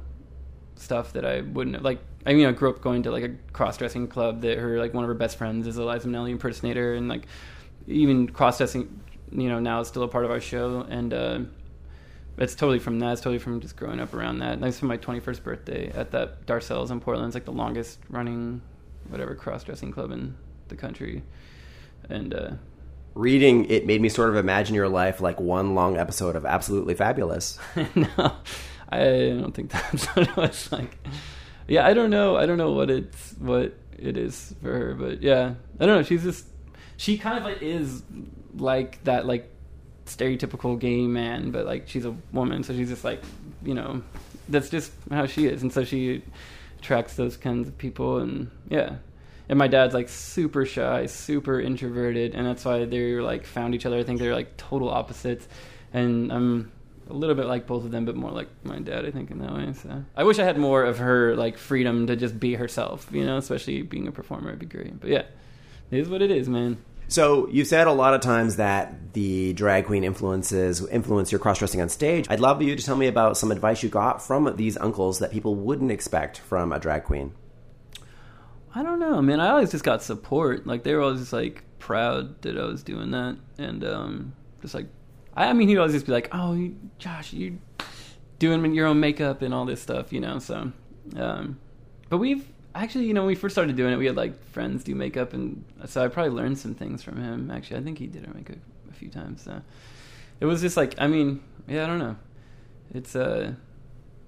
stuff 0.75 1.13
that 1.13 1.25
I 1.25 1.41
wouldn't 1.41 1.75
have, 1.75 1.83
like. 1.83 1.99
I 2.25 2.33
mean, 2.33 2.45
I 2.45 2.51
grew 2.51 2.69
up 2.69 2.81
going 2.81 3.03
to 3.03 3.11
like 3.11 3.23
a 3.23 3.29
cross 3.53 3.77
dressing 3.77 4.07
club 4.07 4.41
that 4.41 4.57
her 4.59 4.77
like 4.77 4.93
one 4.93 5.03
of 5.03 5.07
her 5.07 5.15
best 5.15 5.37
friends 5.37 5.65
is 5.65 5.77
a 5.77 5.83
Liza 5.83 6.07
Minnelli 6.07 6.29
impersonator 6.29 6.93
and 6.93 7.07
like 7.07 7.25
even 7.87 8.27
cross 8.27 8.57
dressing 8.57 9.01
you 9.31 9.49
know 9.49 9.59
now 9.59 9.79
is 9.79 9.87
still 9.87 10.03
a 10.03 10.07
part 10.07 10.25
of 10.25 10.31
our 10.31 10.41
show 10.41 10.85
and 10.89 11.13
uh, 11.13 11.39
it's 12.37 12.53
totally 12.53 12.77
from 12.77 12.99
that. 12.99 13.13
It's 13.13 13.21
totally 13.21 13.39
from 13.39 13.61
just 13.61 13.75
growing 13.75 13.99
up 13.99 14.13
around 14.13 14.39
that. 14.39 14.61
That's 14.61 14.77
for 14.77 14.85
my 14.85 14.97
21st 14.97 15.43
birthday 15.43 15.89
at 15.89 16.11
that 16.11 16.45
Darcelle's 16.45 16.91
in 16.91 16.99
Portland. 16.99 17.29
It's 17.29 17.35
like 17.35 17.45
the 17.45 17.51
longest 17.51 17.99
running, 18.09 18.61
whatever, 19.07 19.33
cross 19.33 19.63
dressing 19.63 19.91
club 19.91 20.11
in 20.11 20.37
the 20.67 20.75
country. 20.75 21.23
And 22.09 22.33
uh, 22.33 22.51
Reading 23.15 23.65
it 23.65 23.85
made 23.85 24.01
me 24.01 24.09
sort 24.09 24.29
of 24.29 24.35
imagine 24.35 24.75
your 24.75 24.87
life 24.87 25.19
like 25.19 25.39
one 25.39 25.75
long 25.75 25.97
episode 25.97 26.35
of 26.35 26.45
Absolutely 26.45 26.93
Fabulous. 26.93 27.57
no, 27.95 28.33
I 28.89 28.99
don't 28.99 29.53
think 29.53 29.71
that's 29.71 30.05
what 30.15 30.29
it 30.29 30.37
was 30.37 30.71
like. 30.71 30.97
Yeah, 31.67 31.85
I 31.85 31.93
don't 31.93 32.09
know. 32.09 32.37
I 32.37 32.45
don't 32.45 32.57
know 32.57 32.71
what 32.71 32.89
it's 32.89 33.33
what 33.39 33.75
it 33.97 34.17
is 34.17 34.55
for 34.61 34.71
her, 34.71 34.93
but 34.93 35.21
yeah, 35.21 35.53
I 35.79 35.85
don't 35.85 35.97
know. 35.97 36.03
She's 36.03 36.23
just 36.23 36.45
she 36.97 37.17
kind 37.17 37.37
of 37.37 37.43
like 37.43 37.61
is 37.61 38.03
like 38.55 39.03
that 39.03 39.25
like 39.25 39.51
stereotypical 40.05 40.79
gay 40.79 41.01
man, 41.07 41.51
but 41.51 41.65
like 41.65 41.87
she's 41.87 42.05
a 42.05 42.15
woman, 42.31 42.63
so 42.63 42.73
she's 42.73 42.89
just 42.89 43.03
like 43.03 43.21
you 43.63 43.73
know 43.73 44.01
that's 44.47 44.69
just 44.69 44.91
how 45.11 45.25
she 45.25 45.45
is, 45.45 45.61
and 45.61 45.71
so 45.71 45.83
she 45.83 46.23
attracts 46.79 47.15
those 47.15 47.37
kinds 47.37 47.67
of 47.67 47.77
people, 47.77 48.17
and 48.19 48.49
yeah. 48.69 48.95
And 49.49 49.57
my 49.57 49.67
dad's 49.67 49.95
like 49.95 50.09
super 50.09 50.65
shy, 50.65 51.07
super 51.07 51.59
introverted, 51.59 52.35
and 52.35 52.45
that's 52.45 52.63
why 52.63 52.85
they're 52.85 53.23
like 53.23 53.45
found 53.45 53.73
each 53.73 53.85
other. 53.85 53.97
I 53.97 54.03
think 54.03 54.19
they're 54.19 54.35
like 54.35 54.55
total 54.57 54.89
opposites, 54.89 55.47
and 55.91 56.31
I'm 56.31 56.71
a 57.09 57.13
little 57.13 57.35
bit 57.35 57.47
like 57.47 57.65
both 57.65 57.83
of 57.83 57.91
them, 57.91 58.05
but 58.05 58.15
more 58.15 58.31
like 58.31 58.47
my 58.63 58.77
dad, 58.77 59.05
I 59.05 59.11
think, 59.11 59.31
in 59.31 59.39
that 59.39 59.51
way. 59.51 59.73
So 59.73 60.03
I 60.15 60.23
wish 60.23 60.37
I 60.37 60.43
had 60.43 60.57
more 60.57 60.83
of 60.83 60.99
her 60.99 61.35
like 61.35 61.57
freedom 61.57 62.05
to 62.07 62.15
just 62.15 62.39
be 62.39 62.53
herself, 62.53 63.09
you 63.11 63.25
know, 63.25 63.37
especially 63.37 63.81
being 63.81 64.07
a 64.07 64.11
performer. 64.11 64.49
It'd 64.49 64.59
be 64.59 64.67
great. 64.67 64.99
But 64.99 65.09
yeah, 65.09 65.23
it 65.89 65.99
is 65.99 66.07
what 66.07 66.21
it 66.21 66.29
is, 66.29 66.47
man. 66.47 66.77
So 67.07 67.47
you 67.49 67.65
said 67.65 67.87
a 67.87 67.91
lot 67.91 68.13
of 68.13 68.21
times 68.21 68.57
that 68.57 69.13
the 69.13 69.53
drag 69.53 69.87
queen 69.87 70.03
influences 70.03 70.85
influence 70.89 71.31
your 71.31 71.39
cross 71.39 71.57
dressing 71.57 71.81
on 71.81 71.89
stage. 71.89 72.27
I'd 72.29 72.39
love 72.39 72.61
you 72.61 72.75
to 72.75 72.85
tell 72.85 72.95
me 72.95 73.07
about 73.07 73.35
some 73.35 73.51
advice 73.51 73.81
you 73.81 73.89
got 73.89 74.21
from 74.21 74.55
these 74.57 74.77
uncles 74.77 75.17
that 75.17 75.31
people 75.31 75.55
wouldn't 75.55 75.89
expect 75.89 76.37
from 76.37 76.71
a 76.71 76.79
drag 76.79 77.05
queen. 77.05 77.33
I 78.73 78.83
don't 78.83 78.99
know, 78.99 79.21
man. 79.21 79.39
I 79.39 79.49
always 79.49 79.71
just 79.71 79.83
got 79.83 80.03
support. 80.03 80.67
Like 80.67 80.83
they 80.83 80.93
were 80.93 81.01
always 81.01 81.19
just 81.19 81.33
like 81.33 81.63
proud 81.79 82.41
that 82.43 82.57
I 82.57 82.65
was 82.65 82.83
doing 82.83 83.11
that, 83.11 83.37
and 83.57 83.83
um, 83.83 84.33
just 84.61 84.73
like, 84.73 84.87
I, 85.35 85.51
mean, 85.53 85.67
he'd 85.67 85.77
always 85.77 85.93
just 85.93 86.05
be 86.05 86.11
like, 86.11 86.29
"Oh, 86.31 86.69
Josh, 86.99 87.33
you 87.33 87.59
doing 88.37 88.73
your 88.73 88.87
own 88.87 88.99
makeup 88.99 89.41
and 89.41 89.53
all 89.53 89.65
this 89.65 89.81
stuff," 89.81 90.13
you 90.13 90.19
know. 90.19 90.39
So, 90.39 90.71
um, 91.15 91.59
but 92.09 92.17
we've 92.17 92.47
actually, 92.75 93.05
you 93.05 93.13
know, 93.13 93.21
when 93.21 93.29
we 93.29 93.35
first 93.35 93.55
started 93.55 93.75
doing 93.75 93.93
it, 93.93 93.97
we 93.97 94.05
had 94.05 94.15
like 94.15 94.43
friends 94.51 94.83
do 94.83 94.93
makeup, 94.93 95.33
and 95.33 95.63
so 95.85 96.03
I 96.03 96.07
probably 96.07 96.33
learned 96.33 96.59
some 96.59 96.75
things 96.75 97.01
from 97.01 97.21
him. 97.21 97.49
Actually, 97.49 97.77
I 97.77 97.83
think 97.83 97.97
he 97.97 98.07
did 98.07 98.27
our 98.27 98.33
makeup 98.33 98.57
a 98.89 98.93
few 98.93 99.09
times. 99.09 99.41
So 99.41 99.61
it 100.39 100.45
was 100.45 100.61
just 100.61 100.77
like, 100.77 100.93
I 100.99 101.07
mean, 101.07 101.41
yeah, 101.67 101.85
I 101.85 101.87
don't 101.87 101.99
know. 101.99 102.17
It's 102.93 103.15
uh, 103.15 103.53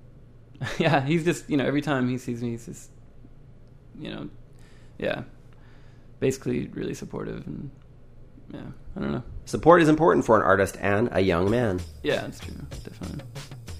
yeah, 0.80 1.06
he's 1.06 1.24
just 1.26 1.48
you 1.48 1.58
know 1.58 1.66
every 1.66 1.82
time 1.82 2.10
he 2.10 2.18
sees 2.18 2.42
me, 2.42 2.52
he's 2.52 2.66
just 2.66 2.89
you 4.02 4.10
know, 4.10 4.30
yeah, 4.97 5.24
basically 6.20 6.68
really 6.68 6.93
supportive 6.93 7.45
and 7.47 7.72
yeah, 8.54 8.62
I 8.95 8.99
don't 8.99 9.12
know. 9.12 9.24
Support 9.45 9.82
is 9.82 9.89
important 9.89 10.26
for 10.26 10.36
an 10.36 10.43
artist 10.43 10.78
and 10.82 11.10
a 11.12 11.22
young 11.22 11.49
man. 11.49 11.80
Yeah, 12.04 12.26
it's 12.26 12.39
true, 12.39 12.56
definitely. 12.84 13.24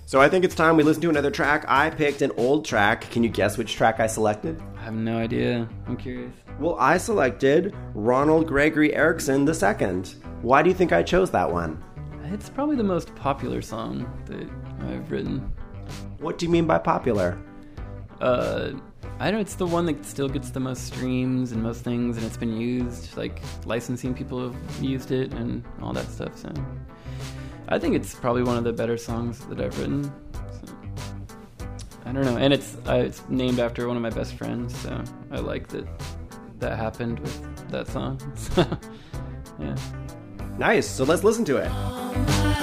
So 0.06 0.20
I 0.20 0.28
think 0.28 0.44
it's 0.44 0.56
time 0.56 0.76
we 0.76 0.84
listen 0.84 1.02
to 1.04 1.10
another 1.10 1.32
track. 1.32 1.66
I 1.68 1.90
picked 1.90 2.22
an 2.22 2.32
old 2.36 2.66
track. 2.66 3.10
Can 3.12 3.24
you 3.24 3.30
guess 3.30 3.58
which 3.58 3.76
track 3.76 4.00
I 4.00 4.08
selected? 4.08 4.62
I 4.78 4.84
have 4.84 4.94
no 4.94 5.18
idea. 5.18 5.70
I'm 5.88 5.96
curious. 5.96 6.34
Well, 6.60 6.76
I 6.80 6.98
selected 6.98 7.74
Rawnald 7.96 8.46
Gregory 8.46 8.94
Erickson 8.94 9.48
II. 9.48 10.04
Why 10.42 10.62
do 10.62 10.70
you 10.70 10.76
think 10.76 10.92
I 10.92 11.02
chose 11.02 11.32
that 11.32 11.50
one? 11.50 11.82
It's 12.26 12.50
probably 12.50 12.76
the 12.76 12.84
most 12.84 13.16
popular 13.16 13.62
song 13.62 14.06
that 14.26 14.50
I've 14.90 15.10
written. 15.12 15.52
What 16.20 16.38
do 16.38 16.46
you 16.46 16.52
mean 16.52 16.66
by 16.66 16.78
popular? 16.78 17.38
Uh, 18.20 18.72
I 19.20 19.32
know. 19.32 19.40
It's 19.40 19.56
the 19.56 19.68
one 19.68 19.86
that 19.86 20.06
still 20.06 20.30
gets 20.30 20.50
the 20.50 20.60
most 20.60 20.88
streams 20.88 21.52
and 21.52 21.62
most 21.62 21.84
things, 21.84 22.18
and 22.18 22.26
it's 22.26 22.38
been 22.38 22.60
used. 22.60 23.16
Like 23.18 23.42
licensing 23.66 24.14
people 24.14 24.52
have 24.52 24.84
used 24.84 25.12
it 25.12 25.34
and 25.34 25.64
all 25.82 25.94
that 25.94 26.10
stuff. 26.10 26.36
So 26.38 26.52
I 27.68 27.80
think 27.80 27.96
it's 27.96 28.16
probably 28.16 28.44
one 28.44 28.58
of 28.58 28.64
the 28.64 28.74
better 28.74 28.98
songs 28.98 29.40
that 29.46 29.62
I've 29.62 29.78
written. 29.80 30.04
So, 30.34 30.76
I 32.06 32.12
don't 32.12 32.26
know, 32.26 32.38
and 32.38 32.54
it's 32.54 32.76
uh, 32.88 32.96
it's 32.96 33.22
named 33.30 33.60
after 33.60 33.88
one 33.88 33.96
of 33.96 34.04
my 34.04 34.10
best 34.10 34.34
friends, 34.36 34.78
so 34.80 35.04
I 35.32 35.40
like 35.40 35.68
that 35.70 35.88
that 36.60 36.78
happened 36.78 37.20
with 37.20 37.70
that 37.70 37.88
song. 37.88 38.20
So 38.36 38.66
yeah. 39.60 39.76
Nice. 40.58 40.88
So 40.88 41.04
let's 41.04 41.24
listen 41.24 41.46
to 41.46 41.58
it. 41.58 42.61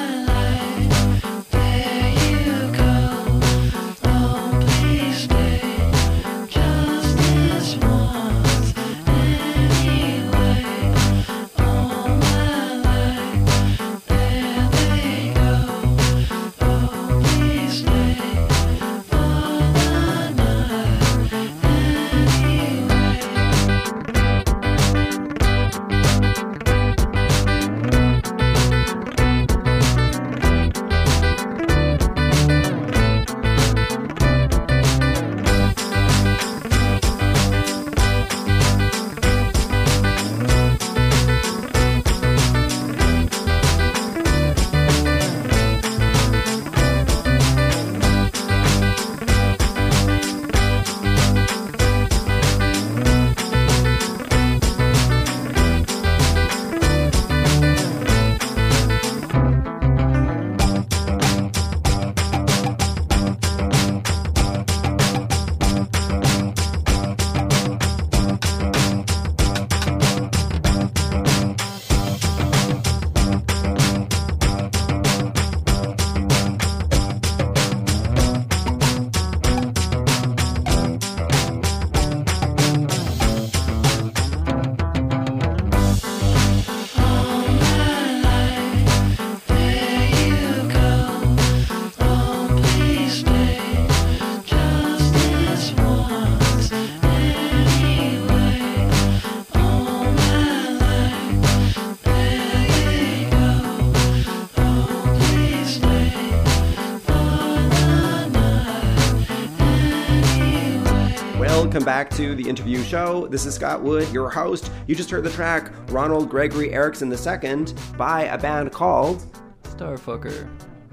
Back 111.99 112.11
to 112.11 112.37
the 112.37 112.49
interview 112.49 112.81
show. 112.85 113.27
This 113.27 113.45
is 113.45 113.57
Scott 113.57 113.83
Wood, 113.83 114.09
your 114.13 114.31
host. 114.31 114.71
You 114.87 114.95
just 114.95 115.11
heard 115.11 115.25
the 115.25 115.31
track 115.31 115.73
Rawnald 115.87 116.29
Gregory 116.29 116.73
Erickson 116.73 117.11
II 117.11 117.75
by 117.97 118.23
a 118.27 118.39
band 118.39 118.71
called 118.71 119.27
Starfucker. 119.65 120.49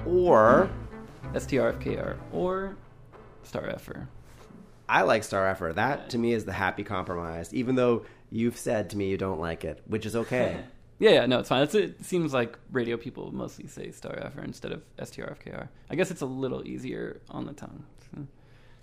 Or 0.07 0.67
STRFKR. 1.33 2.17
Or 2.33 2.75
Star 3.43 3.69
Effer. 3.69 4.07
I 4.89 5.03
like 5.03 5.23
Star 5.23 5.47
Effort. 5.47 5.75
That 5.75 6.09
to 6.09 6.17
me 6.17 6.33
is 6.33 6.43
the 6.43 6.53
happy 6.53 6.83
compromise, 6.83 7.53
even 7.53 7.75
though 7.75 8.07
you've 8.31 8.57
said 8.57 8.89
to 8.89 8.97
me 8.97 9.07
you 9.07 9.17
don't 9.17 9.39
like 9.39 9.63
it, 9.63 9.83
which 9.85 10.07
is 10.07 10.15
okay. 10.15 10.57
Yeah, 10.97 11.11
yeah, 11.11 11.25
no, 11.25 11.39
it's 11.39 11.49
fine. 11.49 11.61
It's, 11.61 11.75
it 11.75 12.05
seems 12.05 12.33
like 12.33 12.57
radio 12.71 12.95
people 12.95 13.29
mostly 13.31 13.67
say 13.67 13.91
Star 13.91 14.17
Effer 14.17 14.41
instead 14.41 14.71
of 14.71 14.81
STRFKR. 14.97 15.67
I 15.89 15.95
guess 15.95 16.09
it's 16.09 16.21
a 16.21 16.25
little 16.25 16.65
easier 16.65 17.19
on 17.29 17.45
the 17.45 17.51
tongue. 17.53 17.83
So. 17.99 18.25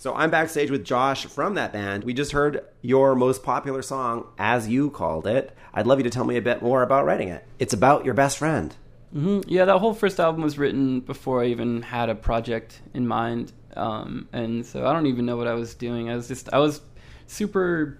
So 0.02 0.12
I'm 0.16 0.32
backstage 0.32 0.68
with 0.68 0.84
Josh 0.84 1.26
from 1.26 1.54
that 1.54 1.72
band. 1.72 2.02
We 2.02 2.12
just 2.12 2.32
heard 2.32 2.64
your 2.80 3.14
most 3.14 3.44
popular 3.44 3.82
song, 3.82 4.26
as 4.36 4.68
you 4.68 4.90
called 4.90 5.28
it. 5.28 5.56
I'd 5.72 5.86
love 5.86 6.00
you 6.00 6.02
to 6.02 6.10
tell 6.10 6.24
me 6.24 6.36
a 6.36 6.42
bit 6.42 6.60
more 6.60 6.82
about 6.82 7.04
writing 7.04 7.28
it. 7.28 7.46
It's 7.60 7.72
about 7.72 8.04
your 8.04 8.12
best 8.12 8.38
friend. 8.38 8.74
hmm 9.12 9.42
Yeah, 9.46 9.64
that 9.64 9.78
whole 9.78 9.94
first 9.94 10.18
album 10.18 10.42
was 10.42 10.58
written 10.58 10.98
before 10.98 11.44
I 11.44 11.46
even 11.46 11.82
had 11.82 12.08
a 12.08 12.16
project 12.16 12.80
in 12.92 13.06
mind, 13.06 13.52
um, 13.76 14.26
and 14.32 14.66
so 14.66 14.84
I 14.84 14.92
don't 14.92 15.06
even 15.06 15.24
know 15.24 15.36
what 15.36 15.46
I 15.46 15.54
was 15.54 15.76
doing. 15.76 16.10
I 16.10 16.16
was 16.16 16.26
just 16.26 16.52
I 16.52 16.58
was 16.58 16.80
super 17.28 17.96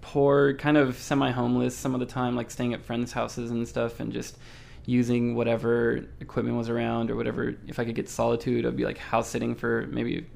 poor, 0.00 0.54
kind 0.54 0.76
of 0.76 0.98
semi-homeless 0.98 1.76
some 1.76 1.94
of 1.94 2.00
the 2.00 2.06
time, 2.06 2.34
like 2.34 2.50
staying 2.50 2.74
at 2.74 2.84
friends' 2.84 3.12
houses 3.12 3.52
and 3.52 3.68
stuff, 3.68 4.00
and 4.00 4.12
just 4.12 4.36
using 4.84 5.36
whatever 5.36 6.00
equipment 6.18 6.56
was 6.56 6.68
around 6.68 7.08
or 7.08 7.14
whatever. 7.14 7.54
If 7.68 7.78
I 7.78 7.84
could 7.84 7.94
get 7.94 8.08
solitude, 8.08 8.66
I'd 8.66 8.76
be 8.76 8.84
like 8.84 8.98
house 8.98 9.28
sitting 9.28 9.54
for 9.54 9.86
maybe 9.92 10.26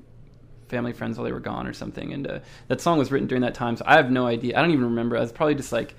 family 0.71 0.93
friends 0.93 1.19
while 1.19 1.25
they 1.25 1.33
were 1.33 1.41
gone 1.41 1.67
or 1.67 1.73
something. 1.73 2.13
And 2.13 2.27
uh, 2.27 2.39
that 2.69 2.81
song 2.81 2.99
was 2.99 3.13
written 3.13 3.29
during 3.29 3.43
that 3.43 3.55
time, 3.55 3.77
so 3.77 3.85
I 3.87 3.97
have 3.97 4.11
no 4.11 4.27
idea. 4.27 4.57
I 4.57 4.63
don't 4.63 4.71
even 4.71 4.85
remember. 4.85 5.17
I 5.17 5.21
was 5.21 5.33
probably 5.33 5.55
just 5.57 5.73
like 5.73 5.95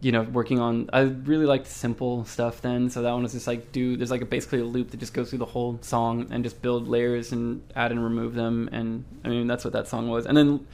you 0.00 0.12
know, 0.12 0.22
working 0.22 0.58
on. 0.58 0.88
I 0.92 1.00
really 1.00 1.44
liked 1.44 1.66
simple 1.66 2.24
stuff 2.24 2.62
then, 2.62 2.88
so 2.88 3.02
that 3.02 3.12
one 3.12 3.22
was 3.22 3.32
just 3.32 3.46
like 3.46 3.70
do. 3.72 3.96
There's 3.96 4.10
like 4.10 4.22
a, 4.22 4.26
basically 4.26 4.60
a 4.60 4.64
loop 4.64 4.90
that 4.90 4.96
just 5.00 5.12
goes 5.12 5.28
through 5.28 5.40
the 5.40 5.46
whole 5.46 5.78
song 5.82 6.28
and 6.30 6.42
just 6.42 6.62
build 6.62 6.88
layers 6.88 7.32
and 7.32 7.62
add 7.76 7.92
and 7.92 8.02
remove 8.02 8.34
them, 8.34 8.68
and 8.72 9.04
I 9.24 9.28
mean 9.28 9.46
that's 9.46 9.64
what 9.64 9.74
that 9.74 9.88
song 9.88 10.08
was. 10.08 10.26
And 10.26 10.36
then 10.36 10.66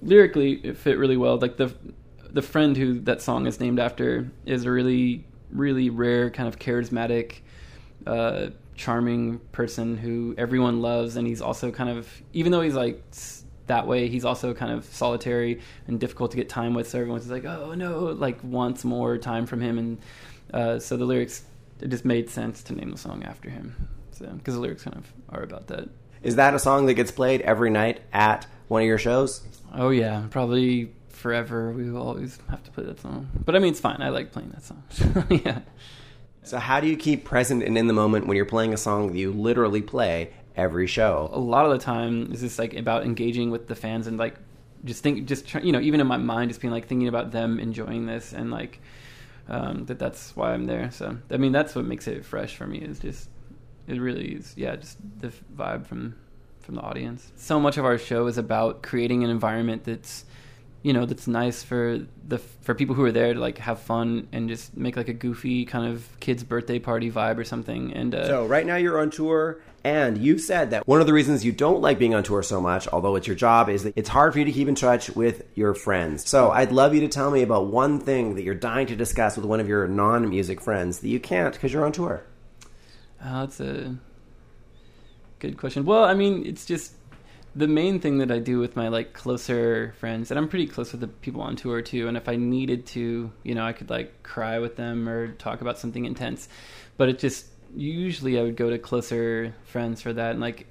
lyrically, 0.00 0.52
it 0.64 0.78
fit 0.78 0.98
really 0.98 1.16
well. 1.16 1.36
Like 1.36 1.56
the 1.58 1.74
the 2.30 2.42
friend 2.42 2.76
who 2.76 3.00
that 3.00 3.20
song 3.20 3.46
is 3.46 3.60
named 3.60 3.78
after 3.78 4.30
is 4.46 4.64
a 4.64 4.70
really 4.70 5.26
really 5.50 5.90
rare 5.90 6.30
kind 6.30 6.48
of 6.48 6.58
charismatic. 6.58 7.40
Uh, 8.06 8.48
charming 8.74 9.38
person 9.52 9.96
who 9.96 10.34
everyone 10.38 10.80
loves 10.80 11.16
and 11.16 11.26
he's 11.26 11.40
also 11.42 11.70
kind 11.70 11.90
of 11.90 12.08
even 12.32 12.52
though 12.52 12.62
he's 12.62 12.74
like 12.74 13.02
that 13.66 13.86
way 13.86 14.08
he's 14.08 14.24
also 14.24 14.54
kind 14.54 14.72
of 14.72 14.84
solitary 14.86 15.60
and 15.86 16.00
difficult 16.00 16.30
to 16.30 16.36
get 16.36 16.48
time 16.48 16.74
with 16.74 16.88
so 16.88 16.98
everyone's 16.98 17.28
like 17.30 17.44
oh 17.44 17.74
no 17.74 18.04
like 18.06 18.42
wants 18.42 18.84
more 18.84 19.18
time 19.18 19.46
from 19.46 19.60
him 19.60 19.78
and 19.78 19.98
uh, 20.54 20.78
so 20.78 20.96
the 20.96 21.04
lyrics 21.04 21.42
it 21.80 21.88
just 21.88 22.04
made 22.04 22.28
sense 22.30 22.62
to 22.62 22.74
name 22.74 22.90
the 22.90 22.98
song 22.98 23.22
after 23.24 23.50
him 23.50 23.88
so 24.10 24.26
because 24.26 24.54
the 24.54 24.60
lyrics 24.60 24.82
kind 24.82 24.96
of 24.96 25.12
are 25.30 25.42
about 25.42 25.66
that 25.68 25.88
Is 26.22 26.36
that 26.36 26.54
a 26.54 26.58
song 26.58 26.86
that 26.86 26.94
gets 26.94 27.10
played 27.10 27.40
every 27.42 27.70
night 27.70 28.00
at 28.12 28.46
one 28.68 28.82
of 28.82 28.86
your 28.88 28.98
shows? 28.98 29.42
oh 29.74 29.90
yeah 29.90 30.24
probably 30.30 30.92
forever 31.08 31.72
we 31.72 31.90
will 31.90 32.02
always 32.06 32.38
have 32.50 32.62
to 32.64 32.70
play 32.72 32.84
that 32.84 32.98
song 33.00 33.28
but 33.44 33.54
i 33.54 33.58
mean 33.58 33.70
it's 33.70 33.80
fine 33.80 34.00
i 34.02 34.08
like 34.08 34.32
playing 34.32 34.50
that 34.50 34.62
song 34.62 34.82
yeah 35.44 35.60
So 36.44 36.58
how 36.58 36.80
do 36.80 36.88
you 36.88 36.96
keep 36.96 37.24
present 37.24 37.62
and 37.62 37.78
in 37.78 37.86
the 37.86 37.92
moment 37.92 38.26
when 38.26 38.36
you're 38.36 38.44
playing 38.46 38.74
a 38.74 38.76
song 38.76 39.08
that 39.08 39.16
you 39.16 39.32
literally 39.32 39.82
play 39.82 40.32
every 40.56 40.86
show? 40.86 41.30
a 41.32 41.38
lot 41.38 41.64
of 41.64 41.72
the 41.72 41.78
time 41.78 42.32
is 42.32 42.40
just 42.40 42.58
like 42.58 42.74
about 42.74 43.04
engaging 43.04 43.50
with 43.50 43.68
the 43.68 43.74
fans 43.74 44.06
and 44.06 44.18
like 44.18 44.36
just 44.84 45.02
think 45.02 45.26
just 45.26 45.46
try, 45.46 45.60
you 45.60 45.72
know 45.72 45.80
even 45.80 46.00
in 46.00 46.06
my 46.06 46.16
mind 46.16 46.50
just 46.50 46.60
being 46.60 46.72
like 46.72 46.86
thinking 46.86 47.08
about 47.08 47.30
them 47.30 47.60
enjoying 47.60 48.06
this 48.06 48.32
and 48.32 48.50
like 48.50 48.80
um, 49.48 49.84
that 49.86 49.98
that's 49.98 50.34
why 50.36 50.52
I'm 50.52 50.66
there 50.66 50.90
so 50.90 51.16
I 51.30 51.36
mean 51.36 51.52
that's 51.52 51.74
what 51.74 51.84
makes 51.84 52.08
it 52.08 52.24
fresh 52.24 52.56
for 52.56 52.66
me 52.66 52.78
is 52.78 52.98
just 52.98 53.28
it 53.86 54.00
really 54.00 54.34
is 54.34 54.54
yeah 54.56 54.76
just 54.76 54.98
the 55.20 55.32
vibe 55.56 55.86
from 55.86 56.16
from 56.60 56.76
the 56.76 56.80
audience 56.80 57.32
so 57.36 57.58
much 57.58 57.76
of 57.76 57.84
our 57.84 57.98
show 57.98 58.26
is 58.26 58.38
about 58.38 58.82
creating 58.82 59.24
an 59.24 59.30
environment 59.30 59.84
that's 59.84 60.24
you 60.82 60.92
know 60.92 61.06
that's 61.06 61.26
nice 61.26 61.62
for 61.62 62.00
the 62.26 62.38
for 62.38 62.74
people 62.74 62.94
who 62.94 63.04
are 63.04 63.12
there 63.12 63.34
to 63.34 63.40
like 63.40 63.58
have 63.58 63.80
fun 63.80 64.28
and 64.32 64.48
just 64.48 64.76
make 64.76 64.96
like 64.96 65.08
a 65.08 65.12
goofy 65.12 65.64
kind 65.64 65.92
of 65.92 66.06
kids 66.20 66.42
birthday 66.42 66.78
party 66.78 67.10
vibe 67.10 67.38
or 67.38 67.44
something 67.44 67.92
and 67.92 68.14
uh, 68.14 68.26
So 68.26 68.46
right 68.46 68.66
now 68.66 68.76
you're 68.76 69.00
on 69.00 69.10
tour, 69.10 69.60
and 69.84 70.18
you've 70.18 70.40
said 70.40 70.70
that 70.70 70.86
one 70.86 71.00
of 71.00 71.06
the 71.06 71.12
reasons 71.12 71.44
you 71.44 71.52
don't 71.52 71.80
like 71.80 71.98
being 71.98 72.14
on 72.14 72.22
tour 72.22 72.42
so 72.42 72.60
much, 72.60 72.88
although 72.88 73.16
it's 73.16 73.26
your 73.26 73.36
job, 73.36 73.68
is 73.68 73.84
that 73.84 73.94
it's 73.96 74.08
hard 74.08 74.32
for 74.32 74.40
you 74.40 74.44
to 74.44 74.52
keep 74.52 74.68
in 74.68 74.74
touch 74.74 75.10
with 75.10 75.44
your 75.54 75.74
friends. 75.74 76.28
So 76.28 76.50
I'd 76.50 76.72
love 76.72 76.94
you 76.94 77.00
to 77.00 77.08
tell 77.08 77.30
me 77.30 77.42
about 77.42 77.66
one 77.66 78.00
thing 78.00 78.34
that 78.34 78.42
you're 78.42 78.54
dying 78.54 78.86
to 78.88 78.96
discuss 78.96 79.36
with 79.36 79.46
one 79.46 79.60
of 79.60 79.68
your 79.68 79.86
non-music 79.88 80.60
friends 80.60 81.00
that 81.00 81.08
you 81.08 81.20
can't 81.20 81.52
because 81.54 81.72
you're 81.72 81.84
on 81.84 81.92
tour. 81.92 82.24
Oh, 83.24 83.40
that's 83.40 83.60
a 83.60 83.96
good 85.38 85.56
question. 85.56 85.84
Well, 85.84 86.04
I 86.04 86.14
mean, 86.14 86.44
it's 86.44 86.64
just 86.64 86.92
the 87.54 87.68
main 87.68 88.00
thing 88.00 88.18
that 88.18 88.30
I 88.30 88.38
do 88.38 88.58
with 88.58 88.76
my 88.76 88.88
like 88.88 89.12
closer 89.12 89.94
friends, 89.98 90.30
and 90.30 90.38
I'm 90.38 90.48
pretty 90.48 90.66
close 90.66 90.92
with 90.92 91.02
the 91.02 91.08
people 91.08 91.42
on 91.42 91.56
tour 91.56 91.82
too. 91.82 92.08
And 92.08 92.16
if 92.16 92.28
I 92.28 92.36
needed 92.36 92.86
to, 92.88 93.30
you 93.42 93.54
know, 93.54 93.64
I 93.64 93.72
could 93.72 93.90
like 93.90 94.22
cry 94.22 94.58
with 94.58 94.76
them 94.76 95.08
or 95.08 95.32
talk 95.32 95.60
about 95.60 95.78
something 95.78 96.04
intense. 96.04 96.48
But 96.96 97.08
it 97.08 97.18
just 97.18 97.46
usually 97.76 98.38
I 98.38 98.42
would 98.42 98.56
go 98.56 98.70
to 98.70 98.78
closer 98.78 99.54
friends 99.64 100.00
for 100.00 100.12
that. 100.12 100.30
And 100.32 100.40
like, 100.40 100.66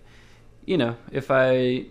you 0.65 0.77
know, 0.77 0.95
if 1.11 1.29
I, 1.29 1.85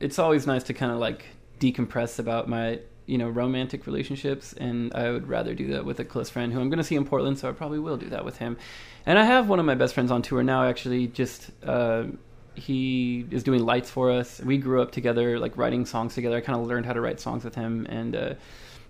it's 0.00 0.18
always 0.18 0.46
nice 0.46 0.64
to 0.64 0.74
kind 0.74 0.92
of 0.92 0.98
like 0.98 1.24
decompress 1.58 2.18
about 2.18 2.48
my 2.48 2.80
you 3.06 3.16
know 3.16 3.28
romantic 3.28 3.86
relationships 3.86 4.52
and 4.52 4.92
i 4.92 5.10
would 5.10 5.26
rather 5.26 5.54
do 5.54 5.68
that 5.68 5.84
with 5.84 5.98
a 5.98 6.04
close 6.04 6.28
friend 6.28 6.52
who 6.52 6.60
i'm 6.60 6.68
going 6.68 6.78
to 6.78 6.84
see 6.84 6.94
in 6.94 7.06
portland 7.06 7.38
so 7.38 7.48
i 7.48 7.52
probably 7.52 7.78
will 7.78 7.96
do 7.96 8.08
that 8.10 8.22
with 8.24 8.36
him 8.36 8.56
and 9.06 9.18
i 9.18 9.24
have 9.24 9.48
one 9.48 9.58
of 9.58 9.64
my 9.64 9.74
best 9.74 9.94
friends 9.94 10.10
on 10.10 10.20
tour 10.20 10.42
now 10.42 10.68
actually 10.68 11.06
just 11.06 11.50
uh, 11.64 12.04
he 12.58 13.26
is 13.30 13.42
doing 13.42 13.64
lights 13.64 13.90
for 13.90 14.10
us 14.10 14.40
we 14.40 14.58
grew 14.58 14.82
up 14.82 14.90
together 14.90 15.38
like 15.38 15.56
writing 15.56 15.86
songs 15.86 16.14
together 16.14 16.36
i 16.36 16.40
kind 16.40 16.58
of 16.58 16.66
learned 16.66 16.86
how 16.86 16.92
to 16.92 17.00
write 17.00 17.20
songs 17.20 17.44
with 17.44 17.54
him 17.54 17.86
and 17.88 18.14
uh, 18.14 18.34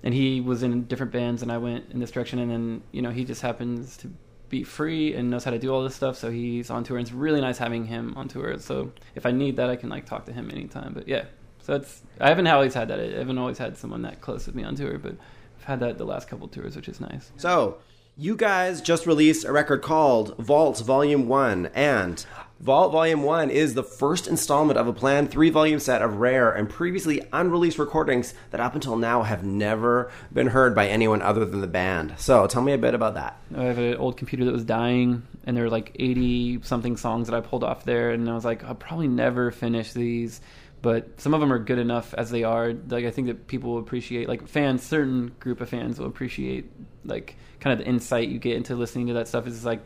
and 0.03 0.15
he 0.15 0.41
was 0.41 0.63
in 0.63 0.85
different 0.85 1.13
bands 1.13 1.43
and 1.43 1.53
i 1.53 1.59
went 1.59 1.85
in 1.91 2.01
this 2.01 2.11
direction 2.11 2.39
and 2.39 2.51
then 2.51 2.83
you 2.93 3.03
know 3.03 3.11
he 3.11 3.25
just 3.25 3.43
happens 3.43 3.97
to 3.97 4.11
be 4.49 4.63
free 4.63 5.15
and 5.15 5.29
knows 5.29 5.45
how 5.45 5.51
to 5.51 5.59
do 5.59 5.73
all 5.73 5.83
this 5.83 5.95
stuff 5.95 6.17
so 6.17 6.31
he's 6.31 6.71
on 6.71 6.83
tour 6.83 6.97
and 6.97 7.07
it's 7.07 7.15
really 7.15 7.41
nice 7.41 7.59
having 7.59 7.85
him 7.85 8.15
on 8.17 8.27
tour 8.29 8.59
so 8.59 8.91
if 9.15 9.27
i 9.27 9.31
need 9.31 9.57
that 9.57 9.69
i 9.69 9.77
can 9.77 9.91
like 9.91 10.07
talk 10.07 10.25
to 10.25 10.33
him 10.33 10.51
anytime 10.51 10.93
but 10.95 11.07
yeah 11.07 11.25
so 11.69 11.75
it's 11.75 12.01
I 12.19 12.31
haven't 12.31 12.47
always 12.47 12.73
had 12.73 12.89
that. 12.89 12.99
I 12.99 13.19
haven't 13.19 13.37
always 13.37 13.59
had 13.59 13.77
someone 13.77 14.01
that 14.01 14.23
close 14.23 14.47
with 14.47 14.55
me 14.55 14.65
on 14.65 14.75
tour, 14.75 14.97
but 14.97 15.17
I've 15.59 15.65
had 15.65 15.81
that 15.81 15.99
the 15.99 16.07
last 16.07 16.27
couple 16.27 16.49
tours, 16.49 16.75
which 16.75 16.89
is 16.89 16.99
nice. 16.99 17.31
So, 17.37 17.77
you 18.17 18.37
guys 18.37 18.81
just 18.81 19.07
released 19.07 19.45
a 19.45 19.53
record 19.53 19.83
called 19.83 20.35
Vault 20.39 20.81
Volume 20.81 21.29
1, 21.29 21.67
and 21.75 22.25
Vault 22.61 22.91
Volume 22.91 23.23
1 23.23 23.51
is 23.51 23.75
the 23.75 23.85
first 23.85 24.27
installment 24.27 24.81
of 24.81 24.89
a 24.89 24.93
planned 24.93 25.31
three 25.31 25.49
volume 25.49 25.79
set 25.79 26.03
of 26.03 26.17
rare 26.17 26.51
and 26.51 26.69
previously 26.69 27.23
unreleased 27.33 27.79
recordings 27.79 28.35
that 28.51 28.61
up 28.61 28.75
until 28.75 28.97
now 28.97 29.23
have 29.23 29.45
never 29.45 30.11
been 30.33 30.49
heard 30.49 30.75
by 30.75 30.89
anyone 30.89 31.23
other 31.23 31.45
than 31.45 31.61
the 31.61 31.69
band. 31.69 32.15
So, 32.19 32.49
tell 32.49 32.61
me 32.61 32.73
a 32.73 32.79
bit 32.79 32.95
about 32.95 33.15
that. 33.15 33.41
I 33.57 33.63
have 33.63 33.79
an 33.79 33.95
old 33.95 34.17
computer 34.17 34.45
that 34.45 34.51
was 34.51 34.65
dying, 34.65 35.23
and 35.45 35.57
there 35.57 35.65
were 35.65 35.71
like 35.71 35.93
eighty 36.01 36.61
something 36.63 36.97
songs 36.97 37.29
that 37.29 37.37
I 37.37 37.41
pulled 37.41 37.63
off 37.63 37.85
there, 37.85 38.11
and 38.11 38.29
I 38.29 38.35
was 38.35 38.45
like, 38.45 38.65
I'll 38.65 38.75
probably 38.75 39.09
never 39.09 39.53
finish 39.53 39.93
these. 39.93 40.41
But 40.83 41.21
some 41.21 41.35
of 41.35 41.41
them 41.41 41.53
are 41.53 41.59
good 41.61 41.79
enough 41.79 42.13
as 42.15 42.31
they 42.31 42.43
are. 42.43 42.73
Like 42.73 43.05
I 43.05 43.13
think 43.13 43.29
that 43.29 43.47
people 43.47 43.75
will 43.75 43.81
appreciate, 43.81 44.29
like 44.29 44.49
fans, 44.49 44.83
certain 44.83 45.33
group 45.39 45.61
of 45.61 45.69
fans 45.69 46.01
will 46.01 46.07
appreciate, 46.07 46.69
like 47.05 47.37
kind 47.61 47.73
of 47.73 47.85
the 47.85 47.89
insight 47.89 48.29
you 48.29 48.41
get 48.41 48.57
into 48.57 48.75
listening 48.75 49.07
to 49.09 49.13
that 49.15 49.29
stuff. 49.29 49.47
Is 49.47 49.65
like 49.65 49.81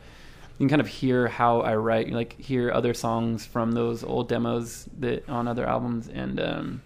can 0.63 0.69
kind 0.69 0.81
of 0.81 0.87
hear 0.87 1.27
how 1.27 1.61
I 1.61 1.75
write, 1.75 2.11
like 2.11 2.39
hear 2.39 2.71
other 2.71 2.93
songs 2.93 3.45
from 3.45 3.73
those 3.73 4.03
old 4.03 4.29
demos 4.29 4.87
that 4.99 5.27
on 5.29 5.47
other 5.47 5.65
albums, 5.65 6.07
and 6.07 6.39
um, 6.39 6.81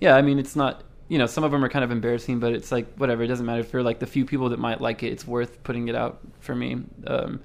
yeah, 0.00 0.16
I 0.16 0.22
mean 0.22 0.38
it's 0.38 0.56
not 0.56 0.82
you 1.08 1.18
know 1.18 1.26
some 1.26 1.44
of 1.44 1.52
them 1.52 1.64
are 1.64 1.68
kind 1.68 1.84
of 1.84 1.90
embarrassing, 1.90 2.40
but 2.40 2.52
it's 2.52 2.72
like 2.72 2.92
whatever. 2.96 3.22
It 3.22 3.28
doesn't 3.28 3.46
matter 3.46 3.62
for 3.62 3.82
like 3.82 3.98
the 3.98 4.06
few 4.06 4.24
people 4.24 4.48
that 4.50 4.58
might 4.58 4.80
like 4.80 5.02
it. 5.02 5.08
It's 5.08 5.26
worth 5.26 5.62
putting 5.62 5.88
it 5.88 5.94
out 5.94 6.20
for 6.40 6.54
me. 6.54 6.72
Um, 7.06 7.40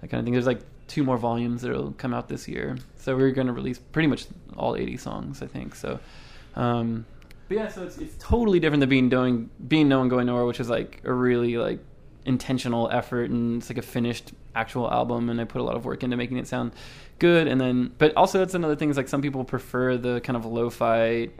that 0.00 0.08
kind 0.08 0.20
of 0.20 0.24
thing. 0.24 0.32
There's 0.32 0.46
like 0.46 0.60
two 0.88 1.04
more 1.04 1.18
volumes 1.18 1.62
that'll 1.62 1.92
come 1.92 2.14
out 2.14 2.28
this 2.28 2.48
year, 2.48 2.78
so 2.96 3.16
we're 3.16 3.30
going 3.30 3.46
to 3.46 3.52
release 3.52 3.78
pretty 3.78 4.08
much 4.08 4.26
all 4.56 4.76
80 4.76 4.96
songs, 4.96 5.42
I 5.42 5.46
think. 5.46 5.74
So. 5.74 6.00
Um, 6.54 7.06
but 7.48 7.56
yeah, 7.56 7.68
so 7.68 7.82
it's, 7.82 7.98
it's 7.98 8.14
totally 8.18 8.60
different 8.60 8.80
than 8.80 8.88
being 8.88 9.08
doing 9.08 9.50
being 9.68 9.88
no 9.88 9.98
one 9.98 10.08
going 10.08 10.26
nowhere, 10.26 10.46
which 10.46 10.60
is 10.60 10.70
like 10.70 11.02
a 11.04 11.12
really 11.12 11.58
like 11.58 11.80
intentional 12.24 12.88
effort 12.90 13.30
and 13.30 13.60
it's 13.60 13.68
like 13.68 13.78
a 13.78 13.82
finished 13.82 14.32
actual 14.54 14.90
album 14.90 15.28
and 15.28 15.40
I 15.40 15.44
put 15.44 15.60
a 15.60 15.64
lot 15.64 15.76
of 15.76 15.84
work 15.84 16.02
into 16.02 16.16
making 16.16 16.38
it 16.38 16.46
sound 16.46 16.72
good 17.18 17.46
and 17.46 17.60
then 17.60 17.92
but 17.98 18.14
also 18.16 18.38
that's 18.38 18.54
another 18.54 18.76
thing 18.76 18.90
is 18.90 18.96
like 18.96 19.08
some 19.08 19.22
people 19.22 19.44
prefer 19.44 19.96
the 19.96 20.20
kind 20.20 20.36
of 20.36 20.44
lo-fi 20.44 21.30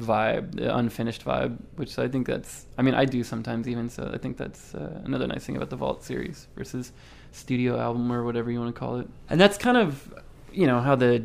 vibe 0.00 0.54
the 0.56 0.74
unfinished 0.74 1.24
vibe 1.24 1.58
which 1.76 1.98
I 1.98 2.08
think 2.08 2.26
that's 2.26 2.66
I 2.78 2.82
mean 2.82 2.94
I 2.94 3.04
do 3.04 3.22
sometimes 3.22 3.68
even 3.68 3.90
so 3.90 4.10
I 4.12 4.18
think 4.18 4.36
that's 4.36 4.74
uh, 4.74 5.02
another 5.04 5.26
nice 5.26 5.44
thing 5.44 5.56
about 5.56 5.70
the 5.70 5.76
Vault 5.76 6.02
series 6.02 6.48
versus 6.56 6.92
studio 7.32 7.78
album 7.78 8.10
or 8.12 8.24
whatever 8.24 8.50
you 8.50 8.58
want 8.58 8.74
to 8.74 8.78
call 8.78 9.00
it 9.00 9.08
and 9.28 9.40
that's 9.40 9.58
kind 9.58 9.76
of 9.76 10.14
you 10.52 10.66
know 10.66 10.80
how 10.80 10.94
the 10.94 11.24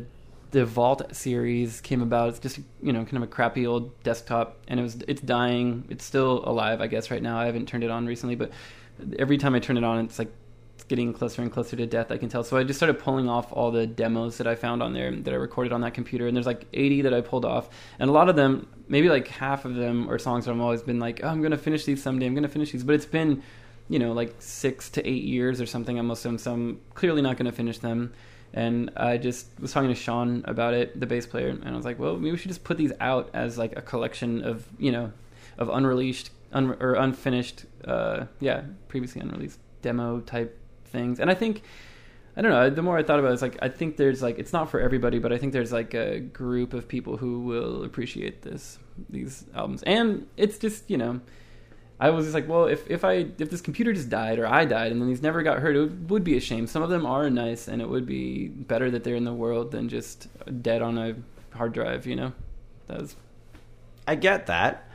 the 0.50 0.64
Vault 0.64 1.14
series 1.14 1.80
came 1.80 2.00
about. 2.00 2.30
It's 2.30 2.38
just 2.38 2.60
you 2.82 2.92
know 2.92 3.04
kind 3.04 3.18
of 3.18 3.22
a 3.24 3.26
crappy 3.26 3.66
old 3.66 4.02
desktop, 4.02 4.56
and 4.68 4.80
it 4.80 4.82
was 4.82 4.96
it's 5.06 5.20
dying. 5.20 5.84
It's 5.90 6.04
still 6.04 6.42
alive, 6.48 6.80
I 6.80 6.86
guess, 6.86 7.10
right 7.10 7.22
now. 7.22 7.38
I 7.38 7.46
haven't 7.46 7.66
turned 7.66 7.84
it 7.84 7.90
on 7.90 8.06
recently, 8.06 8.34
but 8.34 8.50
every 9.18 9.38
time 9.38 9.54
I 9.54 9.58
turn 9.58 9.76
it 9.76 9.84
on, 9.84 10.04
it's 10.04 10.18
like 10.18 10.32
getting 10.88 11.12
closer 11.12 11.42
and 11.42 11.52
closer 11.52 11.76
to 11.76 11.86
death. 11.86 12.10
I 12.10 12.16
can 12.16 12.28
tell. 12.28 12.42
So 12.42 12.56
I 12.56 12.64
just 12.64 12.78
started 12.78 12.98
pulling 12.98 13.28
off 13.28 13.52
all 13.52 13.70
the 13.70 13.86
demos 13.86 14.38
that 14.38 14.46
I 14.46 14.54
found 14.54 14.82
on 14.82 14.94
there 14.94 15.14
that 15.14 15.32
I 15.32 15.36
recorded 15.36 15.72
on 15.72 15.82
that 15.82 15.94
computer, 15.94 16.26
and 16.26 16.36
there's 16.36 16.46
like 16.46 16.66
80 16.72 17.02
that 17.02 17.14
I 17.14 17.20
pulled 17.20 17.44
off, 17.44 17.68
and 17.98 18.08
a 18.08 18.12
lot 18.12 18.28
of 18.28 18.36
them, 18.36 18.68
maybe 18.88 19.08
like 19.08 19.28
half 19.28 19.64
of 19.64 19.74
them, 19.74 20.10
are 20.10 20.18
songs 20.18 20.46
that 20.46 20.52
I've 20.52 20.60
always 20.60 20.82
been 20.82 20.98
like, 20.98 21.20
oh, 21.22 21.28
I'm 21.28 21.42
gonna 21.42 21.58
finish 21.58 21.84
these 21.84 22.02
someday. 22.02 22.26
I'm 22.26 22.34
gonna 22.34 22.48
finish 22.48 22.72
these, 22.72 22.84
but 22.84 22.94
it's 22.94 23.06
been 23.06 23.42
you 23.88 23.98
know 23.98 24.12
like 24.12 24.34
six 24.38 24.90
to 24.90 25.06
eight 25.06 25.24
years 25.24 25.60
or 25.60 25.66
something 25.66 25.98
I 25.98 26.02
most 26.02 26.24
of 26.24 26.30
them, 26.30 26.38
so 26.38 26.52
I'm 26.52 26.80
clearly 26.94 27.22
not 27.22 27.36
gonna 27.36 27.52
finish 27.52 27.78
them. 27.78 28.12
And 28.54 28.90
I 28.96 29.18
just 29.18 29.48
was 29.60 29.72
talking 29.72 29.90
to 29.90 29.94
Shawn 29.94 30.42
about 30.46 30.72
it, 30.72 30.98
the 30.98 31.06
bass 31.06 31.26
player, 31.26 31.48
and 31.48 31.68
I 31.68 31.76
was 31.76 31.84
like, 31.84 31.98
well, 31.98 32.16
maybe 32.16 32.32
we 32.32 32.38
should 32.38 32.48
just 32.48 32.64
put 32.64 32.78
these 32.78 32.92
out 32.98 33.28
as 33.34 33.58
like 33.58 33.76
a 33.76 33.82
collection 33.82 34.42
of 34.42 34.66
you 34.78 34.90
know 34.90 35.12
of 35.58 35.68
unreleased 35.68 36.30
un- 36.52 36.76
or 36.80 36.94
unfinished, 36.94 37.66
uh, 37.84 38.26
yeah, 38.40 38.62
previously 38.88 39.20
unreleased 39.20 39.58
demo 39.82 40.20
type 40.20 40.57
things. 40.88 41.20
And 41.20 41.30
I 41.30 41.34
think, 41.34 41.62
I 42.36 42.42
don't 42.42 42.50
know, 42.50 42.70
the 42.70 42.82
more 42.82 42.98
I 42.98 43.02
thought 43.02 43.18
about 43.18 43.30
it, 43.30 43.34
it's 43.34 43.42
like, 43.42 43.58
I 43.62 43.68
think 43.68 43.96
there's 43.96 44.22
like, 44.22 44.38
it's 44.38 44.52
not 44.52 44.70
for 44.70 44.80
everybody, 44.80 45.18
but 45.18 45.32
I 45.32 45.38
think 45.38 45.52
there's 45.52 45.72
like 45.72 45.94
a 45.94 46.20
group 46.20 46.72
of 46.74 46.88
people 46.88 47.16
who 47.16 47.40
will 47.40 47.84
appreciate 47.84 48.42
this, 48.42 48.78
these 49.08 49.44
albums. 49.54 49.82
And 49.84 50.26
it's 50.36 50.58
just, 50.58 50.88
you 50.90 50.96
know, 50.96 51.20
I 52.00 52.10
was 52.10 52.26
just 52.26 52.34
like, 52.34 52.48
well, 52.48 52.66
if, 52.66 52.88
if 52.88 53.04
I 53.04 53.26
if 53.38 53.50
this 53.50 53.60
computer 53.60 53.92
just 53.92 54.08
died 54.08 54.38
or 54.38 54.46
I 54.46 54.64
died 54.64 54.92
and 54.92 55.00
then 55.00 55.08
these 55.08 55.22
never 55.22 55.42
got 55.42 55.58
heard, 55.58 55.74
it 55.74 55.80
would, 55.80 56.10
would 56.10 56.24
be 56.24 56.36
a 56.36 56.40
shame. 56.40 56.66
Some 56.66 56.82
of 56.82 56.90
them 56.90 57.04
are 57.04 57.28
nice, 57.28 57.66
and 57.66 57.82
it 57.82 57.88
would 57.88 58.06
be 58.06 58.48
better 58.48 58.88
that 58.90 59.02
they're 59.02 59.16
in 59.16 59.24
the 59.24 59.32
world 59.32 59.72
than 59.72 59.88
just 59.88 60.28
dead 60.62 60.80
on 60.80 60.96
a 60.96 61.16
hard 61.56 61.72
drive. 61.72 62.06
You 62.06 62.14
know, 62.14 62.32
that 62.86 63.00
was 63.00 63.16
I 64.06 64.14
get 64.14 64.46
that. 64.46 64.88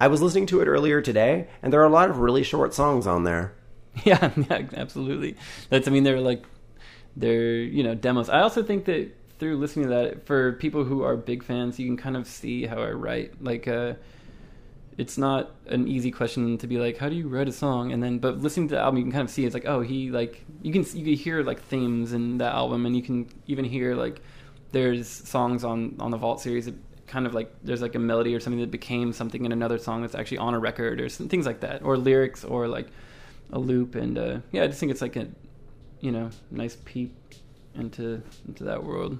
I 0.00 0.08
was 0.08 0.22
listening 0.22 0.46
to 0.46 0.60
it 0.60 0.68
earlier 0.68 1.02
today, 1.02 1.48
and 1.62 1.72
there 1.72 1.82
are 1.82 1.86
a 1.86 1.90
lot 1.90 2.08
of 2.08 2.18
really 2.18 2.42
short 2.42 2.72
songs 2.72 3.06
on 3.06 3.24
there. 3.24 3.54
Yeah, 4.04 4.30
yeah, 4.36 4.62
absolutely. 4.74 5.36
That's 5.70 5.88
I 5.88 5.90
mean 5.90 6.04
they're 6.04 6.20
like 6.20 6.44
they're 7.16 7.56
you 7.56 7.82
know 7.82 7.94
demos. 7.94 8.28
I 8.28 8.40
also 8.40 8.62
think 8.62 8.84
that 8.84 9.12
through 9.38 9.56
listening 9.56 9.84
to 9.86 9.90
that, 9.90 10.26
for 10.26 10.52
people 10.54 10.84
who 10.84 11.02
are 11.02 11.16
big 11.16 11.42
fans, 11.42 11.78
you 11.78 11.86
can 11.86 11.96
kind 11.96 12.16
of 12.16 12.26
see 12.26 12.66
how 12.66 12.80
I 12.80 12.90
write. 12.90 13.42
Like, 13.42 13.68
uh, 13.68 13.94
it's 14.96 15.16
not 15.16 15.54
an 15.66 15.86
easy 15.86 16.10
question 16.10 16.58
to 16.58 16.66
be 16.66 16.78
like, 16.78 16.98
how 16.98 17.08
do 17.08 17.14
you 17.14 17.28
write 17.28 17.48
a 17.48 17.52
song? 17.52 17.92
And 17.92 18.02
then, 18.02 18.18
but 18.18 18.38
listening 18.40 18.68
to 18.68 18.74
the 18.74 18.80
album, 18.80 18.98
you 18.98 19.04
can 19.04 19.12
kind 19.12 19.24
of 19.24 19.30
see 19.30 19.44
it's 19.44 19.54
like, 19.54 19.66
oh, 19.66 19.80
he 19.80 20.10
like 20.10 20.44
you 20.62 20.72
can 20.72 20.84
you 20.96 21.04
can 21.04 21.14
hear 21.14 21.42
like 21.42 21.62
themes 21.62 22.12
in 22.12 22.38
the 22.38 22.46
album, 22.46 22.84
and 22.84 22.96
you 22.96 23.02
can 23.02 23.28
even 23.46 23.64
hear 23.64 23.94
like 23.94 24.20
there's 24.72 25.08
songs 25.08 25.62
on 25.64 25.96
on 26.00 26.10
the 26.10 26.16
Vault 26.16 26.40
series 26.40 26.66
that 26.66 26.74
kind 27.06 27.26
of 27.26 27.32
like 27.32 27.54
there's 27.62 27.80
like 27.80 27.94
a 27.94 27.98
melody 27.98 28.34
or 28.34 28.40
something 28.40 28.60
that 28.60 28.72
became 28.72 29.12
something 29.12 29.44
in 29.44 29.52
another 29.52 29.78
song 29.78 30.02
that's 30.02 30.16
actually 30.16 30.38
on 30.38 30.52
a 30.52 30.58
record 30.58 31.00
or 31.00 31.08
some, 31.08 31.28
things 31.28 31.46
like 31.46 31.60
that, 31.60 31.82
or 31.82 31.96
lyrics 31.96 32.44
or 32.44 32.66
like 32.66 32.88
a 33.52 33.58
loop. 33.58 33.94
And 33.94 34.18
uh, 34.18 34.38
yeah, 34.52 34.64
I 34.64 34.66
just 34.66 34.80
think 34.80 34.92
it's 34.92 35.02
like 35.02 35.16
a 35.16 35.28
you 36.00 36.12
know 36.12 36.30
nice 36.50 36.76
peep 36.84 37.14
into 37.74 38.22
into 38.46 38.64
that 38.64 38.82
world. 38.84 39.18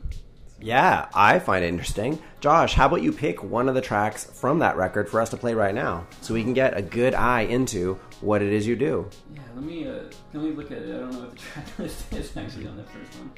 Yeah, 0.60 1.06
I 1.14 1.38
find 1.38 1.64
it 1.64 1.68
interesting. 1.68 2.18
Josh, 2.40 2.74
how 2.74 2.86
about 2.86 3.02
you 3.02 3.12
pick 3.12 3.44
one 3.44 3.68
of 3.68 3.76
the 3.76 3.80
tracks 3.80 4.24
from 4.24 4.58
that 4.58 4.76
record 4.76 5.08
for 5.08 5.20
us 5.20 5.30
to 5.30 5.36
play 5.36 5.54
right 5.54 5.74
now 5.74 6.04
so 6.20 6.34
we 6.34 6.42
can 6.42 6.52
get 6.52 6.76
a 6.76 6.82
good 6.82 7.14
eye 7.14 7.42
into 7.42 7.94
what 8.20 8.42
it 8.42 8.52
is 8.52 8.66
you 8.66 8.74
do? 8.74 9.08
Yeah, 9.32 9.40
let 9.54 9.64
me 9.64 9.86
uh, 9.86 10.02
let 10.32 10.42
me 10.42 10.50
look 10.50 10.72
at 10.72 10.78
it. 10.78 10.94
I 10.94 10.98
don't 10.98 11.12
know 11.12 11.20
what 11.20 11.30
the 11.30 11.36
track 11.52 11.78
list 11.78 12.12
is 12.12 12.36
actually 12.36 12.66
on 12.66 12.76
that 12.76 12.88
first 12.88 13.12
one. 13.18 13.30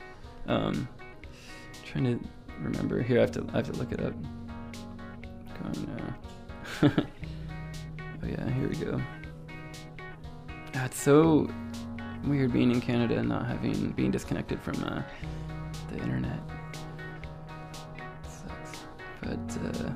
Um, 0.47 0.89
trying 1.85 2.05
to 2.05 2.29
remember 2.59 3.03
here. 3.03 3.19
I 3.19 3.21
have 3.23 3.33
to 3.33 3.47
I 3.53 3.57
have 3.57 3.71
to 3.71 3.79
look 3.79 3.93
it 3.93 4.01
up. 4.01 4.15
Oh 8.23 8.27
yeah, 8.27 8.51
here 8.51 8.69
we 8.69 8.77
go. 8.77 9.01
It's 10.75 11.01
so 11.01 11.49
weird 12.25 12.53
being 12.53 12.71
in 12.71 12.81
Canada 12.81 13.17
and 13.19 13.29
not 13.29 13.47
having 13.47 13.91
being 13.93 14.11
disconnected 14.11 14.61
from 14.61 14.83
uh, 14.85 15.03
the 15.91 15.99
internet. 15.99 16.41
Sucks. 18.29 18.85
But 19.21 19.39
uh, 19.65 19.93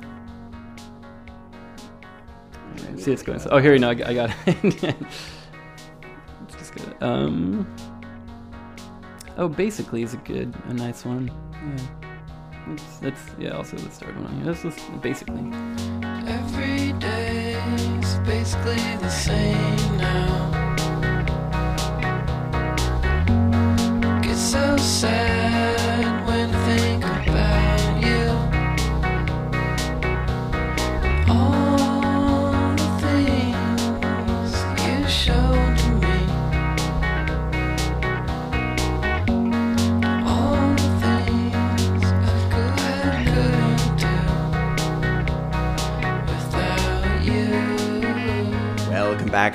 anyway, 2.76 3.00
see, 3.00 3.12
it's 3.12 3.22
going. 3.22 3.40
Oh, 3.50 3.58
here 3.58 3.72
we 3.72 3.78
go. 3.78 3.88
I 3.88 3.94
got 4.14 4.34
it. 4.46 4.72
Just 6.48 6.76
it. 6.76 7.02
Um. 7.02 7.66
Oh, 9.36 9.48
basically, 9.48 10.02
is 10.02 10.14
a 10.14 10.18
good, 10.18 10.54
a 10.66 10.74
nice 10.74 11.04
one. 11.04 11.28
Yeah. 11.52 12.04
Let's, 12.68 13.02
let's 13.02 13.20
yeah. 13.38 13.50
Also, 13.50 13.76
let's 13.78 13.96
start 13.96 14.14
one 14.14 14.26
on 14.26 14.42
here. 14.42 14.52
Let's, 14.52 14.80
basically. 15.02 15.42
Every 16.26 16.92
day's 16.98 18.14
basically 18.18 18.76
the 18.98 19.10
same 19.10 19.98
now. 19.98 20.63
Sad 24.94 25.33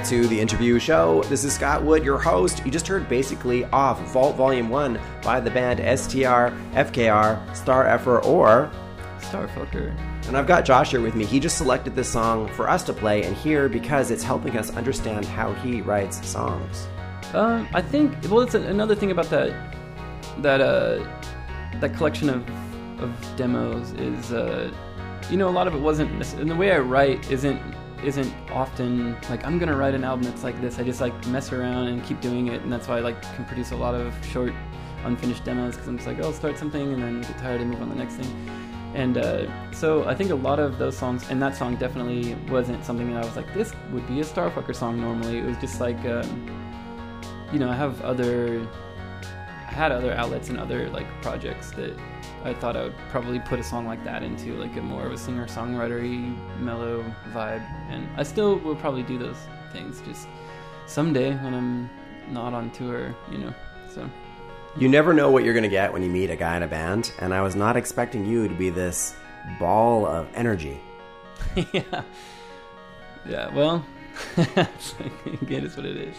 to 0.09 0.25
the 0.25 0.41
interview 0.41 0.79
show. 0.79 1.21
This 1.25 1.43
is 1.43 1.53
Scott 1.53 1.83
Wood, 1.83 2.03
your 2.03 2.17
host. 2.17 2.65
You 2.65 2.71
just 2.71 2.87
heard 2.87 3.07
basically 3.07 3.65
off 3.65 4.01
Vault 4.11 4.35
Volume 4.35 4.67
1 4.67 4.99
by 5.21 5.39
the 5.39 5.51
band 5.51 5.77
STR, 5.99 6.49
FKR, 6.73 7.55
Star 7.55 7.85
Effer, 7.85 8.19
or. 8.23 8.71
Starfucker. 9.19 9.95
And 10.27 10.35
I've 10.35 10.47
got 10.47 10.65
Josh 10.65 10.89
here 10.89 11.01
with 11.01 11.13
me. 11.13 11.25
He 11.25 11.39
just 11.39 11.59
selected 11.59 11.93
this 11.93 12.09
song 12.09 12.47
for 12.53 12.67
us 12.67 12.81
to 12.85 12.93
play 12.93 13.21
and 13.21 13.35
hear 13.37 13.69
because 13.69 14.09
it's 14.09 14.23
helping 14.23 14.57
us 14.57 14.75
understand 14.75 15.25
how 15.25 15.53
he 15.53 15.81
writes 15.81 16.27
songs. 16.27 16.87
Um, 17.35 17.67
I 17.75 17.81
think 17.83 18.15
well, 18.31 18.41
it's 18.41 18.55
another 18.55 18.95
thing 18.95 19.11
about 19.11 19.29
that 19.29 19.75
that 20.39 20.59
uh, 20.59 21.05
that 21.81 21.93
collection 21.93 22.31
of 22.31 22.49
of 22.99 23.35
demos 23.35 23.91
is 23.91 24.33
uh, 24.33 24.73
you 25.29 25.37
know 25.37 25.49
a 25.49 25.51
lot 25.51 25.67
of 25.67 25.75
it 25.75 25.81
wasn't 25.81 26.09
and 26.33 26.49
the 26.49 26.55
way 26.55 26.71
I 26.71 26.79
write 26.79 27.29
isn't 27.29 27.61
isn't 28.03 28.33
often 28.51 29.15
like 29.29 29.45
I'm 29.45 29.59
gonna 29.59 29.75
write 29.75 29.93
an 29.93 30.03
album 30.03 30.23
that's 30.23 30.43
like 30.43 30.59
this. 30.61 30.79
I 30.79 30.83
just 30.83 31.01
like 31.01 31.27
mess 31.27 31.51
around 31.51 31.87
and 31.87 32.03
keep 32.03 32.21
doing 32.21 32.47
it, 32.47 32.61
and 32.61 32.71
that's 32.71 32.87
why 32.87 32.97
I 32.97 32.99
like 33.01 33.21
can 33.35 33.45
produce 33.45 33.71
a 33.71 33.75
lot 33.75 33.95
of 33.95 34.13
short 34.25 34.53
unfinished 35.05 35.45
demos 35.45 35.75
because 35.75 35.87
I'm 35.87 35.97
just 35.97 36.07
like 36.07 36.19
oh, 36.19 36.27
I'll 36.27 36.33
start 36.33 36.57
something 36.57 36.93
and 36.93 37.01
then 37.01 37.21
get 37.21 37.37
tired 37.37 37.61
and 37.61 37.71
move 37.71 37.81
on 37.81 37.89
to 37.89 37.93
the 37.93 37.99
next 37.99 38.15
thing. 38.15 38.49
And 38.93 39.17
uh, 39.17 39.71
so 39.71 40.03
I 40.05 40.15
think 40.15 40.31
a 40.31 40.35
lot 40.35 40.59
of 40.59 40.79
those 40.79 40.97
songs, 40.97 41.29
and 41.29 41.41
that 41.41 41.55
song 41.55 41.75
definitely 41.75 42.35
wasn't 42.49 42.83
something 42.83 43.13
that 43.13 43.23
I 43.23 43.25
was 43.25 43.35
like, 43.35 43.53
this 43.53 43.73
would 43.91 44.07
be 44.07 44.19
a 44.19 44.23
Starfucker 44.23 44.75
song 44.75 44.99
normally. 44.99 45.37
It 45.37 45.45
was 45.45 45.57
just 45.57 45.79
like, 45.79 46.03
um, 46.05 47.19
you 47.53 47.59
know, 47.59 47.69
I 47.69 47.75
have 47.75 48.01
other, 48.01 48.67
I 49.67 49.71
had 49.71 49.91
other 49.91 50.13
outlets 50.13 50.49
and 50.49 50.59
other 50.59 50.89
like 50.89 51.05
projects 51.21 51.71
that 51.71 51.95
I 52.43 52.53
thought 52.53 52.77
I 52.77 52.83
would 52.83 52.97
probably 53.09 53.39
put 53.39 53.59
a 53.59 53.63
song 53.63 53.85
like 53.85 54.03
that 54.05 54.23
into, 54.23 54.55
like 54.55 54.75
a 54.77 54.81
more 54.81 55.05
of 55.05 55.11
a 55.11 55.17
singer 55.17 55.45
songwritery 55.45 56.35
mellow 56.59 57.03
vibe. 57.33 57.61
And 57.89 58.07
I 58.17 58.23
still 58.23 58.57
will 58.59 58.75
probably 58.75 59.03
do 59.03 59.17
those 59.17 59.37
things 59.73 60.01
just 60.01 60.27
someday 60.87 61.35
when 61.35 61.53
I'm 61.53 61.89
not 62.31 62.53
on 62.53 62.71
tour, 62.71 63.13
you 63.31 63.39
know. 63.39 63.53
So 63.93 64.09
You 64.77 64.87
never 64.87 65.13
know 65.13 65.31
what 65.31 65.43
you're 65.43 65.53
going 65.53 65.63
to 65.63 65.69
get 65.69 65.91
when 65.91 66.01
you 66.01 66.09
meet 66.09 66.29
a 66.29 66.35
guy 66.35 66.55
in 66.55 66.63
a 66.63 66.67
band, 66.67 67.11
and 67.19 67.33
I 67.33 67.41
was 67.41 67.55
not 67.55 67.75
expecting 67.75 68.25
you 68.25 68.47
to 68.47 68.53
be 68.53 68.69
this 68.69 69.15
ball 69.59 70.05
of 70.05 70.27
energy. 70.33 70.79
yeah, 71.73 72.03
yeah. 73.27 73.53
Well, 73.53 73.85
it 74.37 75.63
is 75.63 75.75
what 75.75 75.85
it 75.85 75.97
is. 75.97 76.15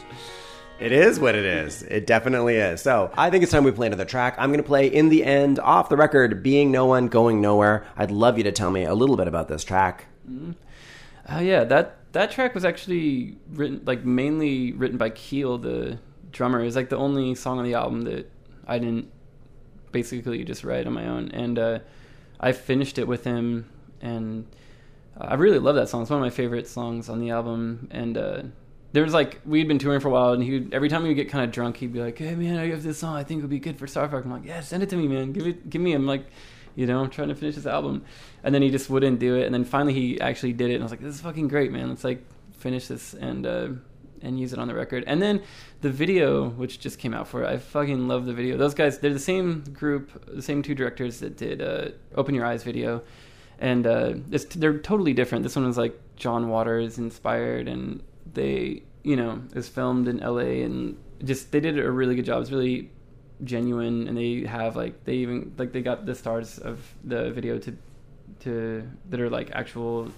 It 0.80 0.92
is 0.92 1.20
what 1.20 1.34
it 1.34 1.44
is. 1.44 1.82
It 1.82 2.06
definitely 2.06 2.56
is. 2.56 2.80
So 2.80 3.10
I 3.16 3.28
think 3.28 3.42
it's 3.42 3.52
time 3.52 3.64
we 3.64 3.70
play 3.70 3.86
another 3.86 4.06
track. 4.06 4.34
I'm 4.38 4.50
going 4.50 4.62
to 4.62 4.66
play 4.66 4.86
In 4.86 5.10
the 5.10 5.24
End 5.24 5.58
off 5.58 5.90
the 5.90 5.96
record, 5.96 6.42
Being 6.42 6.70
No 6.70 6.86
One, 6.86 7.08
Going 7.08 7.42
Nowhere. 7.42 7.86
I'd 7.96 8.10
love 8.10 8.38
you 8.38 8.44
to 8.44 8.52
tell 8.52 8.70
me 8.70 8.84
a 8.84 8.94
little 8.94 9.16
bit 9.16 9.28
about 9.28 9.48
this 9.48 9.62
track. 9.62 10.06
Oh 11.28 11.38
yeah, 11.38 11.64
that 11.64 12.12
that 12.12 12.30
track 12.30 12.54
was 12.54 12.64
actually 12.64 13.36
written 13.50 13.82
like 13.84 14.04
mainly 14.04 14.72
written 14.72 14.96
by 14.96 15.10
Keil, 15.10 15.60
the 15.60 15.98
drummer. 16.32 16.64
It's 16.64 16.76
like 16.76 16.88
the 16.88 16.96
only 16.96 17.34
song 17.34 17.58
on 17.58 17.64
the 17.64 17.74
album 17.74 18.02
that 18.02 18.30
I 18.66 18.78
didn't 18.78 19.10
basically 19.92 20.44
just 20.44 20.64
write 20.64 20.86
on 20.86 20.92
my 20.92 21.06
own, 21.06 21.30
and 21.32 21.58
uh, 21.58 21.78
I 22.40 22.52
finished 22.52 22.98
it 22.98 23.06
with 23.06 23.24
him, 23.24 23.68
and 24.00 24.46
I 25.16 25.34
really 25.34 25.58
love 25.58 25.74
that 25.74 25.88
song. 25.88 26.02
It's 26.02 26.10
one 26.10 26.20
of 26.20 26.24
my 26.24 26.30
favorite 26.30 26.66
songs 26.66 27.08
on 27.08 27.20
the 27.20 27.30
album, 27.30 27.88
and 27.90 28.16
uh, 28.16 28.42
there 28.93 29.03
was 29.03 29.14
like 29.14 29.41
we'd 29.45 29.68
been 29.68 29.78
touring 29.78 30.01
for 30.01 30.09
a 30.09 30.11
while, 30.11 30.32
and 30.32 30.43
he 30.43 30.68
every 30.72 30.88
time 30.88 31.03
we 31.03 31.09
would 31.09 31.16
get 31.16 31.28
kind 31.28 31.45
of 31.45 31.53
drunk, 31.53 31.76
he'd 31.78 31.93
be 31.93 32.01
like, 32.01 32.18
"Hey 32.18 32.34
man, 32.34 32.59
I 32.59 32.68
have 32.68 32.82
this 32.82 32.99
song 32.99 33.16
I 33.16 33.24
think 33.24 33.38
it 33.38 33.43
would 33.43 33.51
be 33.51 33.59
good 33.59 33.78
for 33.78 33.86
Starfuck." 33.86 34.24
I'm 34.24 34.30
like, 34.30 34.45
"Yeah, 34.45 34.61
send 34.61 34.82
it 34.82 34.88
to 34.91 34.97
me, 34.97 35.09
man. 35.09 35.32
Give 35.32 35.47
it, 35.47 35.70
give 35.70 35.80
me." 35.80 35.93
I'm 35.93 36.07
like, 36.07 36.26
you 36.74 36.86
know, 36.86 37.01
I'm 37.01 37.11
trying 37.11 37.28
to 37.28 37.34
finish 37.34 37.57
this 37.57 37.66
album. 37.66 38.05
And 38.43 38.55
then 38.55 38.62
he 38.62 38.70
just 38.70 38.91
wouldn't 38.91 39.18
do 39.18 39.36
it. 39.36 39.45
And 39.45 39.55
then 39.55 39.64
finally 39.64 39.93
he 39.93 40.20
actually 40.20 40.53
did 40.53 40.70
it. 40.70 40.74
And 40.74 40.82
I 40.82 40.84
was 40.84 40.93
like, 40.93 41.01
this 41.01 41.14
is 41.14 41.20
fucking 41.20 41.49
great, 41.49 41.72
man. 41.72 41.88
Let's 41.88 42.05
like 42.05 42.24
finish 42.53 42.86
this 42.86 43.14
and 43.14 43.47
uh, 43.47 43.68
and 44.22 44.38
use 44.38 44.53
it 44.53 44.59
on 44.59 44.68
the 44.68 44.74
record. 44.74 45.05
And 45.07 45.20
then 45.20 45.43
the 45.80 45.91
video, 45.91 46.51
which 46.51 46.78
just 46.78 46.99
came 46.99 47.14
out 47.14 47.26
for 47.26 47.43
it, 47.43 47.49
I 47.49 47.59
fucking 47.59 48.07
love 48.07 48.26
the 48.26 48.34
video. 48.34 48.57
Those 48.57 48.74
guys, 48.74 48.99
they're 48.99 49.12
the 49.12 49.18
same 49.18 49.62
group, 49.72 50.26
the 50.26 50.43
same 50.43 50.62
two 50.62 50.74
directors 50.74 51.20
that 51.20 51.36
did 51.36 51.62
uh, 51.62 51.91
Open 52.14 52.34
Your 52.34 52.45
Eyes 52.45 52.62
video. 52.62 53.03
And 53.59 53.86
uh, 53.86 54.14
it's, 54.30 54.45
they're 54.55 54.78
totally 54.78 55.12
different. 55.12 55.43
This 55.43 55.57
one 55.57 55.66
was 55.66 55.76
like 55.76 55.99
John 56.16 56.49
Waters 56.49 56.99
inspired, 56.99 57.68
and 57.68 58.03
they, 58.34 58.82
you 59.02 59.16
know, 59.16 59.42
is 59.54 59.68
filmed 59.68 60.08
in 60.08 60.18
LA, 60.18 60.64
and 60.64 60.96
just 61.24 61.52
they 61.52 61.60
did 61.60 61.78
a 61.78 61.90
really 61.90 62.14
good 62.14 62.24
job. 62.24 62.42
It's 62.42 62.50
really 62.50 62.90
genuine, 63.44 64.08
and 64.08 64.16
they 64.16 64.44
have 64.46 64.76
like 64.76 65.04
they 65.04 65.14
even 65.14 65.54
like 65.58 65.72
they 65.72 65.82
got 65.82 66.06
the 66.06 66.14
stars 66.14 66.58
of 66.58 66.94
the 67.04 67.30
video 67.30 67.58
to 67.58 67.76
to 68.40 68.88
that 69.08 69.20
are 69.20 69.30
like 69.30 69.50
actual 69.52 70.10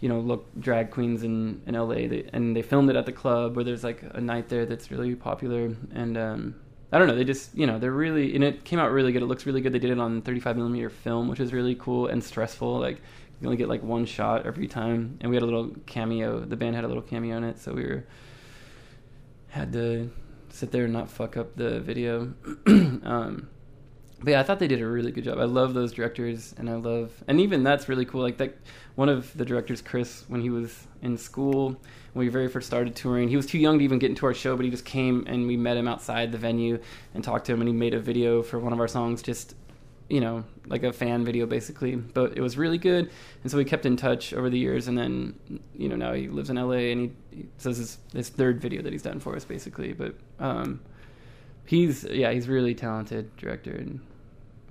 you 0.00 0.08
know 0.08 0.20
look 0.20 0.46
drag 0.60 0.90
queens 0.90 1.22
in 1.22 1.60
in 1.66 1.74
LA 1.74 2.06
they, 2.06 2.28
and 2.32 2.54
they 2.54 2.62
filmed 2.62 2.90
it 2.90 2.96
at 2.96 3.06
the 3.06 3.12
club 3.12 3.56
where 3.56 3.64
there's 3.64 3.84
like 3.84 4.02
a 4.12 4.20
night 4.20 4.48
there 4.48 4.66
that's 4.66 4.90
really 4.90 5.14
popular. 5.14 5.74
And 5.94 6.16
um 6.16 6.54
I 6.92 6.98
don't 6.98 7.08
know 7.08 7.16
they 7.16 7.24
just 7.24 7.54
you 7.56 7.66
know 7.66 7.78
they're 7.78 7.92
really 7.92 8.34
and 8.34 8.44
it 8.44 8.64
came 8.64 8.78
out 8.78 8.90
really 8.92 9.12
good. 9.12 9.22
It 9.22 9.26
looks 9.26 9.46
really 9.46 9.60
good. 9.60 9.72
They 9.72 9.78
did 9.78 9.90
it 9.90 9.98
on 9.98 10.22
35 10.22 10.56
millimeter 10.56 10.90
film 10.90 11.28
which 11.28 11.40
is 11.40 11.52
really 11.52 11.74
cool 11.74 12.06
and 12.06 12.22
stressful. 12.22 12.78
Like 12.78 13.00
you 13.40 13.46
only 13.46 13.56
get 13.56 13.68
like 13.68 13.82
one 13.82 14.04
shot 14.04 14.46
every 14.46 14.66
time 14.66 15.18
and 15.20 15.30
we 15.30 15.36
had 15.36 15.42
a 15.42 15.46
little 15.46 15.70
cameo 15.86 16.40
the 16.40 16.56
band 16.56 16.74
had 16.74 16.84
a 16.84 16.88
little 16.88 17.02
cameo 17.02 17.36
in 17.36 17.44
it 17.44 17.58
so 17.58 17.72
we 17.72 17.84
were 17.84 18.04
had 19.48 19.72
to 19.72 20.10
sit 20.50 20.70
there 20.72 20.84
and 20.84 20.92
not 20.92 21.10
fuck 21.10 21.36
up 21.36 21.56
the 21.56 21.80
video 21.80 22.32
um 22.66 23.48
but 24.20 24.32
yeah, 24.32 24.40
I 24.40 24.42
thought 24.42 24.58
they 24.58 24.66
did 24.66 24.80
a 24.80 24.86
really 24.86 25.12
good 25.12 25.24
job. 25.24 25.38
I 25.38 25.44
love 25.44 25.74
those 25.74 25.92
directors, 25.92 26.52
and 26.58 26.68
I 26.68 26.74
love, 26.74 27.12
and 27.28 27.40
even 27.40 27.62
that's 27.62 27.88
really 27.88 28.04
cool. 28.04 28.20
Like 28.20 28.38
that, 28.38 28.56
one 28.96 29.08
of 29.08 29.32
the 29.36 29.44
directors, 29.44 29.80
Chris, 29.80 30.24
when 30.26 30.40
he 30.40 30.50
was 30.50 30.88
in 31.02 31.16
school, 31.16 31.80
when 32.14 32.26
we 32.26 32.28
very 32.28 32.48
first 32.48 32.66
started 32.66 32.96
touring, 32.96 33.28
he 33.28 33.36
was 33.36 33.46
too 33.46 33.58
young 33.58 33.78
to 33.78 33.84
even 33.84 34.00
get 34.00 34.10
into 34.10 34.26
our 34.26 34.34
show, 34.34 34.56
but 34.56 34.64
he 34.64 34.70
just 34.72 34.84
came 34.84 35.24
and 35.28 35.46
we 35.46 35.56
met 35.56 35.76
him 35.76 35.86
outside 35.86 36.32
the 36.32 36.38
venue 36.38 36.80
and 37.14 37.22
talked 37.22 37.46
to 37.46 37.52
him, 37.52 37.60
and 37.60 37.68
he 37.68 37.74
made 37.74 37.94
a 37.94 38.00
video 38.00 38.42
for 38.42 38.58
one 38.58 38.72
of 38.72 38.80
our 38.80 38.88
songs, 38.88 39.22
just 39.22 39.54
you 40.08 40.20
know, 40.20 40.44
like 40.66 40.82
a 40.82 40.92
fan 40.92 41.24
video 41.24 41.46
basically. 41.46 41.96
But 41.96 42.36
it 42.36 42.40
was 42.40 42.56
really 42.56 42.78
good, 42.78 43.10
and 43.42 43.50
so 43.50 43.58
we 43.58 43.64
kept 43.64 43.86
in 43.86 43.96
touch 43.96 44.32
over 44.32 44.50
the 44.50 44.58
years, 44.58 44.88
and 44.88 44.96
then 44.96 45.60
you 45.74 45.88
know 45.88 45.96
now 45.96 46.12
he 46.12 46.28
lives 46.28 46.50
in 46.50 46.56
LA, 46.56 46.90
and 46.92 47.00
he, 47.30 47.36
he 47.36 47.48
says 47.58 47.76
his, 47.76 47.98
his 48.14 48.28
third 48.28 48.60
video 48.60 48.82
that 48.82 48.92
he's 48.92 49.02
done 49.02 49.20
for 49.20 49.36
us 49.36 49.44
basically, 49.44 49.92
but. 49.92 50.14
um 50.38 50.80
he's 51.68 52.02
yeah 52.04 52.32
he's 52.32 52.48
really 52.48 52.74
talented 52.74 53.36
director. 53.36 53.72
And 53.72 54.00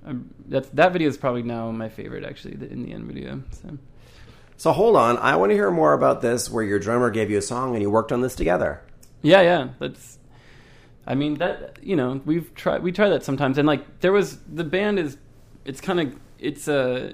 um, 0.04 0.34
that's 0.48 0.68
that 0.70 0.92
video 0.92 1.08
is 1.08 1.16
probably 1.16 1.44
now 1.44 1.70
my 1.70 1.88
favorite 1.88 2.24
actually 2.24 2.56
the 2.56 2.68
in 2.68 2.82
the 2.82 2.92
end 2.92 3.04
video 3.06 3.40
so. 3.52 3.78
So 4.56 4.72
hold 4.72 4.96
on, 4.96 5.16
I 5.18 5.36
want 5.36 5.50
to 5.50 5.54
hear 5.54 5.70
more 5.70 5.92
about 5.92 6.20
this 6.22 6.50
where 6.50 6.64
your 6.64 6.80
drummer 6.80 7.10
gave 7.10 7.30
you 7.30 7.38
a 7.38 7.42
song 7.42 7.74
and 7.74 7.82
you 7.82 7.88
worked 7.88 8.10
on 8.10 8.20
this 8.20 8.34
together. 8.34 8.82
yeah 9.22 9.42
yeah. 9.42 9.68
That's 9.78 10.18
i 11.06 11.14
mean 11.14 11.34
that 11.34 11.78
you 11.80 11.94
know 11.94 12.20
we've 12.24 12.52
tried 12.56 12.82
we 12.82 12.90
try 12.90 13.08
that 13.10 13.22
sometimes. 13.22 13.58
And 13.58 13.66
like 13.68 14.00
there 14.00 14.12
was 14.12 14.38
the 14.40 14.64
band 14.64 14.98
is 14.98 15.16
it's 15.68 15.80
kind 15.80 16.00
of 16.00 16.16
it's 16.38 16.66
a 16.66 17.12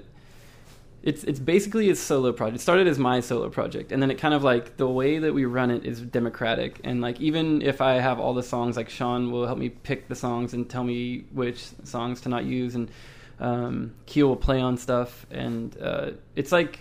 it's 1.03 1.23
it's 1.23 1.39
basically 1.39 1.89
a 1.91 1.95
solo 1.95 2.31
project. 2.31 2.55
It 2.55 2.61
started 2.61 2.87
as 2.87 2.97
my 2.97 3.19
solo 3.19 3.49
project, 3.49 3.91
and 3.91 4.01
then 4.01 4.09
it 4.09 4.15
kind 4.15 4.33
of 4.33 4.43
like 4.43 4.77
the 4.77 4.87
way 4.87 5.19
that 5.19 5.33
we 5.33 5.45
run 5.45 5.69
it 5.69 5.85
is 5.85 6.01
democratic. 6.01 6.79
And 6.83 7.01
like 7.01 7.21
even 7.21 7.61
if 7.61 7.81
I 7.81 7.93
have 7.95 8.19
all 8.19 8.33
the 8.33 8.41
songs, 8.41 8.75
like 8.75 8.89
Shawn 8.89 9.29
will 9.31 9.45
help 9.45 9.59
me 9.59 9.69
pick 9.69 10.07
the 10.07 10.15
songs 10.15 10.53
and 10.53 10.67
tell 10.67 10.83
me 10.83 11.25
which 11.31 11.63
songs 11.83 12.21
to 12.21 12.29
not 12.29 12.45
use, 12.45 12.73
and 12.73 12.89
um, 13.39 13.93
Keil 14.07 14.29
will 14.29 14.35
play 14.35 14.59
on 14.59 14.77
stuff, 14.77 15.27
and 15.29 15.77
uh, 15.79 16.11
it's 16.35 16.51
like 16.51 16.79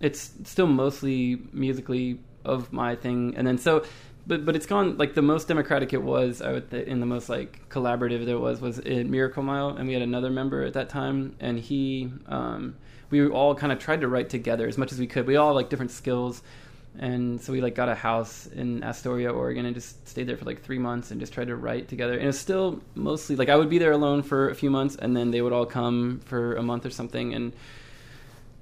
it's 0.00 0.32
still 0.44 0.66
mostly 0.66 1.42
musically 1.52 2.20
of 2.44 2.72
my 2.72 2.94
thing, 2.94 3.34
and 3.36 3.46
then 3.46 3.58
so. 3.58 3.84
But 4.26 4.44
but 4.44 4.54
it's 4.54 4.66
gone 4.66 4.98
like 4.98 5.14
the 5.14 5.22
most 5.22 5.48
democratic 5.48 5.92
it 5.92 6.02
was. 6.02 6.40
I 6.40 6.52
would 6.52 6.70
th- 6.70 6.86
in 6.86 7.00
the 7.00 7.06
most 7.06 7.28
like 7.28 7.68
collaborative 7.68 8.24
there 8.24 8.38
was 8.38 8.60
was 8.60 8.78
in 8.78 9.10
Miracle 9.10 9.42
Mile, 9.42 9.70
and 9.70 9.86
we 9.86 9.94
had 9.94 10.02
another 10.02 10.30
member 10.30 10.62
at 10.62 10.74
that 10.74 10.88
time, 10.88 11.34
and 11.40 11.58
he 11.58 12.10
um, 12.26 12.76
we 13.10 13.26
all 13.26 13.54
kind 13.54 13.72
of 13.72 13.78
tried 13.78 14.00
to 14.02 14.08
write 14.08 14.30
together 14.30 14.68
as 14.68 14.78
much 14.78 14.92
as 14.92 14.98
we 14.98 15.06
could. 15.06 15.26
We 15.26 15.36
all 15.36 15.54
like 15.54 15.70
different 15.70 15.90
skills, 15.90 16.42
and 16.98 17.40
so 17.40 17.52
we 17.52 17.60
like 17.60 17.74
got 17.74 17.88
a 17.88 17.96
house 17.96 18.46
in 18.46 18.84
Astoria, 18.84 19.32
Oregon, 19.32 19.66
and 19.66 19.74
just 19.74 20.06
stayed 20.08 20.28
there 20.28 20.36
for 20.36 20.44
like 20.44 20.62
three 20.62 20.78
months 20.78 21.10
and 21.10 21.18
just 21.18 21.32
tried 21.32 21.48
to 21.48 21.56
write 21.56 21.88
together. 21.88 22.14
And 22.14 22.22
it 22.22 22.26
was 22.26 22.38
still 22.38 22.80
mostly 22.94 23.34
like 23.34 23.48
I 23.48 23.56
would 23.56 23.70
be 23.70 23.78
there 23.78 23.92
alone 23.92 24.22
for 24.22 24.50
a 24.50 24.54
few 24.54 24.70
months, 24.70 24.94
and 24.94 25.16
then 25.16 25.32
they 25.32 25.42
would 25.42 25.52
all 25.52 25.66
come 25.66 26.20
for 26.24 26.54
a 26.54 26.62
month 26.62 26.86
or 26.86 26.90
something, 26.90 27.34
and 27.34 27.52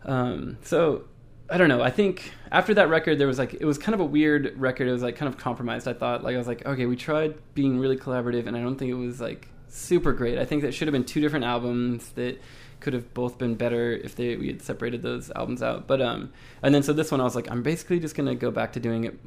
um, 0.05 0.57
so 0.63 1.05
I 1.51 1.57
don't 1.57 1.69
know. 1.69 1.83
I 1.83 1.91
think 1.91 2.33
after 2.53 2.75
that 2.75 2.89
record, 2.89 3.19
there 3.19 3.27
was 3.27 3.39
like 3.39 3.55
it 3.55 3.65
was 3.65 3.77
kind 3.77 3.95
of 3.95 4.01
a 4.01 4.05
weird 4.05 4.55
record. 4.57 4.87
It 4.87 4.93
was 4.93 5.03
like 5.03 5.17
kind 5.17 5.29
of 5.29 5.39
compromised. 5.39 5.89
I 5.89 5.93
thought 5.93 6.23
like 6.23 6.35
I 6.35 6.39
was 6.39 6.47
like, 6.47 6.65
okay, 6.65 6.87
we 6.87 6.97
tried 6.97 7.35
being 7.55 7.79
really 7.79 7.97
collaborative, 7.97 8.47
and 8.47 8.57
I 8.57 8.61
don't 8.61 8.77
think 8.77 8.91
it 8.91 8.95
was 8.95 9.21
like 9.21 9.49
super 9.69 10.13
great. 10.13 10.39
I 10.39 10.45
think 10.45 10.63
that 10.63 10.73
should 10.73 10.87
have 10.87 10.93
been 10.93 11.05
two 11.05 11.21
different 11.21 11.45
albums 11.45 12.11
that 12.11 12.41
could 12.79 12.95
have 12.95 13.13
both 13.15 13.37
been 13.37 13.57
better 13.57 13.93
if 13.93 14.15
they 14.15 14.37
we 14.37 14.47
had 14.47 14.63
separated 14.63 15.03
those 15.03 15.31
albums 15.35 15.63
out. 15.63 15.89
But 15.89 16.01
um, 16.01 16.33
and 16.63 16.73
then 16.75 16.85
so 16.85 16.93
this 16.93 17.11
one, 17.11 17.21
I 17.21 17.25
was 17.25 17.35
like, 17.35 17.51
I'm 17.51 17.63
basically 17.63 17.99
just 17.99 18.15
gonna 18.15 18.37
go 18.37 18.53
back 18.53 18.73
to 18.75 18.81
doing 18.81 19.05
it 19.05 19.19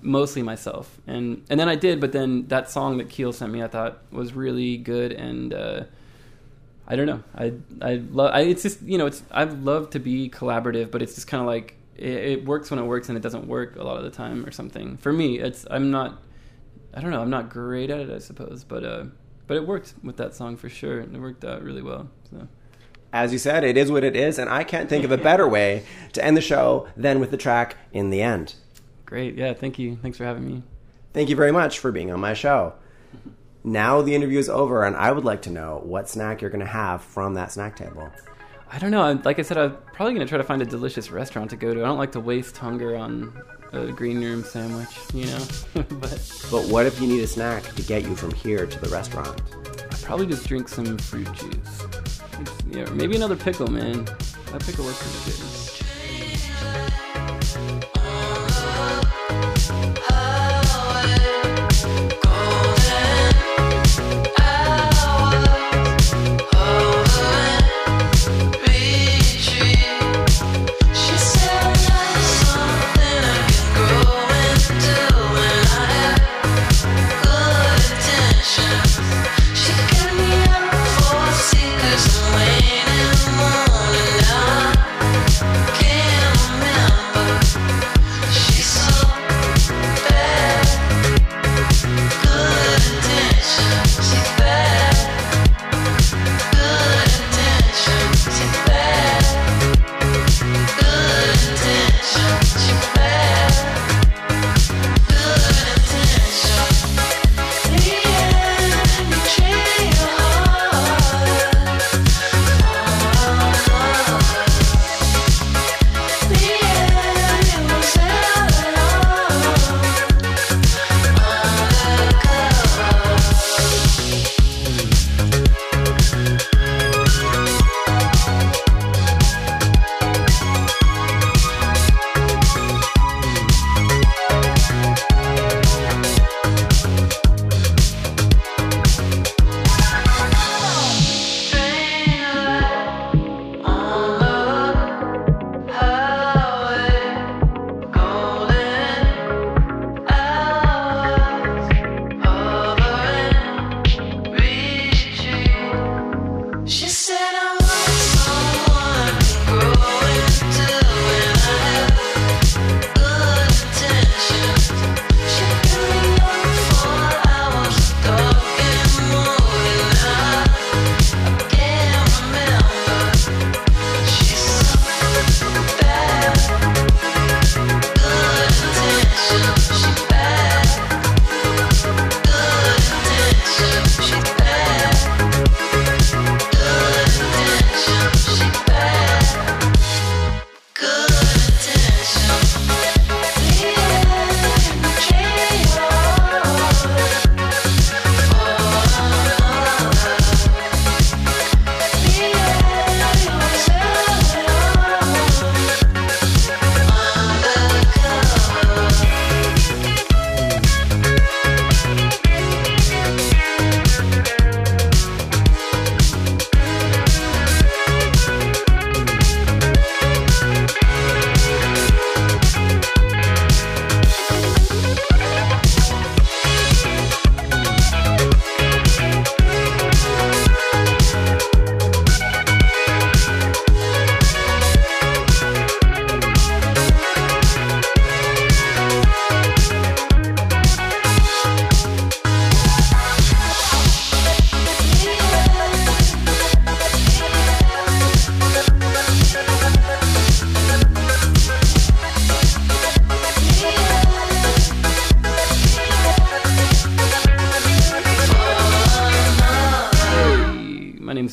mostly 0.00 0.42
myself, 0.42 1.00
and 1.06 1.44
and 1.50 1.60
then 1.60 1.68
I 1.68 1.76
did. 1.76 2.00
But 2.00 2.12
then 2.12 2.48
that 2.48 2.70
song 2.70 2.96
that 2.96 3.08
Keil 3.08 3.34
sent 3.34 3.52
me, 3.52 3.62
I 3.62 3.68
thought 3.68 4.02
was 4.10 4.32
really 4.32 4.78
good, 4.78 5.12
and 5.12 5.52
uh, 5.52 5.84
I 6.92 6.96
don't 6.96 7.06
know. 7.06 7.22
I 7.34 7.54
I 7.80 7.94
love. 8.10 8.32
I, 8.34 8.40
it's 8.42 8.62
just 8.62 8.82
you 8.82 8.98
know, 8.98 9.06
it's 9.06 9.22
I 9.30 9.44
love 9.44 9.88
to 9.90 9.98
be 9.98 10.28
collaborative, 10.28 10.90
but 10.90 11.00
it's 11.00 11.14
just 11.14 11.26
kind 11.26 11.40
of 11.40 11.46
like 11.46 11.74
it, 11.96 12.12
it 12.12 12.44
works 12.44 12.70
when 12.70 12.78
it 12.78 12.84
works, 12.84 13.08
and 13.08 13.16
it 13.16 13.22
doesn't 13.22 13.46
work 13.46 13.76
a 13.76 13.82
lot 13.82 13.96
of 13.96 14.02
the 14.04 14.10
time 14.10 14.44
or 14.44 14.50
something. 14.50 14.98
For 14.98 15.10
me, 15.10 15.38
it's 15.38 15.66
I'm 15.70 15.90
not. 15.90 16.22
I 16.92 17.00
don't 17.00 17.10
know. 17.10 17.22
I'm 17.22 17.30
not 17.30 17.48
great 17.48 17.88
at 17.88 18.00
it, 18.00 18.10
I 18.10 18.18
suppose, 18.18 18.62
but 18.62 18.84
uh, 18.84 19.04
but 19.46 19.56
it 19.56 19.66
worked 19.66 19.94
with 20.04 20.18
that 20.18 20.34
song 20.34 20.58
for 20.58 20.68
sure, 20.68 21.00
and 21.00 21.16
it 21.16 21.18
worked 21.18 21.46
out 21.46 21.62
really 21.62 21.80
well. 21.80 22.10
So. 22.30 22.46
As 23.10 23.32
you 23.32 23.38
said, 23.38 23.64
it 23.64 23.78
is 23.78 23.90
what 23.90 24.04
it 24.04 24.14
is, 24.14 24.38
and 24.38 24.50
I 24.50 24.62
can't 24.62 24.90
think 24.90 25.04
of 25.04 25.12
a 25.12 25.18
better 25.18 25.48
way 25.48 25.84
to 26.12 26.22
end 26.22 26.36
the 26.36 26.42
show 26.42 26.88
than 26.94 27.20
with 27.20 27.30
the 27.30 27.38
track 27.38 27.76
In 27.92 28.10
the 28.10 28.20
End. 28.20 28.54
Great. 29.06 29.34
Yeah. 29.36 29.54
Thank 29.54 29.78
you. 29.78 29.96
Thanks 30.02 30.18
for 30.18 30.24
having 30.24 30.46
me. 30.46 30.62
Thank 31.14 31.30
you 31.30 31.36
very 31.36 31.52
much 31.52 31.78
for 31.78 31.90
being 31.90 32.10
on 32.10 32.20
my 32.20 32.34
show. 32.34 32.74
Now 33.64 34.02
the 34.02 34.14
interview 34.14 34.38
is 34.38 34.48
over, 34.48 34.84
and 34.84 34.96
I 34.96 35.12
would 35.12 35.24
like 35.24 35.42
to 35.42 35.50
know 35.50 35.80
what 35.84 36.08
snack 36.08 36.40
you're 36.40 36.50
going 36.50 36.64
to 36.64 36.66
have 36.66 37.02
from 37.02 37.34
that 37.34 37.52
snack 37.52 37.76
table. 37.76 38.10
I 38.70 38.78
don't 38.78 38.90
know. 38.90 39.20
Like 39.24 39.38
I 39.38 39.42
said, 39.42 39.58
I'm 39.58 39.76
probably 39.92 40.14
going 40.14 40.26
to 40.26 40.28
try 40.28 40.38
to 40.38 40.44
find 40.44 40.62
a 40.62 40.64
delicious 40.64 41.10
restaurant 41.10 41.50
to 41.50 41.56
go 41.56 41.74
to. 41.74 41.80
I 41.80 41.84
don't 41.84 41.98
like 41.98 42.12
to 42.12 42.20
waste 42.20 42.56
hunger 42.56 42.96
on 42.96 43.40
a 43.72 43.92
green 43.92 44.20
room 44.20 44.42
sandwich, 44.42 44.88
you 45.14 45.26
know? 45.26 45.44
but 45.74 46.46
But 46.50 46.66
what 46.68 46.86
if 46.86 47.00
you 47.00 47.06
need 47.06 47.22
a 47.22 47.26
snack 47.26 47.62
to 47.74 47.82
get 47.82 48.02
you 48.02 48.16
from 48.16 48.32
here 48.32 48.66
to 48.66 48.78
the 48.80 48.88
restaurant? 48.88 49.42
I'll 49.90 49.98
probably 50.02 50.26
just 50.26 50.46
drink 50.48 50.68
some 50.68 50.98
fruit 50.98 51.30
juice. 51.34 51.86
Yeah, 52.70 52.88
maybe 52.92 53.14
another 53.14 53.36
pickle, 53.36 53.68
man. 53.68 54.04
That 54.06 54.62
pickle 54.64 54.86
looks 54.86 54.98
pretty 55.02 55.38
good. 57.92 58.01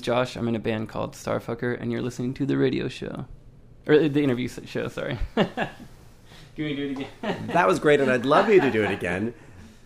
Josh. 0.09 0.35
I'm 0.35 0.47
in 0.47 0.55
a 0.55 0.59
band 0.59 0.89
called 0.89 1.13
Starfucker, 1.13 1.79
and 1.79 1.91
you're 1.91 2.01
listening 2.01 2.33
to 2.33 2.45
the 2.47 2.57
radio 2.57 2.87
show, 2.87 3.27
or 3.85 3.93
uh, 3.93 4.07
the 4.07 4.23
interview 4.23 4.47
show. 4.47 4.87
Sorry. 4.87 5.19
Can 5.35 5.69
we 6.57 6.75
do 6.75 6.85
it 6.85 6.91
again? 6.93 7.47
That 7.53 7.67
was 7.67 7.77
great, 7.77 8.01
and 8.01 8.11
I'd 8.11 8.25
love 8.25 8.49
you 8.49 8.59
to 8.59 8.71
do 8.71 8.83
it 8.83 8.89
again. 8.89 9.35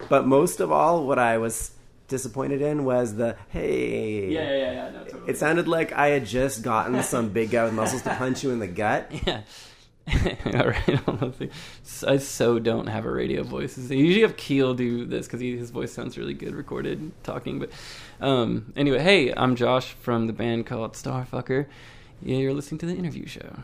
But 0.08 0.26
most 0.26 0.62
of 0.62 0.72
all, 0.72 1.06
what 1.06 1.20
I 1.20 1.40
was 1.40 1.72
disappointed 2.08 2.62
in 2.62 2.86
was 2.86 3.18
the 3.18 3.36
hey. 3.50 4.30
yeah, 4.30 4.50
yeah, 4.50 4.72
yeah. 4.72 4.90
No, 4.92 5.04
totally. 5.04 5.30
It 5.30 5.38
sounded 5.38 5.68
like 5.68 5.92
I 5.92 6.08
had 6.08 6.26
just 6.26 6.62
gotten 6.62 7.04
some 7.04 7.28
big 7.28 7.52
guy 7.52 7.66
with 7.66 7.74
muscles 7.74 8.04
to 8.04 8.16
punch 8.16 8.46
you 8.46 8.52
in 8.52 8.60
the 8.60 8.68
gut. 8.68 9.12
Yeah. 9.28 9.42
All 10.60 10.68
right. 10.68 11.00
honestly. 11.08 11.50
I 12.06 12.18
so 12.18 12.60
don't 12.60 12.88
have 12.88 13.06
a 13.06 13.12
radio 13.12 13.44
voice. 13.44 13.78
I 13.78 13.94
usually 13.94 14.22
have 14.22 14.36
Keil 14.36 14.76
do 14.76 15.06
this 15.06 15.28
because 15.28 15.40
his 15.40 15.70
voice 15.70 15.94
sounds 15.94 16.18
really 16.18 16.34
good 16.34 16.54
recorded 16.56 17.12
talking. 17.24 17.60
But 17.60 17.70
um, 18.24 18.74
anyway, 18.76 19.00
hey, 19.00 19.34
I'm 19.36 19.56
Josh 19.56 19.92
from 19.94 20.28
the 20.28 20.34
band 20.34 20.66
called 20.66 20.94
Starfucker. 20.94 21.68
Yeah, 22.22 22.38
you're 22.38 22.54
listening 22.54 22.80
to 22.80 22.86
the 22.86 22.96
interview 22.96 23.26
show. 23.28 23.60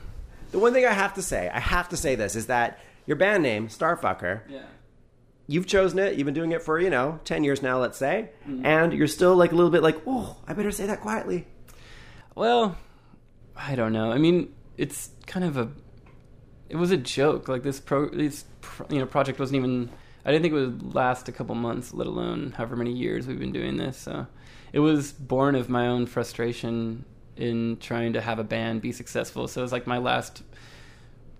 The 0.51 0.59
one 0.59 0.73
thing 0.73 0.85
I 0.85 0.93
have 0.93 1.13
to 1.15 1.21
say, 1.21 1.49
I 1.53 1.59
have 1.59 1.89
to 1.89 1.97
say 1.97 2.15
this, 2.15 2.35
is 2.35 2.47
that 2.47 2.79
your 3.05 3.15
band 3.17 3.43
name, 3.43 3.67
Starfucker, 3.69 4.41
Yeah. 4.49 4.61
you've 5.47 5.65
chosen 5.67 5.97
it. 5.99 6.15
You've 6.15 6.25
been 6.25 6.33
doing 6.33 6.51
it 6.51 6.61
for, 6.61 6.79
you 6.79 6.89
know, 6.89 7.19
10 7.23 7.43
years 7.43 7.61
now, 7.61 7.79
let's 7.79 7.97
say. 7.97 8.29
And 8.63 8.93
you're 8.93 9.07
still 9.07 9.35
like 9.35 9.51
a 9.51 9.55
little 9.55 9.71
bit 9.71 9.81
like, 9.83 10.01
oh, 10.05 10.37
I 10.47 10.53
better 10.53 10.71
say 10.71 10.85
that 10.87 11.01
quietly. 11.01 11.47
Well, 12.35 12.77
I 13.55 13.75
don't 13.75 13.93
know. 13.93 14.11
I 14.11 14.17
mean, 14.17 14.53
it's 14.77 15.09
kind 15.25 15.45
of 15.45 15.57
a. 15.57 15.69
It 16.69 16.75
was 16.75 16.91
a 16.91 16.97
joke. 16.97 17.47
Like 17.47 17.63
this 17.63 17.79
pro, 17.79 18.09
this 18.09 18.45
pro, 18.61 18.85
you 18.89 18.99
know 18.99 19.05
project 19.05 19.39
wasn't 19.39 19.57
even. 19.57 19.89
I 20.25 20.31
didn't 20.31 20.43
think 20.43 20.53
it 20.53 20.57
would 20.57 20.95
last 20.95 21.27
a 21.27 21.31
couple 21.31 21.55
months, 21.55 21.93
let 21.93 22.05
alone 22.07 22.53
however 22.55 22.75
many 22.75 22.91
years 22.93 23.25
we've 23.27 23.39
been 23.39 23.51
doing 23.51 23.77
this. 23.77 23.97
So, 23.97 24.27
it 24.73 24.79
was 24.79 25.11
born 25.11 25.55
of 25.55 25.69
my 25.69 25.87
own 25.87 26.05
frustration 26.05 27.05
in 27.35 27.77
trying 27.77 28.13
to 28.13 28.21
have 28.21 28.39
a 28.39 28.43
band 28.43 28.81
be 28.81 28.91
successful. 28.91 29.47
So 29.47 29.61
it 29.61 29.63
was 29.63 29.71
like 29.71 29.87
my 29.87 29.97
last 29.97 30.43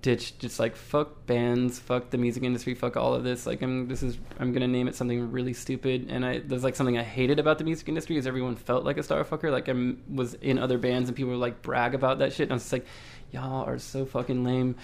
ditch, 0.02 0.38
just 0.40 0.60
like 0.60 0.78
fuck 0.78 1.26
bands, 1.26 1.78
fuck 1.78 2.10
the 2.10 2.18
music 2.18 2.44
industry, 2.44 2.74
fuck 2.74 2.96
all 2.96 3.14
of 3.14 3.24
this. 3.24 3.46
Like 3.46 3.62
I'm, 3.62 3.88
this 3.88 4.02
is, 4.02 4.18
I'm 4.40 4.54
gonna 4.54 4.68
name 4.68 4.88
it 4.88 4.96
something 4.96 5.32
really 5.32 5.54
stupid. 5.54 6.08
And 6.10 6.26
I, 6.26 6.40
there's 6.40 6.64
like 6.64 6.76
something 6.76 6.98
I 6.98 7.04
hated 7.04 7.38
about 7.38 7.58
the 7.58 7.66
music 7.66 7.90
industry 7.90 8.16
is 8.18 8.26
everyone 8.26 8.56
felt 8.56 8.86
like 8.86 8.98
a 8.98 9.04
star 9.04 9.24
fucker. 9.26 9.52
Like 9.52 9.68
I 9.68 9.96
was 10.10 10.36
in 10.36 10.58
other 10.58 10.78
bands 10.78 11.10
and 11.10 11.16
people 11.16 11.32
would 11.32 11.40
like 11.40 11.62
brag 11.62 11.94
about 11.94 12.20
that 12.20 12.32
shit. 12.32 12.44
And 12.44 12.54
I 12.54 12.56
was 12.56 12.64
just 12.64 12.74
like, 12.74 12.86
y'all 13.32 13.66
are 13.66 13.78
so 13.78 14.06
fucking 14.06 14.44
lame, 14.44 14.76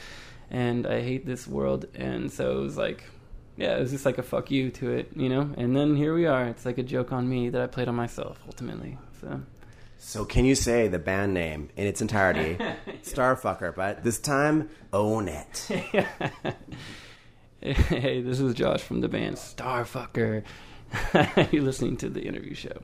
and 0.52 0.86
I 0.86 1.02
hate 1.02 1.26
this 1.26 1.48
world. 1.48 1.86
And 1.96 2.32
so 2.32 2.60
it 2.60 2.62
was 2.62 2.78
like. 2.78 3.06
Yeah, 3.58 3.78
it 3.78 3.80
was 3.80 3.92
just 3.92 4.06
like 4.06 4.18
a 4.18 4.24
fuck 4.24 4.52
you 4.52 4.70
to 4.72 4.92
it, 4.92 5.12
you 5.16 5.30
know? 5.30 5.50
And 5.58 5.76
then 5.76 5.96
here 5.96 6.14
we 6.14 6.26
are. 6.26 6.46
It's 6.46 6.66
like 6.66 6.78
a 6.78 6.84
joke 6.84 7.14
on 7.14 7.30
me 7.30 7.50
that 7.50 7.62
I 7.62 7.68
played 7.68 7.88
on 7.88 7.96
myself, 7.96 8.38
ultimately. 8.46 8.98
So, 9.22 9.42
So 9.98 10.26
can 10.26 10.44
you 10.44 10.56
say 10.56 10.90
the 10.90 11.00
band 11.00 11.34
name 11.34 11.70
in 11.78 11.88
its 11.88 12.02
entirety? 12.02 12.58
Starfucker, 13.04 13.74
but 13.74 14.04
this 14.04 14.20
time, 14.20 14.70
own 14.92 15.30
it. 15.30 15.58
hey, 17.62 18.22
this 18.22 18.40
is 18.42 18.54
Josh 18.54 18.82
from 18.82 19.00
the 19.02 19.08
band 19.08 19.38
Starfucker. 19.38 20.44
You're 21.52 21.64
listening 21.64 21.98
to 21.98 22.10
the 22.10 22.22
interview 22.22 22.54
show. 22.54 22.78